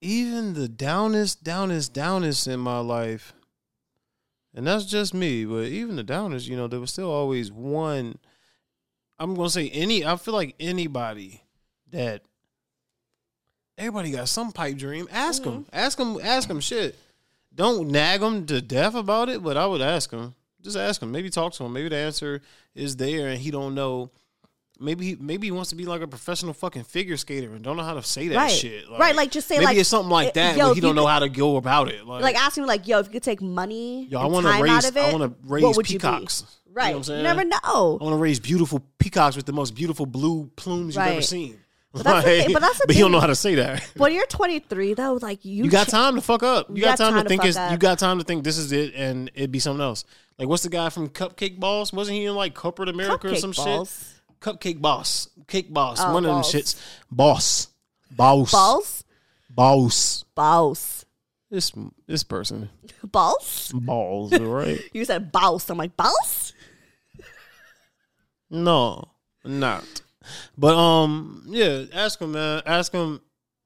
even 0.00 0.54
the 0.54 0.68
downest, 0.68 1.44
downest, 1.44 1.92
downest 1.92 2.48
in 2.48 2.58
my 2.58 2.78
life, 2.78 3.32
and 4.54 4.66
that's 4.66 4.84
just 4.84 5.14
me. 5.14 5.44
But 5.44 5.66
even 5.66 5.96
the 5.96 6.04
downers, 6.04 6.48
you 6.48 6.56
know, 6.56 6.68
there 6.68 6.80
was 6.80 6.90
still 6.90 7.10
always 7.10 7.50
one. 7.52 8.18
I'm 9.18 9.34
gonna 9.34 9.50
say 9.50 9.68
any. 9.70 10.04
I 10.04 10.16
feel 10.16 10.34
like 10.34 10.54
anybody 10.58 11.42
that 11.90 12.22
everybody 13.76 14.10
got 14.12 14.28
some 14.28 14.52
pipe 14.52 14.76
dream. 14.76 15.08
Ask 15.10 15.42
them, 15.42 15.64
mm-hmm. 15.64 15.76
ask 15.76 15.98
them, 15.98 16.18
ask 16.22 16.48
them 16.48 16.60
shit. 16.60 16.96
Don't 17.54 17.88
nag 17.88 18.20
them 18.20 18.46
to 18.46 18.60
death 18.60 18.94
about 18.94 19.28
it, 19.28 19.42
but 19.42 19.56
I 19.56 19.66
would 19.66 19.82
ask 19.82 20.10
them. 20.10 20.34
Just 20.62 20.76
ask 20.76 21.00
them. 21.00 21.10
Maybe 21.10 21.30
talk 21.30 21.52
to 21.54 21.64
him. 21.64 21.72
Maybe 21.72 21.88
the 21.88 21.96
answer 21.96 22.42
is 22.74 22.96
there, 22.96 23.28
and 23.28 23.40
he 23.40 23.50
don't 23.50 23.74
know. 23.74 24.10
Maybe 24.82 25.06
he, 25.08 25.16
maybe 25.20 25.46
he 25.46 25.50
wants 25.50 25.70
to 25.70 25.76
be 25.76 25.84
like 25.84 26.00
a 26.00 26.06
professional 26.08 26.54
fucking 26.54 26.84
figure 26.84 27.16
skater 27.18 27.52
and 27.54 27.62
don't 27.62 27.76
know 27.76 27.82
how 27.82 27.94
to 27.94 28.02
say 28.02 28.28
that 28.28 28.36
Right. 28.36 28.50
shit. 28.50 28.84
Right, 28.98 29.14
like, 29.14 29.30
just 29.30 29.46
say, 29.46 29.56
maybe 29.56 29.66
like, 29.66 29.76
it's 29.76 29.88
something 29.90 30.10
like 30.10 30.34
that. 30.34 30.56
yo, 30.56 30.70
if 30.70 30.74
he 30.74 30.76
you 30.76 30.82
don't 30.82 30.94
know 30.94 31.02
could- 31.02 31.08
how 31.10 31.18
to 31.18 31.28
go 31.28 31.56
about 31.56 31.88
it. 31.90 32.06
Like, 32.06 32.22
Like 32.22 32.36
asking 32.36 32.64
like, 32.66 32.88
yo, 32.88 32.98
if 33.00 33.06
you 33.06 33.12
could 33.12 33.22
take 33.22 33.42
money, 33.42 34.06
yo, 34.06 34.18
I 34.20 34.26
want 34.26 34.46
to 34.46 34.62
raise. 34.62 34.84
it, 34.86 34.96
I 34.96 35.12
want 35.12 35.24
to 35.24 35.34
raise 35.46 35.62
you 35.76 35.82
peacocks. 35.82 36.44
Right. 36.72 36.94
You, 36.96 37.02
know 37.06 37.16
You 37.16 37.22
never 37.22 37.44
know. 37.44 37.58
I 38.00 38.04
want 38.04 38.14
to 38.14 38.16
raise 38.16 38.40
beautiful 38.40 38.82
peacocks 38.98 39.36
with 39.36 39.44
the 39.44 39.52
most 39.52 39.74
beautiful 39.74 40.06
blue 40.06 40.50
plumes 40.56 40.94
you've 40.96 41.04
ever 41.04 41.20
seen. 41.22 41.58
But 41.92 42.04
that's 42.04 42.24
thing- 42.24 42.52
but 42.52 42.62
that's 42.62 42.80
but 42.86 42.94
he 42.94 43.00
don't 43.02 43.10
know 43.12 43.18
how 43.20 43.26
to 43.26 43.34
say 43.34 43.56
that. 43.56 43.82
When 43.96 44.12
you're 44.14 44.24
23, 44.26 44.94
though, 44.94 45.14
like 45.20 45.44
you, 45.44 45.64
You 45.64 45.70
got 45.70 45.88
ch- 45.88 45.90
time 45.90 46.14
to 46.14 46.20
fuck 46.20 46.42
up. 46.44 46.68
You, 46.72 46.82
got, 46.84 46.96
time, 46.96 47.20
to 47.22 47.28
think 47.28 47.42
fuck 47.42 47.48
it's. 47.48 47.58
up. 47.58 47.72
You 47.72 47.76
got 47.78 47.98
time 47.98 48.18
to 48.18 48.24
think 48.24 48.44
this 48.44 48.56
is 48.56 48.70
it, 48.70 48.94
and 48.94 49.30
it'd 49.34 49.50
be 49.50 49.58
something 49.58 49.82
else. 49.82 50.04
Like 50.38 50.48
what's 50.48 50.62
the 50.62 50.68
guy 50.70 50.88
from 50.88 51.08
Cupcake 51.10 51.58
Balls? 51.58 51.92
Wasn't 51.92 52.16
he 52.16 52.24
in 52.26 52.34
like 52.36 52.54
Corporate 52.54 52.88
America 52.88 53.30
or 53.32 53.34
some 53.34 53.50
balls. 53.50 53.90
shit? 53.98 54.19
Cupcake 54.40 54.80
Boss, 54.80 55.28
Cake 55.46 55.72
Boss, 55.72 55.98
Oh, 56.00 56.14
one 56.14 56.24
balls. 56.24 56.46
of 56.48 56.52
them 56.52 56.62
shits. 56.62 56.80
Boss, 57.10 57.68
boss, 58.10 58.50
Balls? 58.52 59.04
boss. 59.50 60.24
Balls. 60.34 61.04
This 61.50 61.72
this 62.06 62.22
person 62.22 62.70
Balls? 63.04 63.72
balls, 63.74 64.38
right? 64.38 64.80
You 64.92 65.04
said 65.04 65.32
balls. 65.32 65.68
I'm 65.68 65.78
like, 65.78 65.96
balls? 65.96 66.52
No, 68.48 69.10
not. 69.44 70.02
But 70.56 70.76
um, 70.76 71.44
yeah, 71.48 71.84
ask 71.92 72.20
him, 72.20 72.32
man. 72.32 72.62
Ask 72.66 72.92
him 72.92 73.20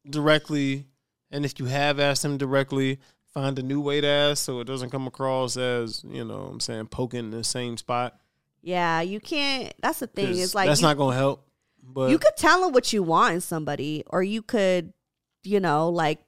directly, 0.08 0.86
and 1.30 1.44
if 1.44 1.58
you 1.58 1.66
have 1.66 1.98
asked 1.98 2.24
him 2.24 2.36
directly, 2.38 2.98
find 3.32 3.58
a 3.58 3.62
new 3.62 3.80
way 3.80 4.00
to 4.00 4.06
ask 4.06 4.44
so 4.44 4.60
it 4.60 4.64
doesn't 4.66 4.90
come 4.90 5.06
across 5.06 5.56
as 5.56 6.04
you 6.08 6.24
know, 6.24 6.48
I'm 6.52 6.60
saying 6.60 6.86
poking 6.86 7.30
the 7.30 7.44
same 7.44 7.76
spot. 7.76 8.18
Yeah, 8.64 9.02
you 9.02 9.20
can't. 9.20 9.74
That's 9.80 10.00
the 10.00 10.06
thing. 10.06 10.38
It's 10.38 10.54
like 10.54 10.68
that's 10.68 10.80
you, 10.80 10.86
not 10.86 10.96
gonna 10.96 11.14
help. 11.14 11.46
But 11.82 12.10
you 12.10 12.18
could 12.18 12.36
tell 12.36 12.62
them 12.62 12.72
what 12.72 12.92
you 12.94 13.02
want 13.02 13.34
in 13.34 13.40
somebody, 13.42 14.04
or 14.06 14.22
you 14.22 14.40
could, 14.40 14.94
you 15.42 15.60
know, 15.60 15.90
like 15.90 16.20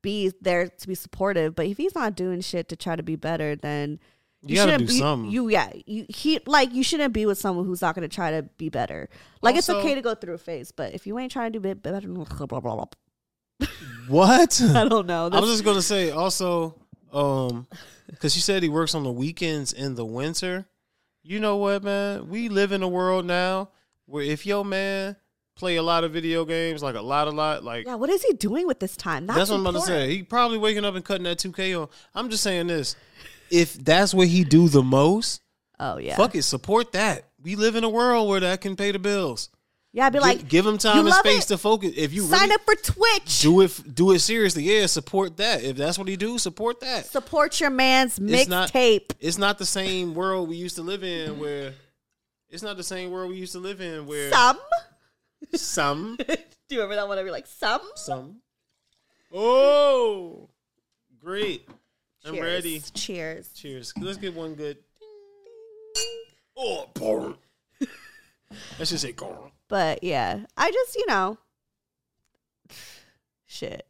be 0.00 0.32
there 0.40 0.68
to 0.68 0.88
be 0.88 0.94
supportive. 0.94 1.56
But 1.56 1.66
if 1.66 1.76
he's 1.76 1.94
not 1.94 2.14
doing 2.14 2.40
shit 2.40 2.68
to 2.68 2.76
try 2.76 2.94
to 2.94 3.02
be 3.02 3.16
better, 3.16 3.56
then 3.56 3.98
You 4.42 4.54
gotta 4.56 4.72
shouldn't 4.72 4.88
do 4.88 4.94
be- 4.94 5.00
something. 5.00 5.30
You 5.32 5.48
yeah, 5.48 5.72
you 5.84 6.06
he 6.08 6.38
like 6.46 6.72
you 6.72 6.84
shouldn't 6.84 7.12
be 7.12 7.26
with 7.26 7.38
someone 7.38 7.66
who's 7.66 7.82
not 7.82 7.96
going 7.96 8.08
to 8.08 8.14
try 8.14 8.30
to 8.30 8.44
be 8.58 8.68
better. 8.68 9.08
Like 9.40 9.56
it's 9.56 9.68
okay 9.68 9.96
to 9.96 10.02
go 10.02 10.14
through 10.14 10.34
a 10.34 10.38
phase, 10.38 10.70
but 10.70 10.94
if 10.94 11.04
you 11.04 11.18
ain't 11.18 11.32
trying 11.32 11.52
to 11.52 11.58
do 11.58 11.74
better, 11.74 12.06
blah, 12.06 12.46
blah, 12.46 12.60
blah, 12.60 12.84
what? 14.06 14.60
I 14.74 14.88
don't 14.88 15.06
know. 15.06 15.30
I 15.32 15.40
was 15.40 15.50
just 15.50 15.64
gonna 15.64 15.82
say 15.82 16.10
also, 16.10 16.76
um, 17.12 17.66
because 18.08 18.36
you 18.36 18.42
said 18.42 18.62
he 18.62 18.68
works 18.68 18.94
on 18.94 19.02
the 19.02 19.12
weekends 19.12 19.72
in 19.72 19.96
the 19.96 20.04
winter. 20.04 20.66
You 21.22 21.38
know 21.38 21.56
what, 21.56 21.84
man? 21.84 22.28
We 22.28 22.48
live 22.48 22.72
in 22.72 22.82
a 22.82 22.88
world 22.88 23.24
now 23.24 23.70
where 24.06 24.24
if 24.24 24.44
your 24.44 24.64
man 24.64 25.16
play 25.54 25.76
a 25.76 25.82
lot 25.82 26.02
of 26.02 26.12
video 26.12 26.44
games, 26.44 26.82
like 26.82 26.96
a 26.96 27.00
lot, 27.00 27.28
a 27.28 27.30
lot, 27.30 27.62
like 27.62 27.86
yeah, 27.86 27.94
what 27.94 28.10
is 28.10 28.22
he 28.22 28.32
doing 28.32 28.66
with 28.66 28.80
this 28.80 28.96
time? 28.96 29.26
That's, 29.26 29.38
that's, 29.38 29.50
what 29.50 29.58
I'm 29.58 29.66
about 29.66 29.80
to 29.80 29.86
say. 29.86 30.16
He 30.16 30.22
probably 30.22 30.58
waking 30.58 30.84
up 30.84 30.94
and 30.94 31.04
cutting 31.04 31.24
that 31.24 31.38
2K 31.38 31.80
on. 31.80 31.88
I'm 32.14 32.30
just 32.30 32.42
saying 32.42 32.68
this. 32.68 32.96
If 33.54 33.74
that's 33.74 34.14
what 34.14 34.28
he 34.28 34.44
do 34.44 34.70
the 34.70 34.82
most, 34.82 35.42
Oh 35.78 35.98
yeah, 35.98 36.16
fuck 36.16 36.34
it, 36.34 36.42
support 36.42 36.92
that. 36.92 37.28
We 37.42 37.54
live 37.54 37.76
in 37.76 37.84
a 37.84 37.88
world 37.90 38.26
where 38.26 38.40
that 38.40 38.62
can 38.62 38.76
pay 38.76 38.92
the 38.92 38.98
bills. 38.98 39.50
Yeah. 39.92 40.06
I'd 40.06 40.12
be 40.12 40.18
like, 40.20 40.48
give 40.48 40.66
him 40.66 40.78
time 40.78 41.06
and 41.06 41.14
space 41.14 41.44
it? 41.44 41.48
to 41.48 41.58
focus. 41.58 41.92
If 41.96 42.12
you 42.12 42.22
sign 42.22 42.40
really 42.48 42.54
up 42.54 42.60
for 42.64 42.74
Twitch. 42.74 43.40
do 43.40 43.60
it, 43.60 43.94
do 43.94 44.12
it 44.12 44.18
seriously. 44.20 44.64
Yeah, 44.64 44.86
support 44.86 45.36
that. 45.38 45.62
If 45.62 45.76
that's 45.76 45.98
what 45.98 46.08
he 46.08 46.16
do, 46.16 46.38
support 46.38 46.80
that. 46.80 47.06
Support 47.06 47.60
your 47.60 47.70
man's 47.70 48.18
It's 48.18 48.48
not- 48.48 48.72
mixtape. 48.72 49.12
It's 49.20 49.38
not 49.38 49.58
the 49.58 49.66
same 49.66 50.14
world 50.14 50.48
we 50.48 50.56
used 50.56 50.76
to 50.76 50.82
live 50.82 51.04
in 51.04 51.38
where 51.38 51.74
it's 52.48 52.62
not 52.62 52.76
the 52.76 52.84
same 52.84 53.10
world 53.10 53.30
we 53.30 53.36
used 53.36 53.52
to 53.52 53.58
live 53.60 53.80
in 53.80 54.06
where 54.06 54.30
Some. 54.30 54.58
some 55.54 56.16
Do 56.68 56.76
you 56.76 56.80
remember 56.82 56.96
that 56.96 57.08
one? 57.08 57.18
I'd 57.18 57.24
be 57.24 57.30
like, 57.30 57.46
some. 57.46 57.80
some 57.96 58.36
Oh 59.32 60.48
great. 61.22 61.68
I'm 62.24 62.38
ready. 62.38 62.80
Cheers. 62.94 63.48
Cheers. 63.52 63.92
Let's 64.00 64.18
get 64.18 64.34
one 64.34 64.54
good. 64.54 64.76
Oh, 66.56 66.88
boom. 66.94 67.36
Let's 68.78 68.90
just 68.90 69.02
say 69.02 69.12
go. 69.12 69.50
But 69.72 70.04
yeah, 70.04 70.40
I 70.54 70.70
just 70.70 70.96
you 70.96 71.06
know, 71.08 71.38
shit. 73.46 73.86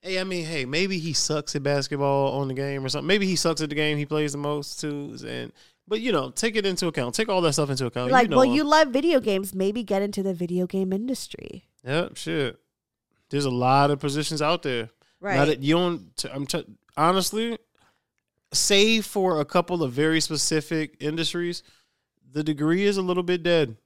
Hey, 0.00 0.18
I 0.18 0.24
mean, 0.24 0.44
hey, 0.44 0.64
maybe 0.64 0.98
he 0.98 1.12
sucks 1.12 1.54
at 1.54 1.62
basketball 1.62 2.40
on 2.40 2.48
the 2.48 2.54
game 2.54 2.84
or 2.84 2.88
something. 2.88 3.06
Maybe 3.06 3.24
he 3.24 3.36
sucks 3.36 3.60
at 3.60 3.68
the 3.68 3.76
game 3.76 3.98
he 3.98 4.04
plays 4.04 4.32
the 4.32 4.38
most 4.38 4.80
too. 4.80 5.16
And 5.24 5.52
but 5.86 6.00
you 6.00 6.10
know, 6.10 6.30
take 6.30 6.56
it 6.56 6.66
into 6.66 6.88
account. 6.88 7.14
Take 7.14 7.28
all 7.28 7.40
that 7.42 7.52
stuff 7.52 7.70
into 7.70 7.86
account. 7.86 8.10
like, 8.10 8.24
you 8.24 8.30
know 8.30 8.38
well, 8.38 8.48
him. 8.48 8.54
you 8.54 8.64
love 8.64 8.88
video 8.88 9.20
games. 9.20 9.54
Maybe 9.54 9.84
get 9.84 10.02
into 10.02 10.24
the 10.24 10.34
video 10.34 10.66
game 10.66 10.92
industry. 10.92 11.68
Yep, 11.84 12.16
shit. 12.16 12.58
There's 13.30 13.44
a 13.44 13.50
lot 13.50 13.92
of 13.92 14.00
positions 14.00 14.42
out 14.42 14.64
there. 14.64 14.90
Right. 15.20 15.36
Now 15.36 15.44
that 15.44 15.62
you 15.62 15.76
don't, 15.76 16.16
t- 16.16 16.28
I'm 16.28 16.46
t- 16.46 16.66
honestly, 16.96 17.58
save 18.52 19.06
for 19.06 19.38
a 19.38 19.44
couple 19.44 19.84
of 19.84 19.92
very 19.92 20.20
specific 20.20 20.96
industries, 20.98 21.62
the 22.32 22.42
degree 22.42 22.82
is 22.82 22.96
a 22.96 23.02
little 23.02 23.22
bit 23.22 23.44
dead. 23.44 23.76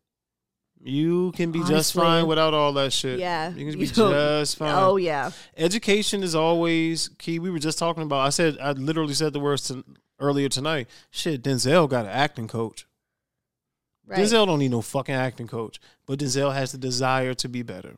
You 0.83 1.33
can 1.33 1.51
be 1.51 1.63
just 1.65 1.95
fine 1.95 2.27
without 2.27 2.55
all 2.55 2.73
that 2.75 2.93
shit. 2.93 3.19
Yeah. 3.19 3.51
you 3.53 3.71
can 3.71 3.79
be 3.81 3.87
don't- 3.87 4.13
just 4.13 4.57
fine. 4.57 4.75
Oh 4.75 4.97
yeah. 4.97 5.31
Education 5.57 6.23
is 6.23 6.35
always 6.35 7.09
key. 7.19 7.39
We 7.39 7.51
were 7.51 7.59
just 7.59 7.79
talking 7.79 8.03
about. 8.03 8.21
I 8.21 8.29
said 8.31 8.57
I 8.61 8.73
literally 8.73 9.15
said 9.15 9.33
the 9.33 9.41
words 9.41 9.67
to, 9.69 9.85
earlier 10.21 10.49
tonight. 10.49 10.89
Shit, 11.11 11.43
Denzel 11.43 11.89
got 11.89 12.05
an 12.05 12.13
acting 12.13 12.47
coach. 12.49 12.87
Right. 14.07 14.21
Denzel 14.21 14.47
don't 14.47 14.61
need 14.61 14.71
no 14.71 14.83
fucking 14.83 15.15
acting 15.15 15.49
coach, 15.49 15.81
but 16.07 16.21
Denzel 16.21 16.55
has 16.55 16.71
the 16.73 16.79
desire 16.79 17.35
to 17.35 17.49
be 17.49 17.63
better. 17.63 17.97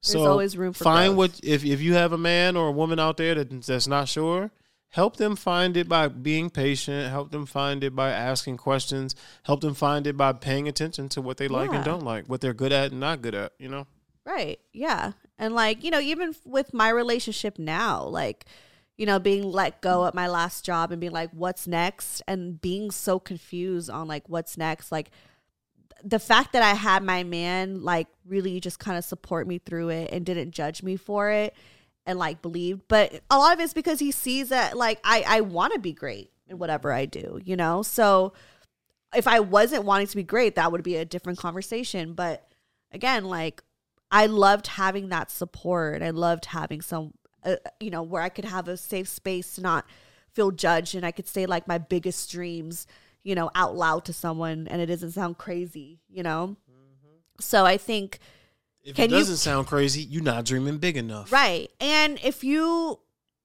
So 0.00 0.18
There's 0.18 0.28
always 0.28 0.56
room 0.56 0.72
for 0.72 0.84
find 0.84 1.14
growth. 1.14 1.34
what 1.36 1.40
if 1.44 1.64
if 1.64 1.80
you 1.80 1.94
have 1.94 2.12
a 2.12 2.18
man 2.18 2.56
or 2.56 2.68
a 2.68 2.72
woman 2.72 2.98
out 2.98 3.16
there 3.16 3.36
that 3.36 3.62
that's 3.62 3.86
not 3.86 4.08
sure, 4.08 4.50
help 4.94 5.16
them 5.16 5.34
find 5.34 5.76
it 5.76 5.88
by 5.88 6.06
being 6.06 6.48
patient. 6.48 7.10
Help 7.10 7.32
them 7.32 7.46
find 7.46 7.82
it 7.82 7.96
by 7.96 8.10
asking 8.10 8.56
questions. 8.56 9.16
Help 9.42 9.60
them 9.60 9.74
find 9.74 10.06
it 10.06 10.16
by 10.16 10.32
paying 10.32 10.68
attention 10.68 11.08
to 11.08 11.20
what 11.20 11.36
they 11.36 11.48
like 11.48 11.72
and 11.72 11.84
don't 11.84 12.04
like, 12.04 12.26
what 12.26 12.40
they're 12.40 12.54
good 12.54 12.70
at 12.72 12.92
and 12.92 13.00
not 13.00 13.20
good 13.20 13.34
at. 13.34 13.52
You 13.58 13.68
know. 13.68 13.88
Right. 14.24 14.60
Yeah. 14.72 15.12
And 15.36 15.52
like, 15.52 15.82
you 15.82 15.90
know, 15.90 15.98
even 15.98 16.36
with 16.44 16.72
my 16.72 16.90
relationship 16.90 17.58
now, 17.58 18.04
like, 18.04 18.46
you 18.96 19.04
know, 19.04 19.18
being 19.18 19.42
let 19.42 19.80
go 19.80 20.06
at 20.06 20.14
my 20.14 20.28
last 20.28 20.64
job 20.64 20.92
and 20.92 21.00
being 21.00 21.12
like, 21.12 21.30
what's 21.32 21.66
next? 21.66 22.22
And 22.28 22.60
being 22.60 22.92
so 22.92 23.18
confused 23.18 23.90
on 23.90 24.06
like, 24.06 24.28
what's 24.28 24.56
next? 24.56 24.92
Like, 24.92 25.10
the 26.04 26.20
fact 26.20 26.52
that 26.52 26.62
I 26.62 26.74
had 26.74 27.02
my 27.02 27.24
man 27.24 27.82
like 27.82 28.06
really 28.28 28.60
just 28.60 28.78
kind 28.78 28.96
of 28.96 29.04
support 29.04 29.48
me 29.48 29.58
through 29.58 29.88
it 29.88 30.12
and 30.12 30.24
didn't 30.24 30.52
judge 30.52 30.84
me 30.84 30.96
for 30.96 31.30
it 31.30 31.52
and 32.06 32.18
like 32.18 32.42
believed. 32.42 32.82
But 32.88 33.22
a 33.30 33.38
lot 33.38 33.54
of 33.54 33.60
it's 33.60 33.74
because 33.74 33.98
he 33.98 34.10
sees 34.10 34.50
that 34.50 34.76
like 34.76 35.00
I, 35.04 35.24
I 35.26 35.40
want 35.40 35.72
to 35.74 35.78
be 35.78 35.92
great 35.92 36.30
in 36.46 36.58
whatever 36.58 36.92
I 36.92 37.06
do, 37.06 37.40
you 37.44 37.56
know? 37.56 37.82
So 37.82 38.32
if 39.14 39.26
I 39.26 39.40
wasn't 39.40 39.84
wanting 39.84 40.08
to 40.08 40.16
be 40.16 40.22
great, 40.22 40.56
that 40.56 40.72
would 40.72 40.82
be 40.82 40.96
a 40.96 41.04
different 41.04 41.38
conversation. 41.38 42.14
But 42.14 42.46
again, 42.92 43.24
like 43.24 43.62
I 44.10 44.26
loved 44.26 44.66
having 44.66 45.08
that 45.08 45.30
support. 45.30 46.02
I 46.02 46.10
loved 46.10 46.46
having 46.46 46.82
some, 46.82 47.14
uh, 47.44 47.56
you 47.80 47.90
know, 47.90 48.02
where 48.02 48.22
I 48.22 48.28
could 48.28 48.44
have 48.44 48.68
a 48.68 48.76
safe 48.76 49.08
space 49.08 49.54
to 49.54 49.60
not 49.60 49.86
feel 50.32 50.50
judged 50.50 50.94
and 50.94 51.06
I 51.06 51.12
could 51.12 51.28
say 51.28 51.46
like 51.46 51.68
my 51.68 51.78
biggest 51.78 52.30
dreams, 52.30 52.86
you 53.22 53.34
know, 53.34 53.50
out 53.54 53.76
loud 53.76 54.04
to 54.06 54.12
someone 54.12 54.68
and 54.68 54.82
it 54.82 54.86
doesn't 54.86 55.12
sound 55.12 55.38
crazy, 55.38 56.00
you 56.08 56.22
know? 56.22 56.56
So 57.40 57.64
I 57.64 57.76
think, 57.76 58.18
If 58.84 58.96
Can 58.96 59.06
it 59.06 59.10
you- 59.12 59.16
doesn't 59.18 59.38
sound 59.38 59.66
crazy, 59.66 60.02
you're 60.02 60.22
not 60.22 60.44
dreaming 60.44 60.78
big 60.78 60.96
enough. 60.96 61.32
right. 61.32 61.70
And 61.80 62.18
if 62.22 62.44
you 62.44 63.00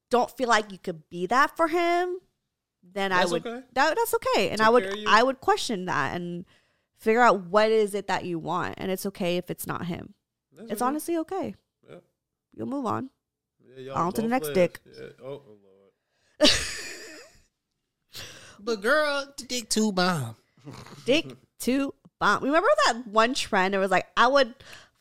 don't 0.09 0.29
feel 0.31 0.49
like 0.49 0.71
you 0.71 0.77
could 0.77 1.07
be 1.09 1.25
that 1.27 1.55
for 1.55 1.67
him, 1.69 2.17
then 2.83 3.11
I 3.11 3.25
would, 3.25 3.45
okay. 3.45 3.63
that, 3.73 3.95
that's 3.95 4.13
okay. 4.15 4.49
And 4.49 4.57
Take 4.59 4.67
I 4.67 4.69
would, 4.69 4.83
care 4.83 4.91
of 4.93 4.97
you. 4.99 5.05
I 5.07 5.23
would 5.23 5.39
question 5.39 5.85
that 5.85 6.15
and 6.15 6.45
figure 6.97 7.21
out 7.21 7.41
what 7.45 7.69
is 7.71 7.93
it 7.93 8.07
that 8.07 8.25
you 8.25 8.37
want. 8.39 8.75
And 8.77 8.91
it's 8.91 9.05
okay 9.05 9.37
if 9.37 9.49
it's 9.49 9.65
not 9.67 9.85
him. 9.85 10.13
That's 10.57 10.71
It's 10.73 10.81
okay. 10.81 10.87
honestly 10.87 11.17
okay. 11.19 11.55
Yeah. 11.89 11.97
You'll 12.55 12.67
move 12.67 12.85
on. 12.85 13.09
Yeah, 13.77 13.93
y'all 13.93 13.97
On 14.07 14.11
to 14.13 14.21
the 14.21 14.27
next 14.27 14.47
live. 14.47 14.55
dick. 14.55 14.79
Yeah. 14.85 15.05
Oh, 15.23 15.41
oh 15.47 15.57
lord. 16.41 16.51
but 18.59 18.81
girl, 18.81 19.25
the 19.37 19.43
dick 19.45 19.69
too 19.69 19.91
bomb. 19.91 20.35
Dick 21.05 21.27
to 21.59 21.93
bomb. 22.19 22.43
Remember 22.43 22.67
that 22.87 23.07
one 23.07 23.33
trend? 23.33 23.73
It 23.75 23.77
was 23.77 23.91
like, 23.91 24.07
I 24.17 24.27
would 24.27 24.53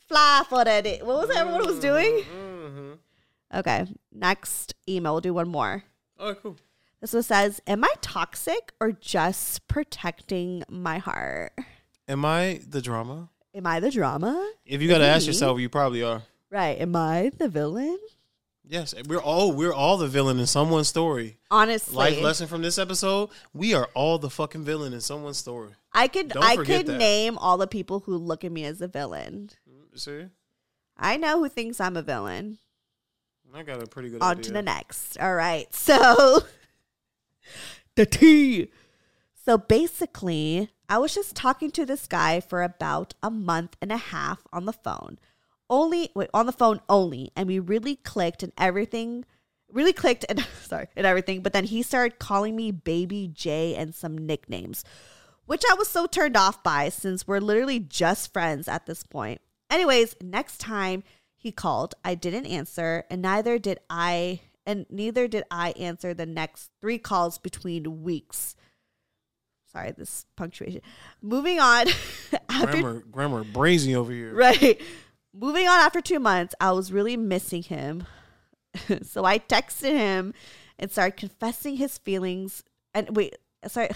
fly 0.08 0.42
for 0.48 0.64
that 0.64 0.84
dick. 0.84 1.04
What 1.04 1.18
was 1.18 1.28
that 1.28 1.38
everyone 1.38 1.66
was 1.66 1.78
doing? 1.78 2.24
Mm-hmm. 2.24 2.92
Okay. 3.54 3.86
Next 4.12 4.74
email. 4.88 5.14
We'll 5.14 5.20
do 5.20 5.34
one 5.34 5.48
more. 5.48 5.84
All 6.18 6.28
right, 6.28 6.42
cool. 6.42 6.56
This 7.00 7.12
one 7.12 7.22
says, 7.22 7.60
Am 7.66 7.84
I 7.84 7.92
toxic 8.00 8.72
or 8.80 8.92
just 8.92 9.68
protecting 9.68 10.64
my 10.68 10.98
heart? 10.98 11.52
Am 12.08 12.24
I 12.24 12.60
the 12.68 12.82
drama? 12.82 13.28
Am 13.54 13.66
I 13.66 13.80
the 13.80 13.90
drama? 13.90 14.50
If 14.64 14.82
you 14.82 14.88
got 14.88 14.98
to 14.98 15.06
ask 15.06 15.26
yourself, 15.26 15.60
you 15.60 15.68
probably 15.68 16.02
are. 16.02 16.22
Right. 16.50 16.80
Am 16.80 16.96
I 16.96 17.30
the 17.36 17.48
villain? 17.48 17.98
Yes, 18.70 18.94
we're 19.06 19.20
all 19.20 19.52
we're 19.52 19.72
all 19.72 19.96
the 19.96 20.08
villain 20.08 20.38
in 20.38 20.46
someone's 20.46 20.88
story. 20.88 21.38
Honestly. 21.50 21.96
Life 21.96 22.20
lesson 22.20 22.48
from 22.48 22.60
this 22.60 22.76
episode: 22.76 23.30
we 23.54 23.72
are 23.72 23.88
all 23.94 24.18
the 24.18 24.28
fucking 24.28 24.62
villain 24.62 24.92
in 24.92 25.00
someone's 25.00 25.38
story. 25.38 25.70
I 25.94 26.06
could 26.06 26.28
Don't 26.28 26.44
I 26.44 26.56
could 26.56 26.86
that. 26.86 26.98
name 26.98 27.38
all 27.38 27.56
the 27.56 27.66
people 27.66 28.00
who 28.00 28.16
look 28.18 28.44
at 28.44 28.52
me 28.52 28.64
as 28.66 28.82
a 28.82 28.88
villain. 28.88 29.48
See, 29.98 30.26
I 30.96 31.16
know 31.16 31.38
who 31.38 31.48
thinks 31.48 31.80
I'm 31.80 31.96
a 31.96 32.02
villain. 32.02 32.58
I 33.54 33.62
got 33.62 33.82
a 33.82 33.86
pretty 33.86 34.10
good 34.10 34.22
On 34.22 34.32
idea. 34.32 34.42
to 34.44 34.52
the 34.52 34.62
next. 34.62 35.16
All 35.18 35.34
right. 35.34 35.66
So 35.74 36.40
the 37.96 38.06
T. 38.06 38.70
So 39.44 39.56
basically, 39.58 40.70
I 40.88 40.98
was 40.98 41.14
just 41.14 41.34
talking 41.34 41.70
to 41.72 41.86
this 41.86 42.06
guy 42.06 42.40
for 42.40 42.62
about 42.62 43.14
a 43.22 43.30
month 43.30 43.76
and 43.80 43.90
a 43.90 43.96
half 43.96 44.42
on 44.52 44.66
the 44.66 44.72
phone. 44.72 45.18
Only 45.70 46.10
wait, 46.14 46.28
on 46.34 46.46
the 46.46 46.52
phone 46.52 46.80
only, 46.88 47.30
and 47.34 47.46
we 47.48 47.58
really 47.58 47.96
clicked 47.96 48.42
and 48.42 48.52
everything 48.58 49.24
really 49.72 49.92
clicked 49.92 50.24
and 50.28 50.46
sorry, 50.62 50.88
and 50.96 51.06
everything, 51.06 51.40
but 51.40 51.52
then 51.52 51.64
he 51.64 51.82
started 51.82 52.18
calling 52.18 52.54
me 52.56 52.70
baby 52.70 53.28
J 53.32 53.74
and 53.74 53.94
some 53.94 54.16
nicknames. 54.18 54.84
which 55.46 55.62
I 55.70 55.74
was 55.74 55.88
so 55.88 56.06
turned 56.06 56.36
off 56.36 56.62
by 56.62 56.90
since 56.90 57.26
we're 57.26 57.40
literally 57.40 57.80
just 57.80 58.32
friends 58.34 58.68
at 58.68 58.84
this 58.86 59.02
point. 59.02 59.40
Anyways, 59.70 60.16
next 60.22 60.58
time 60.58 61.02
he 61.36 61.52
called, 61.52 61.94
I 62.04 62.14
didn't 62.14 62.46
answer, 62.46 63.04
and 63.10 63.22
neither 63.22 63.58
did 63.58 63.78
I, 63.88 64.40
and 64.66 64.86
neither 64.90 65.28
did 65.28 65.44
I 65.50 65.70
answer 65.72 66.14
the 66.14 66.26
next 66.26 66.70
three 66.80 66.98
calls 66.98 67.38
between 67.38 68.02
weeks. 68.02 68.56
Sorry, 69.70 69.92
this 69.92 70.24
punctuation. 70.36 70.80
Moving 71.20 71.60
on. 71.60 71.86
after 72.48 72.72
Grammar, 72.72 73.00
grammar, 73.10 73.44
brazy 73.44 73.94
over 73.94 74.10
here. 74.10 74.34
Right. 74.34 74.80
Moving 75.34 75.68
on 75.68 75.78
after 75.78 76.00
two 76.00 76.18
months, 76.18 76.54
I 76.60 76.72
was 76.72 76.90
really 76.90 77.16
missing 77.16 77.62
him. 77.62 78.06
so 79.02 79.24
I 79.24 79.38
texted 79.38 79.92
him 79.92 80.32
and 80.78 80.90
started 80.90 81.16
confessing 81.16 81.76
his 81.76 81.98
feelings. 81.98 82.64
And 82.94 83.14
wait, 83.14 83.36
sorry. 83.66 83.90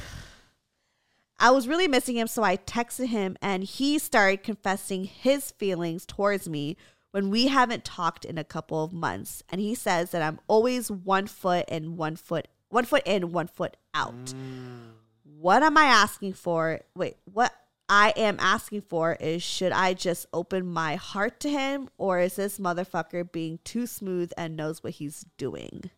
I 1.42 1.50
was 1.50 1.66
really 1.66 1.88
missing 1.88 2.16
him, 2.16 2.28
so 2.28 2.44
I 2.44 2.56
texted 2.56 3.08
him 3.08 3.36
and 3.42 3.64
he 3.64 3.98
started 3.98 4.44
confessing 4.44 5.02
his 5.02 5.50
feelings 5.50 6.06
towards 6.06 6.48
me 6.48 6.76
when 7.10 7.30
we 7.30 7.48
haven't 7.48 7.84
talked 7.84 8.24
in 8.24 8.38
a 8.38 8.44
couple 8.44 8.84
of 8.84 8.92
months. 8.92 9.42
And 9.48 9.60
he 9.60 9.74
says 9.74 10.12
that 10.12 10.22
I'm 10.22 10.38
always 10.46 10.88
one 10.88 11.26
foot 11.26 11.68
in, 11.68 11.96
one 11.96 12.14
foot, 12.14 12.46
one 12.68 12.84
foot 12.84 13.02
in, 13.04 13.32
one 13.32 13.48
foot 13.48 13.76
out. 13.92 14.26
Mm. 14.26 14.92
What 15.24 15.64
am 15.64 15.76
I 15.76 15.86
asking 15.86 16.34
for? 16.34 16.82
Wait, 16.94 17.16
what 17.24 17.52
I 17.88 18.10
am 18.16 18.36
asking 18.38 18.82
for 18.82 19.16
is 19.18 19.42
should 19.42 19.72
I 19.72 19.94
just 19.94 20.26
open 20.32 20.64
my 20.64 20.94
heart 20.94 21.40
to 21.40 21.50
him 21.50 21.88
or 21.98 22.20
is 22.20 22.36
this 22.36 22.60
motherfucker 22.60 23.30
being 23.32 23.58
too 23.64 23.88
smooth 23.88 24.30
and 24.38 24.56
knows 24.56 24.84
what 24.84 24.92
he's 24.92 25.26
doing? 25.38 25.90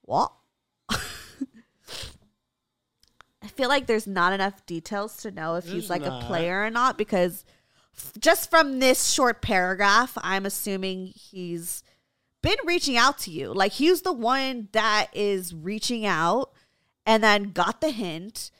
What? 0.00 0.32
I 3.42 3.48
feel 3.48 3.68
like 3.68 3.86
there's 3.86 4.06
not 4.06 4.32
enough 4.32 4.64
details 4.66 5.16
to 5.18 5.30
know 5.30 5.56
if 5.56 5.64
he's 5.64 5.72
There's 5.72 5.90
like 5.90 6.02
not. 6.02 6.22
a 6.22 6.26
player 6.26 6.64
or 6.64 6.70
not 6.70 6.96
because 6.96 7.44
f- 7.96 8.12
just 8.18 8.50
from 8.50 8.78
this 8.78 9.10
short 9.10 9.42
paragraph, 9.42 10.16
I'm 10.22 10.46
assuming 10.46 11.12
he's 11.14 11.82
been 12.40 12.56
reaching 12.64 12.96
out 12.96 13.18
to 13.20 13.30
you. 13.30 13.52
Like 13.52 13.72
he's 13.72 14.02
the 14.02 14.12
one 14.12 14.68
that 14.72 15.08
is 15.12 15.54
reaching 15.54 16.06
out 16.06 16.52
and 17.04 17.22
then 17.22 17.50
got 17.52 17.80
the 17.80 17.90
hint 17.90 18.50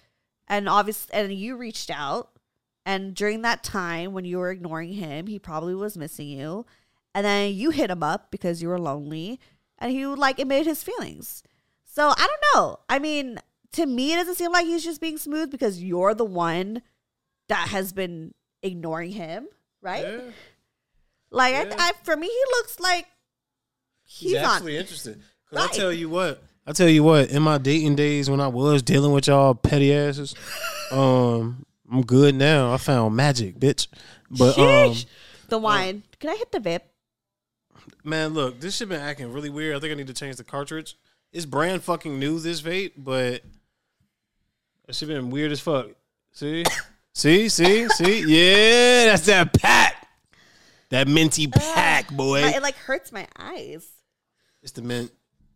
and 0.49 0.69
obviously 0.69 1.15
and 1.15 1.33
you 1.33 1.57
reached 1.57 1.91
out 1.91 2.31
and 2.85 3.15
during 3.15 3.43
that 3.43 3.63
time 3.63 4.13
when 4.13 4.25
you 4.25 4.39
were 4.39 4.51
ignoring 4.51 4.95
him, 4.95 5.29
he 5.29 5.39
probably 5.39 5.75
was 5.75 5.97
missing 5.97 6.29
you. 6.29 6.67
And 7.15 7.25
then 7.25 7.55
you 7.55 7.71
hit 7.71 7.91
him 7.91 8.03
up 8.03 8.31
because 8.31 8.63
you 8.63 8.69
were 8.69 8.79
lonely 8.79 9.39
and 9.79 9.93
he 9.93 10.05
would 10.07 10.19
like 10.19 10.39
admitted 10.39 10.67
his 10.67 10.83
feelings. 10.83 11.43
So 11.85 12.09
I 12.09 12.27
don't 12.27 12.55
know. 12.55 12.81
I 12.89 12.99
mean, 12.99 13.39
to 13.73 13.87
me, 13.87 14.13
it 14.13 14.17
doesn't 14.17 14.35
seem 14.37 14.53
like 14.53 14.67
he's 14.67 14.85
just 14.85 15.01
being 15.01 15.19
smooth 15.19 15.51
because 15.51 15.83
you're 15.83 16.15
the 16.15 16.25
one 16.25 16.83
that 17.49 17.69
has 17.69 17.93
been 17.93 18.35
ignoring 18.63 19.11
him, 19.13 19.49
right? 19.81 20.21
Like, 21.31 21.55
I, 21.55 21.67
I, 21.79 21.93
for 22.03 22.17
me, 22.17 22.27
he 22.27 22.43
looks 22.59 22.79
like 22.81 23.07
he's, 24.05 24.33
He's 24.33 24.39
on. 24.41 24.45
actually 24.57 24.77
interested. 24.77 25.21
'Cause. 25.51 25.71
I 25.71 25.73
tell 25.75 25.93
you 25.93 26.09
what, 26.09 26.43
I 26.67 26.73
tell 26.73 26.89
you 26.89 27.03
what, 27.03 27.31
in 27.31 27.43
my 27.43 27.59
dating 27.59 27.97
days 27.97 28.29
when 28.31 28.41
I 28.41 28.49
was 28.49 28.83
dealing 28.83 29.13
with 29.13 29.27
y'all 29.27 29.55
petty 29.55 29.93
asses, 29.95 30.35
um, 30.91 31.65
I'm 31.91 32.03
good 32.03 32.35
now. 32.35 32.73
I 32.73 32.77
found 32.79 33.17
magic, 33.17 33.59
bitch. 33.59 33.87
But 34.31 34.59
um, 34.59 34.95
the 35.49 35.59
wine. 35.59 36.03
Can 36.21 36.31
I 36.31 36.37
hit 36.37 36.53
the 36.53 36.59
vape? 36.61 36.81
man, 38.05 38.33
look, 38.35 38.61
this 38.61 38.77
shit 38.77 38.89
been 38.89 39.01
acting 39.01 39.33
really 39.33 39.51
weird. 39.51 39.77
I 39.77 39.81
think 39.81 39.93
I 39.93 39.95
need 39.95 40.07
to 40.09 40.15
change 40.15 40.37
the 40.37 40.45
cartridge. 40.45 40.97
It's 41.33 41.47
brand 41.47 41.83
fucking 41.83 42.19
new, 42.19 42.39
this 42.39 42.61
vape, 42.63 42.93
but 42.97 43.43
that 44.93 44.97
shit 44.97 45.09
been 45.09 45.31
weird 45.31 45.51
as 45.53 45.61
fuck. 45.61 45.87
See, 46.33 46.65
see, 47.15 47.49
see, 47.49 47.89
see. 47.89 48.21
Yeah, 48.27 49.07
that's 49.07 49.25
that 49.25 49.55
pack. 49.55 50.07
That 50.91 51.09
minty 51.09 51.47
pack, 51.47 52.11
boy. 52.11 52.43
My- 52.43 52.57
it 52.57 52.63
like 52.63 52.77
hurts 52.77 53.11
my 53.11 53.27
eyes. 53.39 53.89
It's 54.63 54.73
the 54.73 54.83
mint. 54.83 55.11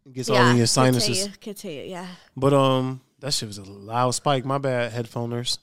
It 0.06 0.14
gets 0.14 0.30
all 0.30 0.46
in 0.46 0.56
your 0.56 0.66
sinuses. 0.66 1.24
Continue, 1.24 1.36
continue, 1.38 1.82
yeah. 1.82 2.06
But 2.34 2.54
um, 2.54 3.02
that 3.18 3.34
shit 3.34 3.46
was 3.46 3.58
a 3.58 3.64
loud 3.64 4.12
spike. 4.12 4.46
My 4.46 4.56
bad, 4.56 4.92
headphoners. 4.92 5.58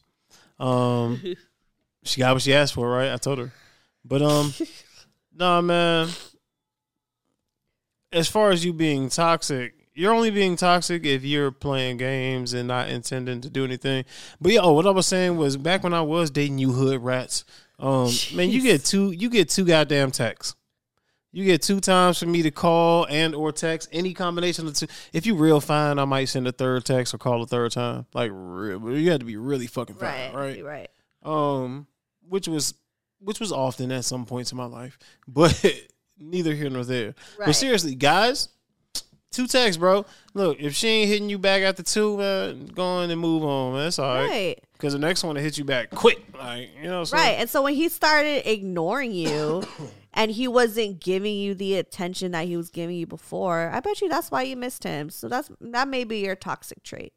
Um, 0.60 1.20
she 2.04 2.20
got 2.20 2.36
what 2.36 2.44
she 2.44 2.54
asked 2.54 2.76
for, 2.76 2.88
right? 2.88 3.12
I 3.12 3.18
told 3.18 3.40
her. 3.40 3.52
But 4.06 4.22
um, 4.22 4.54
nah, 5.36 5.62
man. 5.62 6.10
As 8.12 8.28
far 8.28 8.52
as 8.52 8.64
you 8.64 8.72
being 8.72 9.10
toxic, 9.10 9.74
you're 9.94 10.14
only 10.14 10.32
being 10.32 10.56
toxic 10.56 11.06
if 11.06 11.24
you're 11.24 11.52
playing 11.52 11.98
games 11.98 12.54
and 12.54 12.68
not 12.68 12.90
intending 12.90 13.42
to 13.42 13.50
do 13.50 13.64
anything. 13.64 14.06
But 14.42 14.54
yeah, 14.54 14.62
oh, 14.64 14.74
what 14.74 14.88
I 14.88 14.92
was 14.92 15.08
saying 15.08 15.38
was 15.38 15.58
back 15.58 15.84
when 15.84 15.94
I 15.94 16.02
was 16.02 16.32
dating 16.32 16.58
you 16.58 16.72
hood 16.72 17.04
rats, 17.04 17.46
um, 17.80 18.10
man, 18.34 18.50
you 18.50 18.62
get 18.62 18.84
two, 18.86 19.12
you 19.12 19.30
get 19.30 19.50
two 19.50 19.66
goddamn 19.66 20.12
texts. 20.12 20.56
You 21.36 21.44
get 21.46 21.64
two 21.64 21.80
times 21.80 22.20
for 22.20 22.28
me 22.28 22.44
to 22.44 22.52
call 22.52 23.08
and 23.10 23.34
or 23.34 23.52
text 23.52 23.90
any 23.92 24.14
combination 24.14 24.68
of 24.68 24.76
two. 24.76 24.86
If 25.14 25.26
you 25.26 25.34
real 25.36 25.60
fine, 25.60 25.98
I 25.98 26.06
might 26.06 26.26
send 26.26 26.48
a 26.48 26.52
third 26.52 26.86
text 26.86 27.12
or 27.14 27.18
call 27.18 27.42
a 27.42 27.48
third 27.48 27.72
time. 27.72 28.06
Like 28.14 28.30
real, 28.32 28.96
you 28.96 29.10
had 29.10 29.22
to 29.22 29.26
be 29.26 29.36
really 29.36 29.66
fucking 29.66 29.96
fine, 29.96 30.32
Right, 30.32 30.64
right? 30.64 30.64
right. 30.64 30.90
Um, 31.24 31.88
which 32.30 32.48
was 32.48 32.76
which 33.20 33.40
was 33.40 33.52
often 33.52 33.92
at 33.92 34.06
some 34.06 34.26
points 34.26 34.52
in 34.52 34.58
my 34.60 34.66
life, 34.66 35.00
but 35.28 35.60
neither 36.20 36.54
here 36.54 36.70
nor 36.70 36.84
there. 36.84 37.16
Right. 37.40 37.48
But 37.48 37.54
seriously, 37.54 37.96
guys, 37.96 38.50
two 39.34 39.48
texts, 39.48 39.78
bro. 39.78 40.06
Look, 40.34 40.60
if 40.60 40.74
she 40.74 40.88
ain't 40.88 41.10
hitting 41.10 41.30
you 41.30 41.38
back 41.38 41.62
after 41.62 41.84
two, 41.84 42.18
man, 42.18 42.68
go 42.68 42.84
on 42.84 43.10
and 43.10 43.20
move 43.20 43.44
on, 43.44 43.74
man. 43.74 43.84
That's 43.84 44.00
all 44.00 44.14
right. 44.16 44.30
Right. 44.30 44.64
Because 44.74 44.94
the 44.94 45.00
next 45.00 45.24
one 45.24 45.36
to 45.36 45.42
hit 45.42 45.58
you 45.58 45.64
back 45.66 45.90
quick, 45.92 46.20
like 46.38 46.70
you 46.82 46.88
know, 46.88 47.04
so- 47.04 47.18
Right. 47.18 47.36
And 47.40 47.50
so 47.50 47.62
when 47.62 47.74
he 47.74 47.90
started 47.90 48.50
ignoring 48.50 49.12
you 49.12 49.64
and 50.14 50.32
he 50.32 50.48
wasn't 50.48 51.00
giving 51.00 51.36
you 51.36 51.54
the 51.56 51.76
attention 51.76 52.32
that 52.32 52.46
he 52.48 52.56
was 52.58 52.70
giving 52.70 52.96
you 52.96 53.08
before, 53.08 53.70
I 53.74 53.80
bet 53.80 54.02
you 54.02 54.10
that's 54.10 54.32
why 54.32 54.44
you 54.44 54.56
missed 54.56 54.84
him. 54.84 55.10
So 55.10 55.28
that's 55.28 55.50
that 55.62 55.88
may 55.88 56.04
be 56.04 56.20
your 56.20 56.36
toxic 56.36 56.84
trait. 56.84 57.14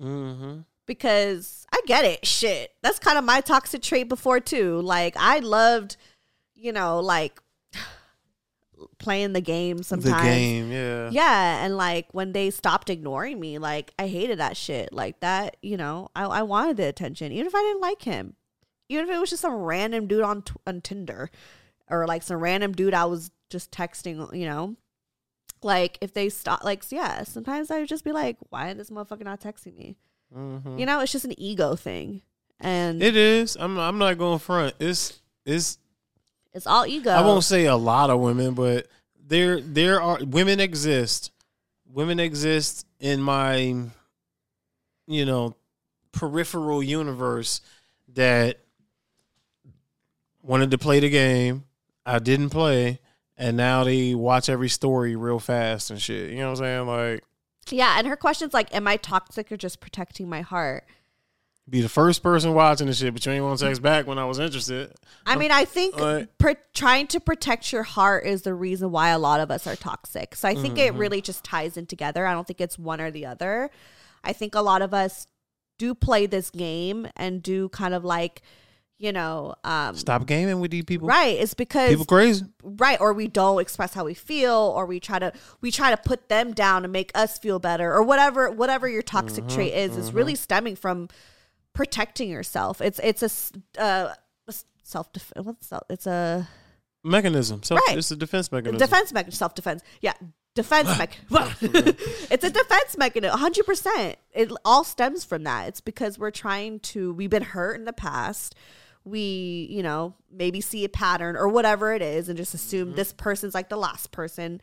Mm-hmm. 0.00 0.60
Because 0.86 1.66
I 1.72 1.80
get 1.86 2.04
it. 2.04 2.26
Shit. 2.26 2.72
That's 2.82 2.98
kind 2.98 3.16
of 3.18 3.24
my 3.24 3.40
toxic 3.40 3.82
trait 3.82 4.08
before 4.08 4.40
too. 4.40 4.80
Like 4.82 5.16
I 5.16 5.38
loved, 5.38 5.96
you 6.54 6.72
know, 6.72 7.00
like 7.00 7.40
playing 8.98 9.32
the 9.32 9.40
game 9.40 9.82
sometimes. 9.82 10.22
The 10.22 10.22
game, 10.28 10.72
yeah. 10.72 11.10
Yeah, 11.10 11.64
and 11.64 11.76
like 11.76 12.06
when 12.12 12.32
they 12.32 12.50
stopped 12.50 12.90
ignoring 12.90 13.38
me, 13.40 13.58
like 13.58 13.92
I 13.98 14.06
hated 14.08 14.38
that 14.38 14.56
shit. 14.56 14.92
Like 14.92 15.20
that, 15.20 15.56
you 15.62 15.76
know, 15.76 16.08
I, 16.14 16.24
I 16.24 16.42
wanted 16.42 16.76
the 16.76 16.86
attention, 16.86 17.32
even 17.32 17.46
if 17.46 17.54
I 17.54 17.60
didn't 17.62 17.80
like 17.80 18.02
him, 18.02 18.34
even 18.88 19.08
if 19.08 19.14
it 19.14 19.18
was 19.18 19.30
just 19.30 19.42
some 19.42 19.54
random 19.54 20.06
dude 20.06 20.22
on 20.22 20.42
t- 20.42 20.54
on 20.66 20.80
Tinder, 20.80 21.30
or 21.88 22.06
like 22.06 22.22
some 22.22 22.38
random 22.38 22.72
dude 22.72 22.94
I 22.94 23.04
was 23.04 23.30
just 23.50 23.70
texting. 23.70 24.34
You 24.36 24.46
know, 24.46 24.76
like 25.62 25.98
if 26.00 26.12
they 26.14 26.28
stop, 26.28 26.64
like 26.64 26.84
yeah, 26.90 27.24
sometimes 27.24 27.70
I 27.70 27.80
would 27.80 27.88
just 27.88 28.04
be 28.04 28.12
like, 28.12 28.36
why 28.50 28.70
is 28.70 28.76
this 28.76 28.90
motherfucker 28.90 29.24
not 29.24 29.40
texting 29.40 29.76
me? 29.76 29.96
Mhm. 30.34 30.78
You 30.78 30.86
know, 30.86 31.00
it's 31.00 31.12
just 31.12 31.24
an 31.24 31.38
ego 31.38 31.76
thing, 31.76 32.22
and 32.60 33.02
It 33.02 33.16
is. 33.16 33.56
I'm. 33.58 33.78
I'm 33.78 33.98
not 33.98 34.18
going 34.18 34.38
front. 34.38 34.74
It's. 34.80 35.20
It's. 35.46 35.78
It's 36.54 36.66
all 36.66 36.86
ego. 36.86 37.10
I 37.10 37.20
won't 37.20 37.44
say 37.44 37.66
a 37.66 37.76
lot 37.76 38.10
of 38.10 38.20
women, 38.20 38.54
but 38.54 38.86
there. 39.26 39.60
There 39.60 40.00
are 40.00 40.18
women 40.24 40.60
exist. 40.60 41.32
Women 41.86 42.20
exist 42.20 42.86
in 43.00 43.20
my, 43.20 43.56
you 45.06 45.24
know, 45.24 45.56
peripheral 46.12 46.82
universe 46.82 47.60
that 48.14 48.60
wanted 50.42 50.70
to 50.70 50.78
play 50.78 51.00
the 51.00 51.10
game. 51.10 51.64
I 52.06 52.18
didn't 52.18 52.50
play, 52.50 53.00
and 53.36 53.56
now 53.56 53.84
they 53.84 54.14
watch 54.14 54.48
every 54.48 54.68
story 54.68 55.16
real 55.16 55.38
fast 55.38 55.90
and 55.90 56.00
shit. 56.00 56.30
You 56.30 56.38
know 56.38 56.50
what 56.50 56.60
I'm 56.60 56.64
saying? 56.64 56.86
Like, 56.86 57.24
Yeah, 57.70 57.98
and 57.98 58.06
her 58.06 58.16
question's 58.16 58.54
like, 58.54 58.74
"Am 58.74 58.86
I 58.86 58.96
toxic 58.96 59.50
or 59.50 59.56
just 59.56 59.80
protecting 59.80 60.28
my 60.28 60.42
heart?" 60.42 60.84
Be 61.68 61.80
the 61.80 61.88
first 61.88 62.22
person 62.22 62.52
watching 62.52 62.86
the 62.86 62.92
shit, 62.92 63.12
but 63.14 63.24
you 63.24 63.32
ain't 63.32 63.42
want 63.42 63.58
to 63.58 63.64
text 63.64 63.80
back 63.80 64.06
when 64.06 64.18
I 64.18 64.26
was 64.26 64.38
interested. 64.38 64.92
I 65.24 65.36
mean, 65.36 65.50
I 65.50 65.64
think 65.64 65.98
Like- 65.98 66.36
pr- 66.38 66.50
trying 66.74 67.06
to 67.08 67.20
protect 67.20 67.72
your 67.72 67.84
heart 67.84 68.26
is 68.26 68.42
the 68.42 68.52
reason 68.52 68.90
why 68.90 69.08
a 69.08 69.18
lot 69.18 69.40
of 69.40 69.50
us 69.50 69.66
are 69.66 69.74
toxic. 69.76 70.34
So 70.34 70.46
I 70.46 70.54
think 70.54 70.78
it 70.78 70.92
Mhm. 70.94 70.98
really 70.98 71.20
just 71.22 71.42
ties 71.42 71.76
in 71.78 71.86
together. 71.86 72.26
I 72.26 72.34
don't 72.34 72.46
think 72.46 72.60
it's 72.60 72.78
one 72.78 73.00
or 73.00 73.10
the 73.10 73.24
other. 73.24 73.70
I 74.22 74.34
think 74.34 74.54
a 74.54 74.60
lot 74.60 74.82
of 74.82 74.92
us 74.92 75.26
do 75.78 75.94
play 75.94 76.26
this 76.26 76.50
game 76.50 77.08
and 77.16 77.42
do 77.42 77.70
kind 77.70 77.94
of 77.94 78.04
like, 78.04 78.42
you 78.98 79.10
know, 79.10 79.54
um, 79.64 79.96
Stop 79.96 80.26
gaming 80.26 80.60
with 80.60 80.70
these 80.70 80.84
people. 80.84 81.08
right. 81.08 81.36
It's 81.38 81.54
because 81.54 81.88
People 81.90 82.04
crazy. 82.04 82.44
right 82.62 83.00
or 83.00 83.14
we 83.14 83.26
don't 83.26 83.58
express 83.60 83.94
how 83.94 84.04
we 84.04 84.14
feel 84.14 84.52
or 84.76 84.84
we 84.84 85.00
try 85.00 85.18
to 85.18 85.32
we 85.62 85.70
try 85.70 85.90
to 85.90 85.96
put 85.96 86.28
them 86.28 86.52
down 86.52 86.84
and 86.84 86.92
make 86.92 87.10
us 87.14 87.38
feel 87.38 87.58
better 87.58 87.92
or 87.92 88.02
whatever 88.02 88.50
whatever 88.50 88.86
your 88.88 89.02
toxic 89.02 89.44
Mhm, 89.44 89.54
trait 89.54 89.72
is 89.74 89.96
is 89.96 90.12
really 90.12 90.34
stemming 90.34 90.76
from 90.76 91.08
protecting 91.74 92.30
yourself 92.30 92.80
it's 92.80 93.00
it's 93.02 93.22
a 93.76 93.82
uh 93.82 94.14
self 94.82 95.12
defense 95.12 95.44
what's 95.44 95.66
self 95.66 95.82
it's 95.90 96.06
a 96.06 96.48
Mechanism. 97.06 97.62
Self, 97.62 97.80
Right. 97.86 97.98
It's 97.98 98.10
a 98.10 98.16
defense 98.16 98.50
mechanism. 98.50 98.78
defense 98.78 99.12
mechanism 99.12 99.36
self 99.36 99.54
defense 99.54 99.82
yeah 100.00 100.14
defense 100.54 100.88
mechanism. 100.96 101.28
it's 102.30 102.44
a 102.44 102.48
defense 102.50 102.96
mechanism, 102.96 103.38
hundred 103.38 103.66
percent. 103.66 104.16
It 104.32 104.50
all 104.64 104.84
stems 104.84 105.22
from 105.24 105.44
that. 105.44 105.68
It's 105.68 105.80
because 105.82 106.18
we're 106.18 106.30
trying 106.30 106.80
to. 106.80 107.12
We've 107.12 107.28
been 107.28 107.42
hurt 107.42 107.74
in 107.78 107.84
the 107.84 107.92
past. 107.92 108.54
We, 109.04 109.66
you 109.70 109.82
know, 109.82 110.14
maybe 110.32 110.62
see 110.62 110.84
a 110.86 110.88
pattern 110.88 111.36
or 111.36 111.46
whatever 111.48 111.92
it 111.92 112.00
is, 112.00 112.30
and 112.30 112.38
just 112.38 112.54
assume 112.54 112.88
Mm-hmm. 112.88 112.96
this 112.96 113.12
person's 113.12 113.52
like 113.52 113.68
the 113.68 113.76
last 113.76 114.10
person, 114.12 114.62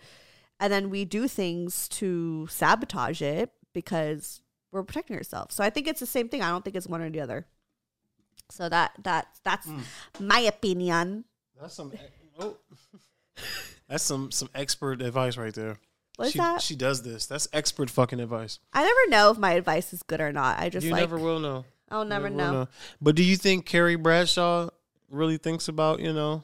and 0.60 0.74
then 0.74 0.90
we 0.90 1.06
do 1.06 1.28
things 1.28 1.88
to 1.90 2.48
sabotage 2.48 3.22
it 3.22 3.52
because 3.74 4.42
we're 4.72 4.84
protecting 4.84 5.16
ourselves. 5.18 5.56
So 5.56 5.64
I 5.64 5.70
think 5.70 5.88
it's 5.88 6.00
the 6.00 6.06
same 6.06 6.30
thing. 6.30 6.42
I 6.42 6.50
don't 6.50 6.64
think 6.64 6.76
it's 6.76 6.88
one 6.88 7.02
or 7.02 7.10
the 7.10 7.22
other. 7.22 7.46
So 8.50 8.68
that 8.70 8.92
that 9.04 9.28
that's 9.44 9.68
Mm. 9.68 9.84
my 10.20 10.40
opinion. 10.40 11.26
That's 11.60 11.74
some. 11.76 11.94
Oh. 12.40 12.58
That's 13.88 14.04
some 14.04 14.32
some 14.32 14.50
expert 14.56 15.02
advice 15.02 15.36
right 15.36 15.54
there. 15.54 15.78
What 16.16 16.28
is 16.28 16.32
she, 16.34 16.40
that? 16.40 16.62
She 16.62 16.76
does 16.76 17.02
this. 17.02 17.26
That's 17.26 17.48
expert 17.52 17.90
fucking 17.90 18.20
advice. 18.20 18.60
I 18.74 18.84
never 18.84 19.10
know 19.10 19.32
if 19.32 19.38
my 19.38 19.52
advice 19.54 19.92
is 19.94 20.02
good 20.04 20.22
or 20.22 20.32
not. 20.32 20.60
I 20.60 20.70
just 20.70 20.86
you 20.86 20.92
like 20.92 21.02
never 21.02 21.18
will 21.18 21.40
know. 21.40 21.66
I'll 21.90 22.06
never 22.06 22.30
You 22.30 22.36
know. 22.36 22.52
will 22.52 22.70
But 23.02 23.16
do 23.16 23.24
you 23.24 23.36
think 23.36 23.66
Carrie 23.66 23.96
Bradshaw 23.98 24.70
really 25.10 25.38
thinks 25.38 25.68
about 25.68 26.00
you 26.00 26.14
know 26.14 26.44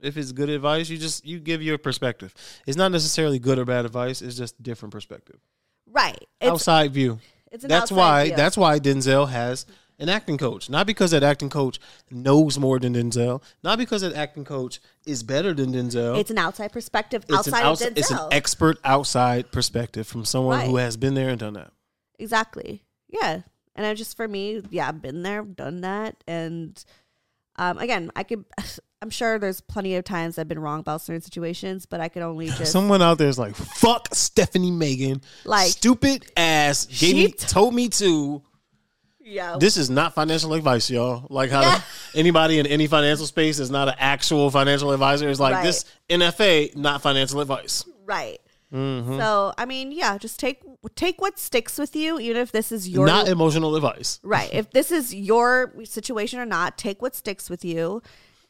if 0.00 0.16
it's 0.16 0.30
good 0.32 0.50
advice? 0.50 0.88
You 0.88 0.98
just 0.98 1.24
you 1.26 1.40
give 1.40 1.62
your 1.62 1.78
perspective. 1.78 2.32
It's 2.66 2.76
not 2.76 2.92
necessarily 2.92 3.38
good 3.40 3.58
or 3.58 3.64
bad 3.64 3.84
advice. 3.84 4.22
It's 4.22 4.36
just 4.36 4.62
different 4.62 4.92
perspective, 4.92 5.40
Right. 5.86 6.28
It's, 6.40 6.50
outside 6.50 6.92
view. 6.92 7.18
It's 7.52 7.64
an 7.64 7.68
That's 7.68 7.92
why. 7.92 8.26
view. 8.26 8.36
That's 8.36 8.56
why 8.56 8.78
Denzel 8.80 9.28
has 9.28 9.66
an 9.98 10.08
acting 10.08 10.38
coach. 10.38 10.68
Not 10.68 10.86
because 10.86 11.12
that 11.12 11.22
acting 11.22 11.50
coach 11.50 11.78
knows 12.10 12.58
more 12.58 12.78
than 12.80 12.94
Denzel. 12.94 13.42
Not 13.62 13.78
because 13.78 14.00
that 14.02 14.14
acting 14.14 14.44
coach 14.44 14.80
is 15.06 15.22
better 15.22 15.52
than 15.54 15.72
Denzel. 15.72 16.18
it's 16.18 16.30
an 16.30 16.38
outside 16.38 16.72
perspective 16.72 17.22
It's 17.28 17.46
an 17.46 17.54
outside 17.54 17.64
of 17.66 17.78
Denzel. 17.94 17.98
It's 17.98 18.10
an 18.10 18.18
expert 18.32 18.78
outside 18.84 19.52
perspective 19.52 20.06
from 20.08 20.24
someone 20.24 20.66
who 20.66 20.76
has 20.76 20.96
been 20.96 21.14
there 21.14 21.28
and 21.28 21.38
done 21.38 21.54
that. 21.54 21.70
exactly. 22.18 22.82
Yeah. 23.08 23.42
And 23.76 23.86
I 23.86 23.94
just 23.94 24.16
for 24.16 24.26
me, 24.26 24.62
yeah, 24.70 24.88
I've 24.88 25.00
been 25.00 25.22
there, 25.22 25.42
done 25.42 25.80
that, 25.82 26.22
and 26.26 26.82
um, 27.56 27.78
again, 27.78 28.10
I 28.16 28.22
could. 28.22 28.44
I'm 29.02 29.10
sure 29.10 29.38
there's 29.38 29.60
plenty 29.60 29.96
of 29.96 30.04
times 30.04 30.38
I've 30.38 30.48
been 30.48 30.60
wrong 30.60 30.80
about 30.80 31.00
certain 31.02 31.20
situations, 31.20 31.84
but 31.86 32.00
I 32.00 32.08
could 32.08 32.22
only 32.22 32.46
just 32.58 32.70
Someone 32.72 33.02
out 33.02 33.18
there 33.18 33.28
is 33.28 33.38
like, 33.38 33.56
"Fuck 33.56 34.08
Stefanie 34.10 34.72
Maegan, 34.72 35.20
Like, 35.44 35.68
stupid 35.72 36.24
ass." 36.36 36.86
Gave 36.86 37.16
me, 37.16 37.26
t- 37.28 37.32
told 37.46 37.74
me 37.74 37.88
to. 37.88 38.42
yeah. 39.20 39.56
This 39.58 39.76
is 39.76 39.90
not 39.90 40.14
financial 40.14 40.54
advice, 40.54 40.88
y'all. 40.88 41.26
Like 41.30 41.50
how 41.50 41.62
Yeah. 41.62 41.80
anybody 42.14 42.58
in 42.60 42.66
any 42.66 42.86
financial 42.86 43.26
space 43.26 43.58
is 43.58 43.70
not 43.70 43.88
an 43.88 43.94
actual 43.98 44.50
financial 44.50 44.92
advisor. 44.92 45.28
It's 45.28 45.40
like 45.40 45.54
Right. 45.54 45.64
this 45.64 45.84
NFA, 46.08 46.74
not 46.76 47.02
financial 47.02 47.40
advice. 47.40 47.84
right. 48.06 48.38
Mhm. 48.72 49.18
So 49.18 49.52
I 49.58 49.66
mean, 49.66 49.92
yeah, 49.92 50.16
just 50.16 50.40
take 50.40 50.60
take 50.96 51.20
what 51.20 51.38
sticks 51.38 51.76
with 51.78 51.94
you, 51.94 52.18
even 52.18 52.38
if 52.38 52.52
this 52.52 52.72
is 52.72 52.88
your 52.88 53.04
not 53.06 53.28
emotional 53.28 53.76
advice. 53.76 54.18
Right. 54.22 54.48
If 54.52 54.70
this 54.70 54.90
is 54.90 55.14
your 55.14 55.74
situation 55.84 56.38
or 56.40 56.46
not, 56.46 56.78
take 56.78 57.02
what 57.02 57.14
sticks 57.14 57.50
with 57.50 57.64
you. 57.66 58.00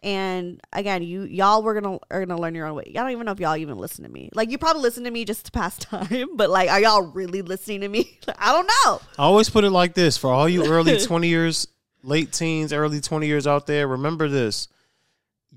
And 0.03 0.61
again, 0.73 1.05
you 1.05 1.23
y'all 1.23 1.63
were 1.63 1.81
gonna 1.81 1.99
are 2.11 2.27
gonna 2.27 2.41
learn 2.41 2.57
your 2.57 2.67
own 2.67 2.75
way. 2.75 2.85
I 2.89 3.01
don't 3.01 3.13
even 3.13 3.25
know 3.25 3.33
if 3.33 3.39
y'all 3.39 3.57
even 3.57 3.79
listen 3.79 4.05
to 4.05 4.11
me. 4.11 4.31
Like 4.35 4.51
you 4.51 4.59
probably 4.59 4.83
listen 4.83 5.05
to 5.05 5.11
me 5.11 5.25
just 5.25 5.47
to 5.47 5.53
pass 5.53 5.79
time, 5.79 6.37
but 6.37 6.51
like, 6.51 6.69
are 6.71 6.81
y'all 6.81 7.03
really 7.03 7.43
listening 7.43 7.83
to 7.83 7.89
me? 7.89 8.19
I 8.39 8.53
don't 8.53 8.67
know. 8.67 9.01
I 9.19 9.23
always 9.23 9.49
put 9.49 9.65
it 9.65 9.71
like 9.71 9.95
this 9.95 10.17
for 10.17 10.33
all 10.33 10.49
you 10.49 10.67
early 10.67 10.99
20 11.07 11.29
years, 11.29 11.69
late 12.03 12.33
teens, 12.33 12.73
early 12.73 13.01
20 13.01 13.27
years 13.27 13.47
out 13.47 13.67
there. 13.67 13.87
Remember 13.87 14.29
this. 14.29 14.67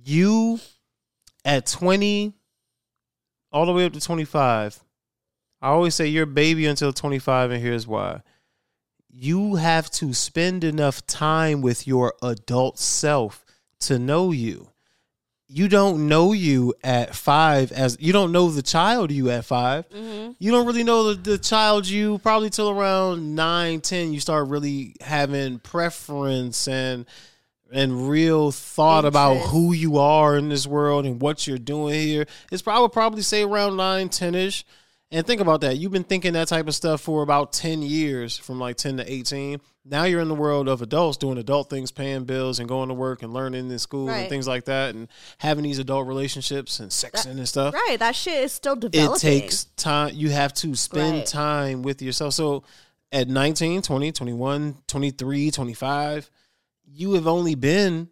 You 0.03 0.59
at 1.43 1.65
20, 1.65 2.33
all 3.51 3.65
the 3.65 3.73
way 3.73 3.85
up 3.85 3.93
to 3.93 4.01
25, 4.01 4.83
I 5.61 5.67
always 5.69 5.95
say 5.95 6.07
you're 6.07 6.23
a 6.23 6.27
baby 6.27 6.65
until 6.67 6.93
25, 6.93 7.51
and 7.51 7.61
here's 7.61 7.87
why. 7.87 8.21
You 9.09 9.55
have 9.55 9.89
to 9.91 10.13
spend 10.13 10.63
enough 10.63 11.05
time 11.07 11.61
with 11.61 11.87
your 11.87 12.13
adult 12.21 12.77
self 12.77 13.44
to 13.87 13.99
know 13.99 14.31
you. 14.31 14.69
You 15.47 15.67
don't 15.67 16.07
know 16.07 16.33
you 16.33 16.73
at 16.83 17.15
five 17.15 17.71
as 17.71 17.97
you 17.99 18.11
don't 18.11 18.31
know 18.31 18.49
the 18.49 18.63
child 18.63 19.11
you 19.11 19.29
at 19.29 19.45
5 19.45 19.89
mm-hmm. 19.89 20.31
you 20.39 20.51
don't 20.51 20.65
really 20.65 20.83
know 20.83 21.13
the, 21.13 21.21
the 21.21 21.37
child 21.37 21.87
you 21.87 22.17
probably 22.17 22.49
till 22.49 22.71
around 22.71 23.35
nine, 23.35 23.81
ten. 23.81 24.11
You 24.11 24.19
start 24.19 24.47
really 24.47 24.95
having 25.01 25.59
preference 25.59 26.67
and 26.67 27.05
and 27.71 28.09
real 28.09 28.51
thought 28.51 29.05
about 29.05 29.35
who 29.35 29.73
you 29.73 29.97
are 29.99 30.35
in 30.35 30.49
this 30.49 30.65
world 30.65 31.05
and 31.05 31.21
what 31.21 31.45
you're 31.45 31.57
doing 31.59 31.93
here. 31.93 32.25
It's 32.51 32.61
probably 32.61 32.89
probably 32.89 33.21
say 33.21 33.43
around 33.43 33.77
nine, 33.77 34.09
ten 34.09 34.33
ish. 34.33 34.65
And 35.11 35.25
think 35.25 35.39
about 35.39 35.61
that. 35.61 35.77
You've 35.77 35.91
been 35.91 36.03
thinking 36.03 36.33
that 36.33 36.47
type 36.47 36.67
of 36.67 36.73
stuff 36.75 36.99
for 37.01 37.21
about 37.21 37.53
ten 37.53 37.81
years, 37.81 38.37
from 38.37 38.59
like 38.59 38.75
ten 38.75 38.97
to 38.97 39.11
eighteen. 39.11 39.61
Now 39.85 40.05
you're 40.05 40.19
in 40.19 40.27
the 40.27 40.35
world 40.35 40.67
of 40.67 40.81
adults 40.81 41.17
doing 41.17 41.37
adult 41.37 41.69
things, 41.69 41.91
paying 41.91 42.23
bills 42.25 42.57
and 42.59 42.67
going 42.67 42.89
to 42.89 42.95
work 42.95 43.21
and 43.21 43.31
learning 43.31 43.69
in 43.69 43.79
school 43.79 44.07
Right. 44.07 44.21
and 44.21 44.29
things 44.29 44.47
like 44.47 44.65
that, 44.65 44.95
and 44.95 45.07
having 45.37 45.63
these 45.63 45.77
adult 45.77 46.07
relationships 46.07 46.79
and 46.79 46.89
sexing 46.89 47.37
and 47.37 47.47
stuff 47.47 47.75
Right. 47.75 47.97
That 47.99 48.15
shit 48.15 48.43
is 48.43 48.51
still 48.51 48.75
developing. 48.75 49.15
it 49.15 49.19
takes 49.41 49.65
time 49.77 50.11
you 50.15 50.31
have 50.31 50.53
to 50.55 50.75
spend 50.75 51.17
Right. 51.19 51.25
time 51.27 51.81
with 51.83 52.01
yourself 52.01 52.33
so 52.33 52.63
at 53.11 53.27
19 53.29 53.83
20 53.83 54.11
21 54.11 54.75
23 54.87 55.51
25 55.51 56.31
you 56.87 57.13
have 57.13 57.27
only 57.27 57.53
been 57.53 58.09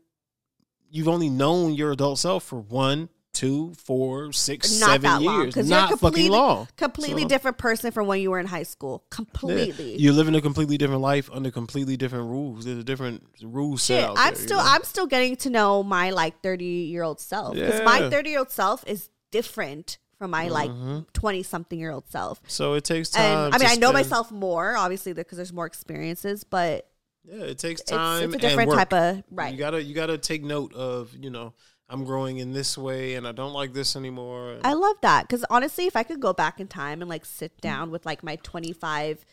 you've 0.91 1.07
only 1.07 1.29
known 1.29 1.73
your 1.73 1.91
adult 1.91 2.19
self 2.19 2.43
for 2.43 2.59
one 2.59 3.09
two 3.33 3.73
four 3.83 4.31
six 4.31 4.79
not 4.79 5.01
seven 5.01 5.23
long 5.23 5.41
years 5.51 5.55
not 5.67 5.99
fucking 5.99 6.29
long 6.31 6.67
completely 6.77 7.23
So, 7.23 7.27
different 7.27 7.57
person 7.57 7.91
from 7.91 8.05
when 8.07 8.19
you 8.21 8.29
were 8.29 8.39
in 8.39 8.45
high 8.45 8.63
school. 8.63 9.03
yeah, 9.11 9.15
Completely. 9.15 9.95
you're 9.97 10.13
living 10.13 10.35
a 10.35 10.41
completely 10.41 10.77
different 10.77 11.01
life 11.01 11.29
under 11.33 11.49
completely 11.49 11.97
different 11.97 12.25
rules 12.29 12.65
there's 12.65 12.77
a 12.77 12.83
different 12.83 13.23
rule 13.41 13.77
set 13.77 14.01
Shit, 14.01 14.09
out 14.09 14.15
I'm 14.19 14.33
there, 14.33 14.41
you 14.41 14.47
still 14.47 14.57
know? 14.59 14.63
I'm 14.67 14.83
still 14.83 15.07
getting 15.07 15.35
to 15.37 15.49
know 15.49 15.81
my 15.83 16.11
like 16.11 16.41
30 16.41 16.63
year 16.65 17.01
old 17.03 17.19
self 17.19 17.55
because 17.55 17.81
my 17.83 18.07
30 18.09 18.29
year 18.29 18.39
old 18.39 18.51
self 18.51 18.83
is 18.87 19.09
different 19.31 19.97
from 20.19 20.29
my 20.29 20.47
like 20.47 20.69
Mhm. 20.69 21.05
20 21.13 21.41
something 21.43 21.79
year 21.79 21.91
old 21.91 22.07
self. 22.09 22.39
so 22.47 22.75
it 22.75 22.83
takes 22.83 23.09
time 23.09 23.45
And 23.47 23.55
I 23.55 23.57
mean, 23.57 23.67
I 23.67 23.75
know 23.75 23.87
spend- 23.89 23.93
myself 24.05 24.31
more, 24.31 24.77
obviously, 24.77 25.13
because 25.13 25.37
there's 25.37 25.51
more 25.51 25.65
experiences, 25.65 26.43
but 26.43 26.87
yeah 27.25 27.43
it 27.45 27.57
takes 27.57 27.81
time 27.81 28.23
it's 28.25 28.33
a 28.33 28.35
and 28.35 28.41
different 28.41 28.71
type 28.73 28.91
of 28.93 29.23
right. 29.31 29.51
You 29.53 29.57
gotta 29.57 29.81
you 29.81 29.95
gotta 29.95 30.17
take 30.17 30.43
note 30.43 30.73
of 30.75 31.15
you 31.19 31.29
know 31.29 31.53
I'm 31.89 32.05
growing 32.05 32.37
in 32.37 32.53
this 32.53 32.77
way 32.77 33.15
and 33.15 33.27
I 33.27 33.31
don't 33.33 33.53
like 33.53 33.73
this 33.73 33.95
anymore. 33.95 34.57
I 34.63 34.73
love 34.73 34.95
that 35.01 35.27
because 35.27 35.45
honestly, 35.49 35.85
if 35.85 35.95
I 35.95 36.03
could 36.03 36.19
go 36.19 36.33
back 36.33 36.59
in 36.59 36.67
time 36.67 37.01
and 37.01 37.09
like 37.09 37.25
sit 37.25 37.59
down 37.61 37.91
with 37.91 38.05
like 38.05 38.23
my 38.23 38.37
25 38.37 39.25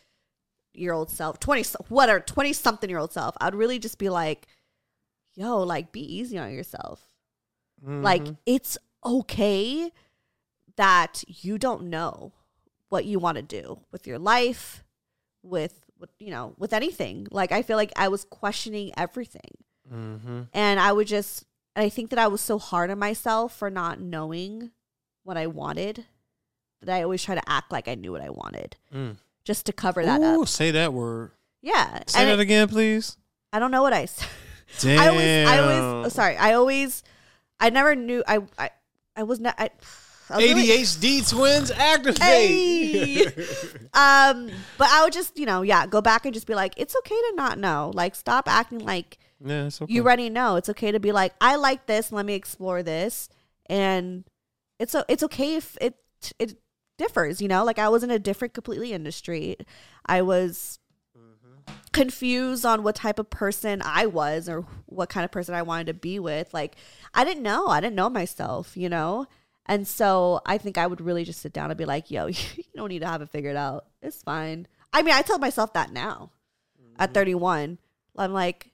year 0.75 0.93
old 0.93 1.11
self, 1.11 1.39
20 1.41 1.63
so- 1.63 1.85
whatever, 1.89 2.21
20 2.21 2.53
something 2.53 2.91
year 2.91 2.99
old 2.99 3.13
self, 3.13 3.35
I'd 3.41 3.55
really 3.55 3.79
just 3.79 3.99
be 3.99 4.09
like, 4.11 4.47
yo, 5.35 5.59
like 5.63 5.93
be 5.93 6.01
easy 6.01 6.39
on 6.39 6.53
yourself. 6.53 7.07
Like 7.83 8.25
Mhm. 8.25 8.37
it's 8.45 8.77
okay 9.05 9.91
that 10.77 11.25
you 11.27 11.57
don't 11.57 11.85
know 11.85 12.33
what 12.91 13.07
you 13.07 13.19
want 13.19 13.37
to 13.37 13.43
do 13.43 13.81
with 13.91 14.07
your 14.07 14.19
life, 14.19 14.85
with 15.43 15.87
with 15.99 16.11
you 16.19 16.31
know, 16.31 16.55
with 16.59 16.73
anything. 16.75 17.27
Like 17.31 17.53
I 17.53 17.63
feel 17.63 17.77
like 17.79 17.93
I 17.97 18.09
was 18.09 18.25
questioning 18.25 18.91
everything. 18.99 19.51
Mhm. 19.91 20.49
And 20.53 20.79
I 20.81 20.93
would 20.93 21.07
just 21.07 21.45
and 21.77 21.85
I 21.85 21.89
think 21.89 22.11
that 22.11 22.18
I 22.18 22.27
was 22.29 22.41
so 22.41 22.59
hard 22.59 22.91
on 22.91 22.99
myself 22.99 23.57
for 23.57 23.71
not 23.71 24.01
knowing 24.01 24.71
what 25.23 25.37
I 25.37 25.47
wanted 25.47 26.05
that 26.83 26.95
I 26.97 27.03
always 27.03 27.23
try 27.23 27.35
to 27.35 27.43
act 27.49 27.71
like 27.71 27.89
I 27.89 27.95
knew 27.95 28.12
what 28.12 28.23
I 28.23 28.31
wanted 28.31 28.77
Mm. 28.95 29.16
just 29.45 29.66
to 29.66 29.73
cover 29.73 30.05
that 30.05 30.21
Ooh, 30.21 30.43
up. 30.43 30.49
say 30.49 30.71
that 30.71 30.93
word. 30.93 31.33
Yeah. 31.62 32.01
Say 32.07 32.21
and 32.21 32.29
that 32.31 32.35
it- 32.35 32.41
again, 32.41 32.68
please. 32.68 33.16
I 33.53 33.59
don't 33.59 33.71
know 33.71 33.83
what 33.83 33.93
I 33.93 34.07
said. 34.07 34.29
Damn. 34.81 35.01
I 35.01 35.09
always 35.09 35.49
I 35.49 35.59
always 35.59 36.07
oh, 36.07 36.09
sorry. 36.09 36.37
I 36.37 36.53
always 36.55 37.03
I 37.59 37.71
never 37.71 37.95
knew 37.95 38.23
I 38.27 38.39
I 38.59 38.71
I 39.16 39.23
was 39.25 39.41
not 39.41 39.55
I, 39.59 39.71
I 40.31 40.39
really- 40.39 40.62
ADHD 40.68 41.29
twins 41.29 41.71
activate. 41.73 42.21
Hey. 42.23 43.27
um, 43.95 44.49
but 44.79 44.89
I 44.89 45.03
would 45.03 45.12
just, 45.12 45.37
you 45.37 45.45
know, 45.45 45.62
yeah, 45.62 45.87
go 45.87 46.01
back 46.01 46.25
and 46.25 46.33
just 46.33 46.47
be 46.47 46.55
like, 46.55 46.73
it's 46.77 46.95
okay 46.99 47.14
to 47.16 47.33
not 47.35 47.59
know. 47.59 47.91
Like, 47.95 48.14
stop 48.14 48.49
acting 48.49 48.79
like 48.79 49.18
yeah, 49.45 49.66
it's 49.66 49.80
okay. 49.80 49.93
you 49.93 50.03
already 50.03 50.30
know. 50.30 50.57
It's 50.57 50.68
okay 50.68 50.93
to 50.93 51.01
be 51.01 51.12
like, 51.12 51.34
I 51.41 51.57
like 51.57 51.86
this. 51.86 52.12
Let 52.12 52.26
me 52.26 52.34
explore 52.34 52.82
this, 52.82 53.28
and 53.66 54.24
it's 54.78 54.95
o- 54.95 55.05
it's 55.09 55.22
okay 55.22 55.57
if 55.57 55.76
it 55.80 55.97
it 56.38 56.59
differs. 56.99 57.41
You 57.41 57.49
know, 57.49 57.64
like 57.64 57.78
I 57.78 57.88
was 57.88 58.03
in 58.03 58.11
a 58.11 58.18
different, 58.18 58.55
completely 58.55 58.93
industry. 58.93 59.57
I 60.05 60.22
was 60.22 60.78
mm-hmm. 61.16 61.72
confused 61.93 62.66
on 62.66 62.82
what 62.82 62.97
type 62.97 63.18
of 63.18 63.30
person 63.30 63.80
I 63.84 64.07
was 64.07 64.49
or 64.49 64.66
what 64.86 65.09
kind 65.09 65.24
of 65.24 65.30
person 65.30 65.55
I 65.55 65.62
wanted 65.62 65.86
to 65.86 65.95
be 65.95 66.18
with. 66.18 66.53
Like, 66.53 66.76
I 67.14 67.24
didn't 67.24 67.43
know. 67.43 67.68
I 67.68 67.80
didn't 67.80 67.97
know 67.97 68.11
myself. 68.11 68.76
You 68.76 68.88
know. 68.88 69.26
And 69.66 69.86
so 69.86 70.41
I 70.45 70.59
think 70.59 70.78
I 70.78 70.86
would 70.86 71.01
really 71.01 71.24
just 71.24 71.41
sit 71.41 71.53
down 71.53 71.70
and 71.70 71.78
be 71.78 71.84
like, 71.84 72.11
yo, 72.11 72.26
you 72.26 72.64
don't 72.74 72.88
need 72.88 73.01
to 73.01 73.07
have 73.07 73.22
it 73.22 73.30
figured 73.30 73.57
out. 73.57 73.86
It's 74.03 74.22
fine. 74.22 74.66
I 74.93 75.03
mean, 75.03 75.14
I 75.14 75.22
tell 75.22 75.38
myself 75.38 75.72
that 75.74 75.93
now 75.93 76.30
at 76.99 77.11
mm-hmm. 77.11 77.14
31. 77.14 77.78
I'm 78.18 78.32
like, 78.32 78.72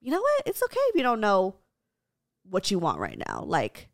you 0.00 0.10
know 0.10 0.20
what? 0.20 0.42
It's 0.46 0.62
okay 0.62 0.80
if 0.88 0.96
you 0.96 1.02
don't 1.02 1.20
know 1.20 1.56
what 2.48 2.70
you 2.70 2.78
want 2.78 2.98
right 2.98 3.20
now. 3.28 3.44
Like, 3.46 3.88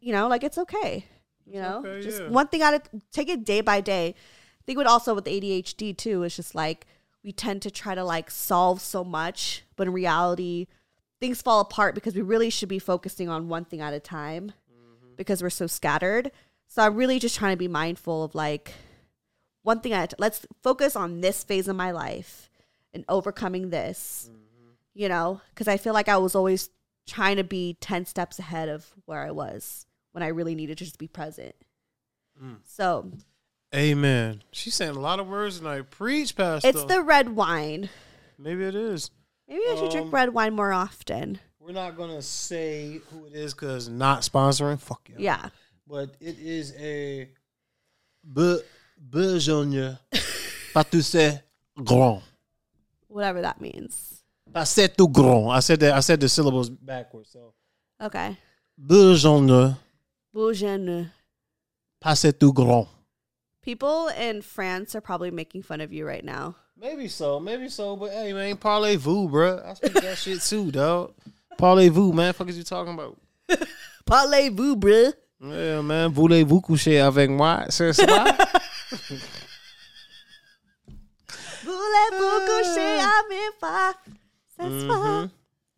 you 0.00 0.12
know, 0.12 0.28
like 0.28 0.44
it's 0.44 0.58
okay. 0.58 1.06
You 1.46 1.60
know, 1.60 1.78
okay, 1.84 2.02
just 2.02 2.22
yeah. 2.22 2.28
one 2.28 2.46
thing 2.48 2.62
at 2.62 2.74
a 2.74 2.82
take 3.12 3.28
it 3.28 3.44
day 3.44 3.60
by 3.60 3.80
day. 3.80 4.14
I 4.16 4.62
think 4.66 4.76
what 4.78 4.86
also 4.86 5.14
with 5.14 5.24
ADHD 5.24 5.96
too 5.96 6.22
is 6.22 6.36
just 6.36 6.54
like 6.54 6.86
we 7.24 7.32
tend 7.32 7.62
to 7.62 7.70
try 7.70 7.94
to 7.94 8.04
like 8.04 8.30
solve 8.30 8.80
so 8.80 9.02
much, 9.02 9.64
but 9.76 9.86
in 9.86 9.92
reality, 9.92 10.68
things 11.18 11.42
fall 11.42 11.60
apart 11.60 11.94
because 11.94 12.14
we 12.14 12.22
really 12.22 12.50
should 12.50 12.68
be 12.68 12.78
focusing 12.78 13.28
on 13.28 13.48
one 13.48 13.64
thing 13.64 13.80
at 13.80 13.92
a 13.94 14.00
time 14.00 14.52
Mm-hmm. 14.72 15.14
because 15.16 15.42
we're 15.42 15.50
so 15.50 15.66
scattered. 15.66 16.30
So 16.68 16.82
I'm 16.82 16.94
really 16.94 17.18
just 17.18 17.36
trying 17.36 17.52
to 17.52 17.58
be 17.58 17.68
mindful 17.68 18.22
of 18.22 18.34
like 18.34 18.72
one 19.62 19.80
thing 19.80 19.92
at 19.92 20.04
a 20.04 20.06
t- 20.08 20.20
let's 20.20 20.46
focus 20.62 20.94
on 20.94 21.20
this 21.20 21.42
phase 21.42 21.66
of 21.68 21.74
my 21.74 21.90
life 21.90 22.48
and 22.94 23.04
overcoming 23.08 23.70
this. 23.70 24.30
You 25.00 25.08
know, 25.08 25.40
because 25.48 25.66
I 25.66 25.78
feel 25.78 25.94
like 25.94 26.10
I 26.10 26.18
was 26.18 26.34
always 26.34 26.68
trying 27.06 27.36
to 27.38 27.44
be 27.44 27.78
10 27.80 28.04
steps 28.04 28.38
ahead 28.38 28.68
of 28.68 28.92
where 29.06 29.22
I 29.26 29.30
was 29.30 29.86
when 30.12 30.22
I 30.22 30.26
really 30.26 30.54
needed 30.54 30.76
to 30.76 30.84
just 30.84 30.98
be 30.98 31.08
present. 31.08 31.54
So 32.64 33.10
Amen. 33.74 34.42
She's 34.52 34.74
saying 34.74 34.96
a 34.96 35.00
lot 35.00 35.18
of 35.18 35.26
words 35.26 35.56
and 35.56 35.66
I 35.66 35.80
Preach, 35.80 36.36
Pastor. 36.36 36.68
it's 36.68 36.84
the 36.84 37.00
red 37.00 37.30
wine. 37.30 37.88
Maybe 38.38 38.62
it 38.64 38.74
is. 38.74 39.10
Maybe 39.48 39.62
I 39.70 39.74
should 39.76 39.84
Um, 39.84 39.90
drink 39.90 40.12
red 40.12 40.34
wine 40.34 40.52
more 40.54 40.70
often. 40.72 41.40
We're 41.60 41.72
not 41.72 41.96
gonna 41.96 42.20
say 42.20 43.00
who 43.10 43.24
it 43.24 43.32
is 43.32 43.54
because 43.54 43.88
not 43.88 44.20
sponsoring. 44.20 44.78
Fuck 44.78 45.08
yeah. 45.08 45.16
Yeah. 45.18 45.48
But 45.86 46.14
it 46.20 46.38
is 46.38 46.74
a 46.76 47.30
Be- 48.30 48.60
Bejogne 49.02 49.98
Pâtisserie 50.74 51.40
Grand. 51.84 52.20
Whatever 53.08 53.40
that 53.40 53.62
means. 53.62 54.19
Tout 54.96 55.08
grand. 55.12 55.50
I 55.50 55.60
said 55.60 55.80
that. 55.80 55.94
I 55.94 56.00
said 56.00 56.20
the 56.20 56.28
syllables 56.28 56.68
backwards. 56.70 57.30
So 57.32 57.54
Okay. 58.02 58.36
Bourgeois. 58.76 59.74
Pâtisserie 62.02 62.32
tout 62.38 62.52
grand. 62.54 62.86
People 63.62 64.08
in 64.08 64.40
France 64.42 64.94
are 64.94 65.02
probably 65.02 65.30
making 65.30 65.62
fun 65.62 65.80
of 65.82 65.92
you 65.92 66.06
right 66.06 66.24
now. 66.24 66.54
Maybe 66.76 67.08
so. 67.08 67.38
Maybe 67.38 67.68
so. 67.68 67.94
But 67.94 68.10
hey, 68.12 68.32
man, 68.32 68.56
parlez-vous, 68.56 69.28
bro. 69.28 69.60
I 69.66 69.74
speak 69.74 69.92
that 70.00 70.16
shit 70.22 70.40
too, 70.40 70.70
dog. 70.70 71.12
Parlez-vous, 71.58 72.12
man. 72.14 72.32
Fuck 72.32 72.48
is 72.48 72.56
you 72.56 72.64
talking 72.64 72.94
about? 72.94 73.18
Parlez-vous, 74.06 74.76
bro. 74.76 75.12
Yeah, 75.42 75.82
man. 75.82 76.10
Voulez-vous 76.10 76.60
coucher 76.62 77.00
avec 77.00 77.28
moi 77.30 77.66
ce 77.70 77.92
soir? 77.92 78.24
Voulez-vous 81.62 82.40
coucher 82.46 82.98
à 83.00 83.22
mes 83.28 83.50
Mm-hmm. 84.60 85.26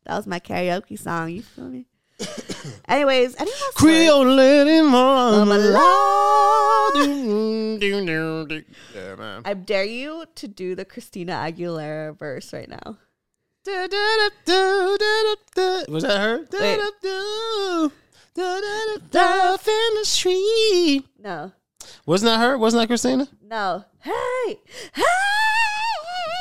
That 0.05 0.17
was 0.17 0.27
my 0.27 0.41
karaoke 0.41 0.99
song. 0.99 1.31
You 1.31 1.43
feel 1.43 1.69
me? 1.69 1.87
Anyways, 2.89 3.35
anyone 3.37 3.61
else? 3.61 3.75
Creole 3.75 4.25
my 5.45 5.57
Yeah. 8.95 9.41
I 9.45 9.55
dare 9.55 9.85
you 9.85 10.25
to 10.35 10.49
do 10.49 10.75
the 10.75 10.85
Christina 10.85 11.33
Aguilera 11.33 12.19
verse 12.19 12.53
right 12.53 12.69
now. 12.69 12.99
Was 15.89 16.03
that 16.03 16.21
her? 16.21 16.39
Wait. 16.53 16.81
Death 19.11 19.69
in 19.69 19.95
the 19.95 20.05
street. 20.05 21.05
No. 21.19 21.53
Wasn't 22.07 22.29
that 22.29 22.41
her? 22.41 22.59
Wasn't 22.59 22.81
that 22.81 22.89
Christina? 22.89 23.29
No. 23.43 23.85
Hey! 24.01 24.61
Hey! 24.95 25.03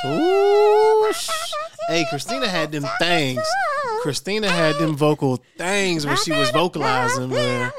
Ooh, 0.07 1.11
hey, 1.87 2.05
Christina 2.09 2.47
had 2.47 2.71
them 2.71 2.85
things. 2.99 3.41
Christina 4.01 4.49
had 4.49 4.75
them 4.75 4.95
vocal 4.95 5.43
things 5.57 6.05
when 6.05 6.17
she 6.17 6.31
was 6.31 6.49
vocalizing, 6.51 7.29
man. 7.29 7.71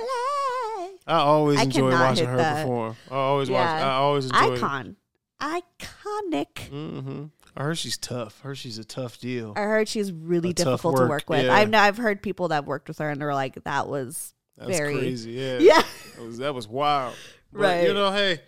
I 1.07 1.17
always 1.19 1.59
I 1.59 1.63
enjoy 1.65 1.91
watching 1.91 2.27
her 2.29 2.37
that. 2.37 2.63
perform. 2.63 2.97
I 3.11 3.15
always 3.17 3.51
watch. 3.51 3.65
Yeah. 3.65 3.89
I 3.89 3.93
always 3.95 4.27
enjoy. 4.27 4.55
Icon. 4.55 4.97
Iconic. 5.41 6.55
Mm-hmm. 6.71 7.25
I 7.57 7.63
heard 7.65 7.77
she's 7.79 7.99
tough. 7.99 8.41
I 8.45 8.49
heard 8.49 8.59
she's 8.59 8.79
a 8.79 8.85
tough 8.85 9.19
deal. 9.19 9.53
I 9.57 9.63
heard 9.63 9.89
she's 9.89 10.13
really 10.13 10.51
A 10.51 10.55
difficult 10.55 10.97
to 10.97 11.03
work, 11.03 11.11
work 11.11 11.31
with. 11.31 11.45
yeah. 11.47 11.55
I've 11.55 11.75
I've 11.75 11.97
heard 11.97 12.23
people 12.23 12.49
that 12.49 12.65
worked 12.65 12.89
with 12.89 12.99
her 12.99 13.11
and 13.11 13.21
they're 13.21 13.35
like, 13.35 13.63
that 13.65 13.89
was 13.89 14.33
That's 14.57 14.71
very 14.71 14.97
crazy. 14.97 15.33
Yeah. 15.33 15.59
Yeah. 15.61 15.83
That 16.17 16.25
was, 16.25 16.39
that 16.39 16.55
was 16.55 16.69
wild. 16.69 17.15
But, 17.53 17.61
Right. 17.61 17.87
You 17.89 17.95
know, 17.95 18.13
hey. 18.13 18.41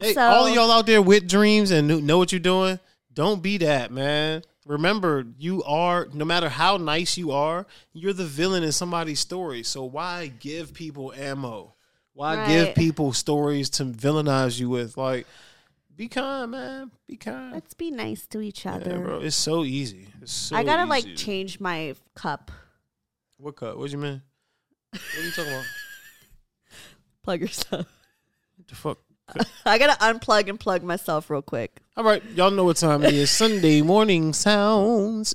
Hey, 0.00 0.14
So- 0.14 0.22
all 0.22 0.46
of 0.46 0.54
y'all 0.54 0.70
out 0.70 0.86
there 0.86 1.02
with 1.02 1.28
dreams 1.28 1.70
and 1.70 2.06
know 2.06 2.16
what 2.18 2.32
you're 2.32 2.40
doing, 2.40 2.80
don't 3.12 3.42
be 3.42 3.58
that, 3.58 3.90
man. 3.90 4.42
Remember, 4.66 5.24
you 5.38 5.62
are, 5.64 6.06
no 6.12 6.24
matter 6.24 6.48
how 6.48 6.76
nice 6.76 7.16
you 7.16 7.32
are, 7.32 7.66
you're 7.92 8.12
the 8.12 8.24
villain 8.26 8.62
in 8.62 8.72
somebody's 8.72 9.18
story. 9.20 9.62
So 9.62 9.84
why 9.84 10.28
give 10.38 10.74
people 10.74 11.12
ammo? 11.14 11.74
Why 12.12 12.46
give 12.46 12.74
people 12.74 13.12
stories 13.12 13.70
to 13.70 13.84
villainize 13.84 14.60
you 14.60 14.68
with? 14.68 14.96
Like, 14.96 15.26
be 15.96 16.08
kind, 16.08 16.50
man. 16.50 16.90
Be 17.06 17.16
kind. 17.16 17.52
Let's 17.52 17.74
be 17.74 17.90
nice 17.90 18.26
to 18.28 18.40
each 18.40 18.64
Yeah, 18.64 18.74
other. 18.74 18.98
bro. 18.98 19.20
It's 19.20 19.36
so 19.36 19.64
easy. 19.64 20.08
It's 20.20 20.32
so 20.32 20.56
I 20.56 20.62
gotta 20.62 20.84
like 20.88 21.16
change 21.16 21.60
my 21.60 21.94
cup. 22.14 22.50
What 23.38 23.56
cut? 23.56 23.78
What 23.78 23.86
do 23.86 23.92
you 23.92 23.98
mean? 24.02 24.22
What 24.90 25.00
are 25.18 25.22
you 25.22 25.30
talking 25.30 25.52
about? 25.52 25.64
Plug 27.22 27.40
yourself. 27.40 27.86
What 28.56 28.68
the 28.68 28.74
fuck? 28.74 28.98
I 29.64 29.78
gotta 29.78 29.98
unplug 30.00 30.48
and 30.48 30.58
plug 30.58 30.82
myself 30.82 31.30
real 31.30 31.42
quick. 31.42 31.80
All 31.96 32.04
right, 32.04 32.22
y'all 32.34 32.50
know 32.50 32.64
what 32.64 32.76
time 32.76 33.04
it 33.04 33.14
is. 33.14 33.30
Sunday 33.30 33.82
morning 33.82 34.32
sounds 34.32 35.34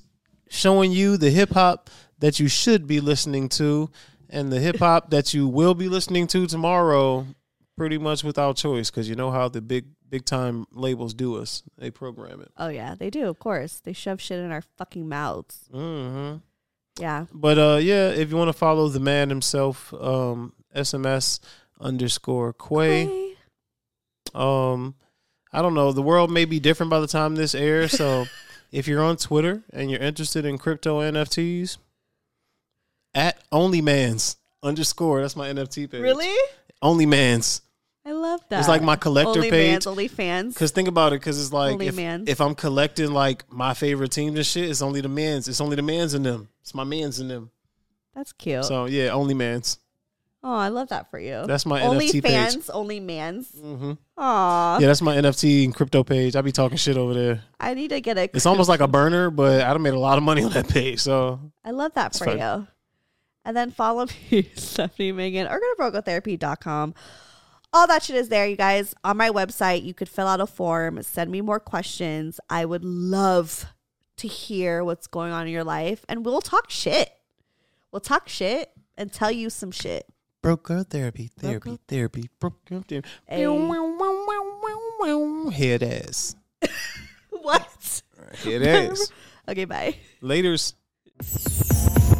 showing 0.50 0.92
you 0.92 1.18
the 1.18 1.30
hip 1.30 1.52
hop 1.52 1.90
that 2.20 2.40
you 2.40 2.48
should 2.48 2.88
be 2.88 3.00
listening 3.00 3.50
to 3.50 3.90
and 4.30 4.52
the 4.52 4.60
hip 4.60 4.78
hop 4.78 5.10
that 5.12 5.34
you 5.34 5.48
will 5.48 5.74
be 5.74 5.90
listening 5.90 6.28
to 6.28 6.48
tomorrow 6.48 7.26
pretty 7.78 7.98
much 7.98 8.24
without 8.24 8.56
choice 8.56 8.90
cuz 8.90 9.10
you 9.10 9.16
know 9.16 9.32
how 9.32 9.50
the 9.50 9.62
big 9.62 9.86
big 10.10 10.26
time 10.26 10.66
labels 10.72 11.14
do 11.14 11.36
us. 11.36 11.64
They 11.78 11.92
program 11.92 12.42
it. 12.42 12.52
Oh 12.58 12.70
yeah, 12.70 12.96
they 12.96 13.10
do. 13.10 13.28
Of 13.28 13.40
course, 13.40 13.80
they 13.80 13.94
shove 13.94 14.22
shit 14.22 14.40
in 14.40 14.52
our 14.52 14.62
fucking 14.62 15.08
mouths. 15.10 15.70
Mm-hmm. 15.74 16.38
Yeah. 17.00 17.26
But 17.34 17.58
uh 17.58 17.80
yeah, 17.82 18.10
if 18.10 18.30
you 18.30 18.38
want 18.38 18.50
to 18.50 18.54
follow 18.54 18.88
the 18.88 19.00
man 19.00 19.30
himself 19.30 19.94
um 19.94 20.54
SMS 20.76 21.40
underscore 21.80 22.54
Quai. 22.54 23.25
Um, 24.36 24.96
I 25.54 25.62
don't 25.62 25.74
know. 25.74 25.92
The 25.92 26.02
world 26.02 26.30
may 26.30 26.46
be 26.46 26.60
different 26.60 26.90
by 26.90 27.00
the 27.00 27.08
time 27.08 27.36
this 27.36 27.56
airs. 27.56 27.92
So 27.94 28.26
if 28.72 28.88
you're 28.88 29.04
on 29.04 29.18
Twitter 29.18 29.64
and 29.72 29.90
you're 29.90 30.02
interested 30.02 30.46
in 30.46 30.58
crypto 30.58 31.00
NFTs, 31.00 31.78
at 33.14 33.50
onlymans 33.50 34.36
underscore. 34.62 35.22
That's 35.22 35.36
my 35.36 35.50
NFT 35.50 35.90
page. 35.90 36.02
Really? 36.02 36.36
Onlymans. 36.84 37.62
I 38.08 38.12
love 38.12 38.42
that. 38.50 38.60
It's 38.60 38.68
like 38.68 38.84
my 38.84 38.98
collector 38.98 39.40
Only 39.40 39.50
page. 39.50 39.72
Mans, 39.72 39.88
only 39.88 40.08
fans. 40.08 40.54
Because 40.54 40.70
think 40.72 40.88
about 40.88 41.14
it. 41.14 41.22
Because 41.22 41.42
it's 41.42 41.52
like 41.52 41.82
if, 41.82 41.98
if 41.98 42.40
I'm 42.40 42.54
collecting 42.54 43.12
like 43.12 43.52
my 43.52 43.74
favorite 43.74 44.12
teams 44.12 44.36
and 44.36 44.46
shit, 44.46 44.70
it's 44.70 44.84
only 44.84 45.02
the 45.02 45.10
mans. 45.10 45.48
It's 45.48 45.62
only 45.62 45.76
the 45.76 45.82
mans 45.82 46.14
in 46.14 46.22
them. 46.22 46.50
It's 46.62 46.76
my 46.76 46.84
mans 46.84 47.20
in 47.20 47.30
them. 47.30 47.50
That's 48.14 48.32
cute. 48.32 48.66
So 48.66 48.86
yeah, 48.86 49.10
only 49.10 49.34
onlymans. 49.34 49.78
Oh, 50.48 50.54
I 50.54 50.68
love 50.68 50.90
that 50.90 51.10
for 51.10 51.18
you. 51.18 51.44
That's 51.48 51.66
my 51.66 51.82
only 51.82 52.08
NFT 52.08 52.22
page. 52.22 52.32
fans, 52.32 52.70
only 52.70 53.00
mans. 53.00 53.50
Mm-hmm. 53.52 53.94
Aw, 54.20 54.78
Yeah, 54.78 54.86
that's 54.86 55.02
my 55.02 55.16
NFT 55.16 55.64
and 55.64 55.74
crypto 55.74 56.04
page. 56.04 56.36
I 56.36 56.42
be 56.42 56.52
talking 56.52 56.78
shit 56.78 56.98
over 56.98 57.16
there. 57.16 57.42
I 57.60 57.74
need 57.74 57.88
to 57.88 58.00
get 58.00 58.20
a. 58.20 58.30
It's 58.32 58.46
almost 58.46 58.70
like 58.70 58.80
a 58.80 58.88
burner, 58.88 59.32
but 59.32 59.62
I 59.62 59.74
done 59.74 59.82
made 59.82 59.96
a 59.96 60.00
lot 60.00 60.20
of 60.20 60.24
money 60.24 60.44
on 60.44 60.52
that 60.52 60.70
page. 60.70 61.00
So 61.00 61.40
I 61.64 61.72
love 61.72 61.96
that 61.96 62.16
for 62.16 62.30
you. 62.30 62.68
And 63.44 63.58
then 63.58 63.72
follow 63.72 64.06
me, 64.32 64.44
Stefanie 64.56 65.16
Maegan, 65.16 65.48
or 65.48 65.60
go 65.60 65.90
to 65.92 66.00
brokegirltherapy.com. 66.02 66.94
All 67.74 67.88
that 67.88 68.04
shit 68.04 68.16
is 68.16 68.30
there, 68.30 68.46
you 68.46 68.56
guys. 68.56 68.94
On 69.04 69.18
my 69.18 69.32
website, 69.32 69.84
you 69.84 69.96
could 69.96 70.08
fill 70.10 70.28
out 70.28 70.42
a 70.42 70.46
form, 70.46 71.02
send 71.02 71.32
me 71.32 71.42
more 71.42 71.60
questions. 71.60 72.40
I 72.52 72.66
would 72.66 72.86
love 72.86 73.66
to 74.18 74.28
hear 74.28 74.84
what's 74.84 75.08
going 75.08 75.32
on 75.32 75.48
in 75.48 75.54
your 75.54 75.64
life, 75.64 76.06
and 76.08 76.24
we'll 76.24 76.42
talk 76.42 76.70
shit. 76.70 77.10
We'll 77.92 78.00
talk 78.00 78.30
shit 78.30 78.72
and 78.96 79.12
tell 79.12 79.32
you 79.32 79.50
some 79.50 79.72
shit. 79.72 80.06
Broke 80.46 80.62
girl 80.62 80.84
therapy, 80.84 81.32
therapy, 81.40 81.80
therapy, 81.88 82.30
broke 82.40 82.64
girl 82.66 82.84
therapy. 82.88 83.10
Hey. 83.26 83.46
Head 85.52 85.82
ass. 85.82 86.36
What? 87.32 88.04
Head 88.44 88.62
ass. 88.62 89.12
Okay, 89.48 89.66
bye. 89.66 89.96
Laters. 90.24 90.74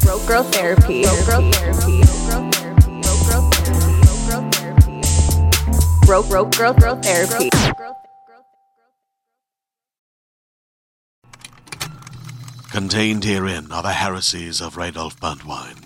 Broke 0.04 0.26
girl 0.26 0.42
therapy. 0.44 1.02
Broke 1.02 1.26
girl 1.26 1.52
therapy. 1.52 2.02
Broke 2.26 2.50
girl 3.26 3.50
therapy. 4.50 5.02
broke 6.06 6.28
girl 6.50 6.74
girl 6.74 6.96
therapy. 7.02 7.50
Contained 12.70 13.24
herein 13.24 13.72
are 13.72 13.82
the 13.82 13.92
heresies 13.92 14.60
of 14.60 14.74
Radolf 14.74 15.16
Burntwine, 15.18 15.85